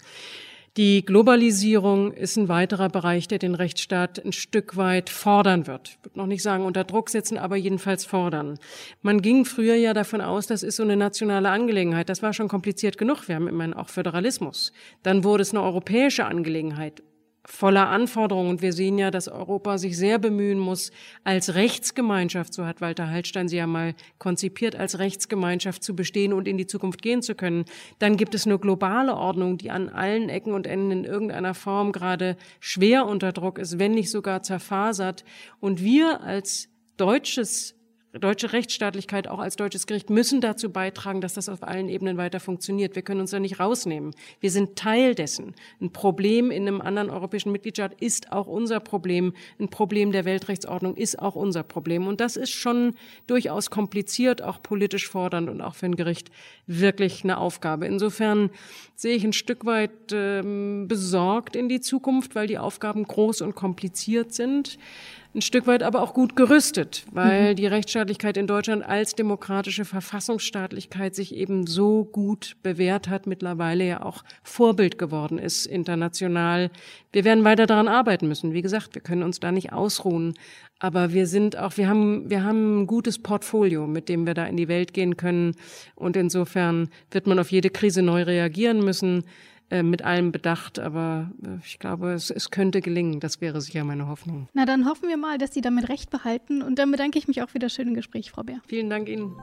Die 0.75 1.05
Globalisierung 1.05 2.13
ist 2.13 2.35
ein 2.35 2.49
weiterer 2.49 2.89
Bereich, 2.89 3.27
der 3.27 3.37
den 3.37 3.53
Rechtsstaat 3.53 4.25
ein 4.25 4.31
Stück 4.31 4.75
weit 4.75 5.11
fordern 5.11 5.67
wird. 5.67 5.89
Ich 5.89 6.03
würde 6.03 6.17
noch 6.17 6.25
nicht 6.25 6.41
sagen 6.41 6.65
unter 6.65 6.83
Druck 6.83 7.11
setzen, 7.11 7.37
aber 7.37 7.55
jedenfalls 7.55 8.05
fordern. 8.05 8.57
Man 9.03 9.21
ging 9.21 9.45
früher 9.45 9.75
ja 9.75 9.93
davon 9.93 10.19
aus, 10.19 10.47
das 10.47 10.63
ist 10.63 10.77
so 10.77 10.83
eine 10.83 10.97
nationale 10.97 11.51
Angelegenheit. 11.51 12.09
Das 12.09 12.23
war 12.23 12.33
schon 12.33 12.47
kompliziert 12.47 12.97
genug. 12.97 13.27
Wir 13.27 13.35
haben 13.35 13.47
immerhin 13.47 13.75
auch 13.75 13.89
Föderalismus. 13.89 14.73
Dann 15.03 15.23
wurde 15.23 15.43
es 15.43 15.51
eine 15.51 15.61
europäische 15.61 16.25
Angelegenheit 16.25 17.03
voller 17.45 17.89
Anforderungen. 17.89 18.49
Und 18.49 18.61
wir 18.61 18.73
sehen 18.73 18.97
ja, 18.97 19.11
dass 19.11 19.27
Europa 19.27 19.77
sich 19.77 19.97
sehr 19.97 20.17
bemühen 20.17 20.59
muss, 20.59 20.91
als 21.23 21.55
Rechtsgemeinschaft, 21.55 22.53
so 22.53 22.65
hat 22.65 22.81
Walter 22.81 23.09
Hallstein 23.09 23.47
sie 23.47 23.57
ja 23.57 23.67
mal 23.67 23.95
konzipiert, 24.17 24.75
als 24.75 24.99
Rechtsgemeinschaft 24.99 25.83
zu 25.83 25.95
bestehen 25.95 26.33
und 26.33 26.47
in 26.47 26.57
die 26.57 26.67
Zukunft 26.67 27.01
gehen 27.01 27.21
zu 27.21 27.35
können. 27.35 27.65
Dann 27.99 28.17
gibt 28.17 28.33
es 28.33 28.45
eine 28.45 28.59
globale 28.59 29.15
Ordnung, 29.15 29.57
die 29.57 29.71
an 29.71 29.89
allen 29.89 30.29
Ecken 30.29 30.53
und 30.53 30.67
Enden 30.67 30.91
in 30.91 31.03
irgendeiner 31.03 31.53
Form 31.53 31.91
gerade 31.91 32.37
schwer 32.59 33.05
unter 33.05 33.33
Druck 33.33 33.59
ist, 33.59 33.77
wenn 33.77 33.91
nicht 33.91 34.09
sogar 34.09 34.41
zerfasert. 34.43 35.25
Und 35.59 35.83
wir 35.83 36.21
als 36.21 36.69
deutsches 36.97 37.75
deutsche 38.19 38.53
Rechtsstaatlichkeit 38.53 39.27
auch 39.27 39.39
als 39.39 39.55
deutsches 39.55 39.87
Gericht 39.87 40.11
müssen 40.11 40.39
dazu 40.39 40.71
beitragen, 40.71 41.19
dass 41.19 41.33
das 41.33 41.49
auf 41.49 41.63
allen 41.63 41.89
Ebenen 41.89 42.17
weiter 42.17 42.39
funktioniert. 42.39 42.95
Wir 42.95 43.01
können 43.01 43.21
uns 43.21 43.31
da 43.31 43.39
nicht 43.39 43.59
rausnehmen. 43.59 44.13
Wir 44.39 44.51
sind 44.51 44.75
Teil 44.75 45.15
dessen. 45.15 45.55
Ein 45.81 45.91
Problem 45.91 46.51
in 46.51 46.67
einem 46.67 46.79
anderen 46.79 47.09
europäischen 47.09 47.51
Mitgliedstaat 47.51 47.99
ist 47.99 48.31
auch 48.31 48.45
unser 48.45 48.79
Problem. 48.79 49.33
Ein 49.59 49.69
Problem 49.69 50.11
der 50.11 50.25
Weltrechtsordnung 50.25 50.95
ist 50.95 51.19
auch 51.19 51.35
unser 51.35 51.63
Problem. 51.63 52.05
Und 52.05 52.21
das 52.21 52.35
ist 52.35 52.51
schon 52.51 52.93
durchaus 53.25 53.71
kompliziert, 53.71 54.43
auch 54.43 54.61
politisch 54.61 55.07
fordernd 55.07 55.49
und 55.49 55.61
auch 55.61 55.73
für 55.73 55.87
ein 55.87 55.95
Gericht 55.95 56.29
wirklich 56.67 57.23
eine 57.23 57.39
Aufgabe. 57.39 57.87
Insofern 57.87 58.51
sehe 58.95 59.15
ich 59.15 59.23
ein 59.23 59.33
Stück 59.33 59.65
weit 59.65 60.11
ähm, 60.11 60.87
besorgt 60.87 61.55
in 61.55 61.67
die 61.67 61.81
Zukunft, 61.81 62.35
weil 62.35 62.45
die 62.45 62.59
Aufgaben 62.59 63.05
groß 63.05 63.41
und 63.41 63.55
kompliziert 63.55 64.33
sind 64.33 64.77
ein 65.35 65.41
Stück 65.41 65.65
weit 65.65 65.81
aber 65.81 66.01
auch 66.01 66.13
gut 66.13 66.35
gerüstet, 66.35 67.05
weil 67.11 67.51
mhm. 67.51 67.55
die 67.55 67.65
Rechtsstaatlichkeit 67.65 68.37
in 68.37 68.45
Deutschland 68.45 68.83
als 68.83 69.15
demokratische 69.15 69.83
Verfassungsstaatlichkeit 69.83 71.15
sich 71.15 71.35
eben 71.35 71.65
so 71.65 72.05
gut 72.05 72.55
bewährt 72.61 73.09
hat, 73.09 73.25
mittlerweile 73.25 73.85
ja 73.85 74.03
auch 74.03 74.23
Vorbild 74.43 74.99
geworden 74.99 75.39
ist 75.39 75.65
international. 75.65 76.69
Wir 77.11 77.23
werden 77.23 77.43
weiter 77.43 77.65
daran 77.65 77.87
arbeiten 77.87 78.27
müssen. 78.27 78.53
Wie 78.53 78.61
gesagt, 78.61 78.93
wir 78.93 79.01
können 79.01 79.23
uns 79.23 79.39
da 79.39 79.51
nicht 79.51 79.73
ausruhen. 79.73 80.35
Aber 80.79 81.13
wir 81.13 81.27
sind 81.27 81.57
auch, 81.57 81.77
wir 81.77 81.87
haben, 81.87 82.29
wir 82.29 82.43
haben 82.43 82.81
ein 82.81 82.87
gutes 82.87 83.17
Portfolio, 83.17 83.87
mit 83.87 84.09
dem 84.09 84.25
wir 84.25 84.33
da 84.33 84.45
in 84.45 84.57
die 84.57 84.67
Welt 84.67 84.93
gehen 84.93 85.15
können. 85.15 85.55
Und 85.95 86.17
insofern 86.17 86.89
wird 87.09 87.25
man 87.25 87.39
auf 87.39 87.51
jede 87.51 87.69
Krise 87.69 88.01
neu 88.01 88.23
reagieren 88.23 88.83
müssen. 88.83 89.23
Äh, 89.73 89.81
mit 89.81 90.03
allem 90.03 90.31
Bedacht, 90.31 90.77
aber 90.77 91.31
äh, 91.43 91.57
ich 91.65 91.79
glaube, 91.79 92.11
es, 92.11 92.29
es 92.29 92.51
könnte 92.51 92.79
gelingen. 92.79 93.19
Das 93.19 93.41
wäre 93.41 93.59
sicher 93.59 93.83
meine 93.83 94.07
Hoffnung. 94.07 94.47
Na, 94.53 94.65
dann 94.65 94.87
hoffen 94.87 95.09
wir 95.09 95.17
mal, 95.17 95.39
dass 95.39 95.51
Sie 95.51 95.61
damit 95.61 95.89
recht 95.89 96.11
behalten. 96.11 96.61
Und 96.61 96.77
dann 96.77 96.91
bedanke 96.91 97.17
ich 97.17 97.27
mich 97.27 97.41
auch 97.41 97.49
für 97.49 97.57
das 97.57 97.73
schöne 97.73 97.93
Gespräch, 97.93 98.29
Frau 98.29 98.43
Bär. 98.43 98.61
Vielen 98.67 98.91
Dank 98.91 99.09
Ihnen. 99.09 99.35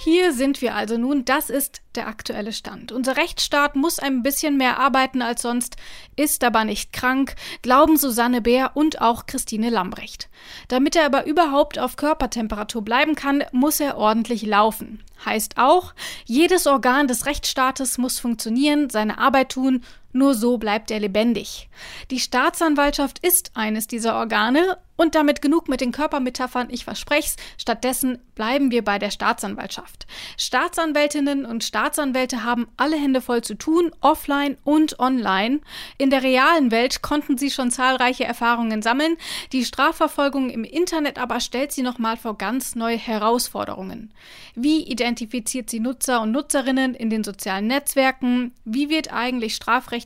Hier 0.00 0.32
sind 0.32 0.62
wir 0.62 0.76
also 0.76 0.96
nun, 0.96 1.24
das 1.24 1.50
ist 1.50 1.82
der 1.96 2.06
aktuelle 2.06 2.52
Stand. 2.52 2.92
Unser 2.92 3.16
Rechtsstaat 3.16 3.74
muss 3.74 3.98
ein 3.98 4.22
bisschen 4.22 4.56
mehr 4.56 4.78
arbeiten 4.78 5.22
als 5.22 5.42
sonst, 5.42 5.76
ist 6.14 6.44
aber 6.44 6.64
nicht 6.64 6.92
krank, 6.92 7.34
glauben 7.62 7.96
Susanne 7.96 8.40
Bär 8.40 8.76
und 8.76 9.00
auch 9.00 9.26
Christine 9.26 9.70
Lambrecht. 9.70 10.28
Damit 10.68 10.94
er 10.94 11.04
aber 11.04 11.26
überhaupt 11.26 11.80
auf 11.80 11.96
Körpertemperatur 11.96 12.82
bleiben 12.82 13.16
kann, 13.16 13.42
muss 13.50 13.80
er 13.80 13.98
ordentlich 13.98 14.42
laufen. 14.42 15.02
Heißt 15.24 15.58
auch, 15.58 15.94
jedes 16.24 16.68
Organ 16.68 17.08
des 17.08 17.26
Rechtsstaates 17.26 17.98
muss 17.98 18.20
funktionieren, 18.20 18.90
seine 18.90 19.18
Arbeit 19.18 19.48
tun 19.50 19.82
nur 20.18 20.34
so 20.34 20.58
bleibt 20.58 20.90
er 20.90 21.00
lebendig. 21.00 21.68
Die 22.10 22.20
Staatsanwaltschaft 22.20 23.18
ist 23.20 23.52
eines 23.54 23.86
dieser 23.86 24.16
Organe 24.16 24.76
und 24.98 25.14
damit 25.14 25.40
genug 25.40 25.68
mit 25.68 25.80
den 25.80 25.92
Körpermetaphern, 25.92 26.68
ich 26.70 26.84
versprech's. 26.84 27.36
Stattdessen 27.56 28.18
bleiben 28.34 28.72
wir 28.72 28.82
bei 28.82 28.98
der 28.98 29.12
Staatsanwaltschaft. 29.12 30.08
Staatsanwältinnen 30.36 31.46
und 31.46 31.62
Staatsanwälte 31.62 32.42
haben 32.42 32.66
alle 32.76 32.96
Hände 32.96 33.20
voll 33.20 33.42
zu 33.42 33.54
tun, 33.54 33.92
offline 34.00 34.58
und 34.64 34.98
online. 34.98 35.60
In 35.98 36.10
der 36.10 36.24
realen 36.24 36.72
Welt 36.72 37.00
konnten 37.00 37.38
sie 37.38 37.50
schon 37.50 37.70
zahlreiche 37.70 38.24
Erfahrungen 38.24 38.82
sammeln. 38.82 39.16
Die 39.52 39.64
Strafverfolgung 39.64 40.50
im 40.50 40.64
Internet 40.64 41.18
aber 41.18 41.38
stellt 41.38 41.70
sie 41.70 41.82
nochmal 41.82 42.16
vor 42.16 42.36
ganz 42.36 42.74
neue 42.74 42.98
Herausforderungen. 42.98 44.12
Wie 44.56 44.82
identifiziert 44.82 45.70
sie 45.70 45.78
Nutzer 45.78 46.22
und 46.22 46.32
Nutzerinnen 46.32 46.96
in 46.96 47.08
den 47.08 47.22
sozialen 47.22 47.68
Netzwerken? 47.68 48.52
Wie 48.64 48.90
wird 48.90 49.12
eigentlich 49.12 49.54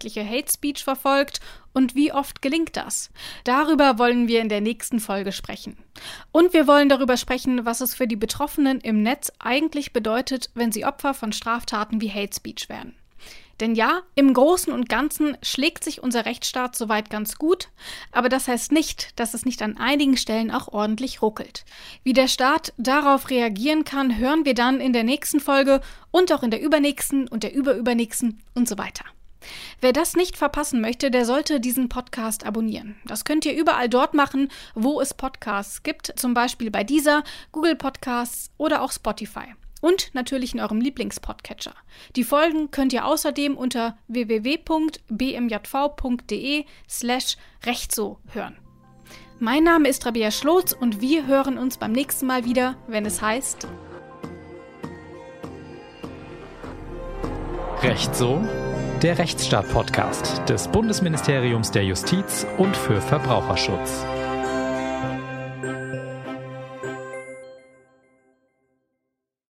strafrechtliche 0.02 0.28
Hate 0.28 0.52
Speech 0.52 0.84
verfolgt? 0.84 1.40
Und 1.72 1.94
wie 1.94 2.12
oft 2.12 2.42
gelingt 2.42 2.76
das? 2.76 3.10
Darüber 3.44 3.98
wollen 3.98 4.28
wir 4.28 4.40
in 4.40 4.48
der 4.48 4.60
nächsten 4.60 5.00
Folge 5.00 5.32
sprechen. 5.32 5.76
Und 6.30 6.52
wir 6.52 6.66
wollen 6.66 6.88
darüber 6.88 7.16
sprechen, 7.16 7.64
was 7.64 7.80
es 7.80 7.94
für 7.94 8.06
die 8.06 8.16
Betroffenen 8.16 8.80
im 8.80 9.02
Netz 9.02 9.32
eigentlich 9.38 9.92
bedeutet, 9.92 10.50
wenn 10.54 10.72
sie 10.72 10.84
Opfer 10.84 11.14
von 11.14 11.32
Straftaten 11.32 12.00
wie 12.00 12.10
Hate 12.10 12.34
Speech 12.34 12.68
werden. 12.68 12.94
Denn 13.60 13.74
ja, 13.76 14.02
im 14.16 14.34
Großen 14.34 14.72
und 14.72 14.88
Ganzen 14.88 15.36
schlägt 15.40 15.84
sich 15.84 16.02
unser 16.02 16.24
Rechtsstaat 16.24 16.74
soweit 16.74 17.10
ganz 17.10 17.36
gut, 17.36 17.68
aber 18.10 18.28
das 18.28 18.48
heißt 18.48 18.72
nicht, 18.72 19.18
dass 19.20 19.34
es 19.34 19.44
nicht 19.44 19.62
an 19.62 19.76
einigen 19.76 20.16
Stellen 20.16 20.50
auch 20.50 20.68
ordentlich 20.68 21.22
ruckelt. 21.22 21.64
Wie 22.02 22.12
der 22.12 22.28
Staat 22.28 22.72
darauf 22.76 23.30
reagieren 23.30 23.84
kann, 23.84 24.18
hören 24.18 24.44
wir 24.44 24.54
dann 24.54 24.80
in 24.80 24.92
der 24.92 25.04
nächsten 25.04 25.38
Folge 25.38 25.80
und 26.10 26.32
auch 26.32 26.42
in 26.42 26.50
der 26.50 26.60
übernächsten 26.60 27.28
und 27.28 27.44
der 27.44 27.54
überübernächsten 27.54 28.42
und 28.54 28.68
so 28.68 28.78
weiter. 28.78 29.04
Wer 29.80 29.92
das 29.92 30.14
nicht 30.14 30.36
verpassen 30.36 30.80
möchte, 30.80 31.10
der 31.10 31.24
sollte 31.24 31.60
diesen 31.60 31.88
Podcast 31.88 32.44
abonnieren. 32.46 32.96
Das 33.04 33.24
könnt 33.24 33.44
ihr 33.44 33.54
überall 33.56 33.88
dort 33.88 34.14
machen, 34.14 34.48
wo 34.74 35.00
es 35.00 35.14
Podcasts 35.14 35.82
gibt, 35.82 36.12
zum 36.16 36.34
Beispiel 36.34 36.70
bei 36.70 36.84
dieser, 36.84 37.24
Google 37.52 37.76
Podcasts 37.76 38.50
oder 38.58 38.82
auch 38.82 38.92
Spotify. 38.92 39.54
Und 39.80 40.14
natürlich 40.14 40.54
in 40.54 40.60
eurem 40.60 40.80
Lieblingspodcatcher. 40.80 41.74
Die 42.14 42.22
Folgen 42.22 42.70
könnt 42.70 42.92
ihr 42.92 43.04
außerdem 43.04 43.56
unter 43.56 43.98
www.bmjv.de 44.06 45.04
slash 46.88 47.36
rechtso 47.64 48.20
hören. 48.28 48.56
Mein 49.40 49.64
Name 49.64 49.88
ist 49.88 50.06
Rabia 50.06 50.30
Schlotz 50.30 50.72
und 50.72 51.00
wir 51.00 51.26
hören 51.26 51.58
uns 51.58 51.78
beim 51.78 51.90
nächsten 51.90 52.26
Mal 52.26 52.44
wieder, 52.44 52.76
wenn 52.86 53.04
es 53.04 53.20
heißt 53.20 53.66
Recht 57.82 58.14
so? 58.14 58.40
Der 59.02 59.18
Rechtsstaat-Podcast 59.18 60.48
des 60.48 60.68
Bundesministeriums 60.68 61.72
der 61.72 61.84
Justiz 61.84 62.46
und 62.56 62.76
für 62.76 63.00
Verbraucherschutz. 63.00 64.06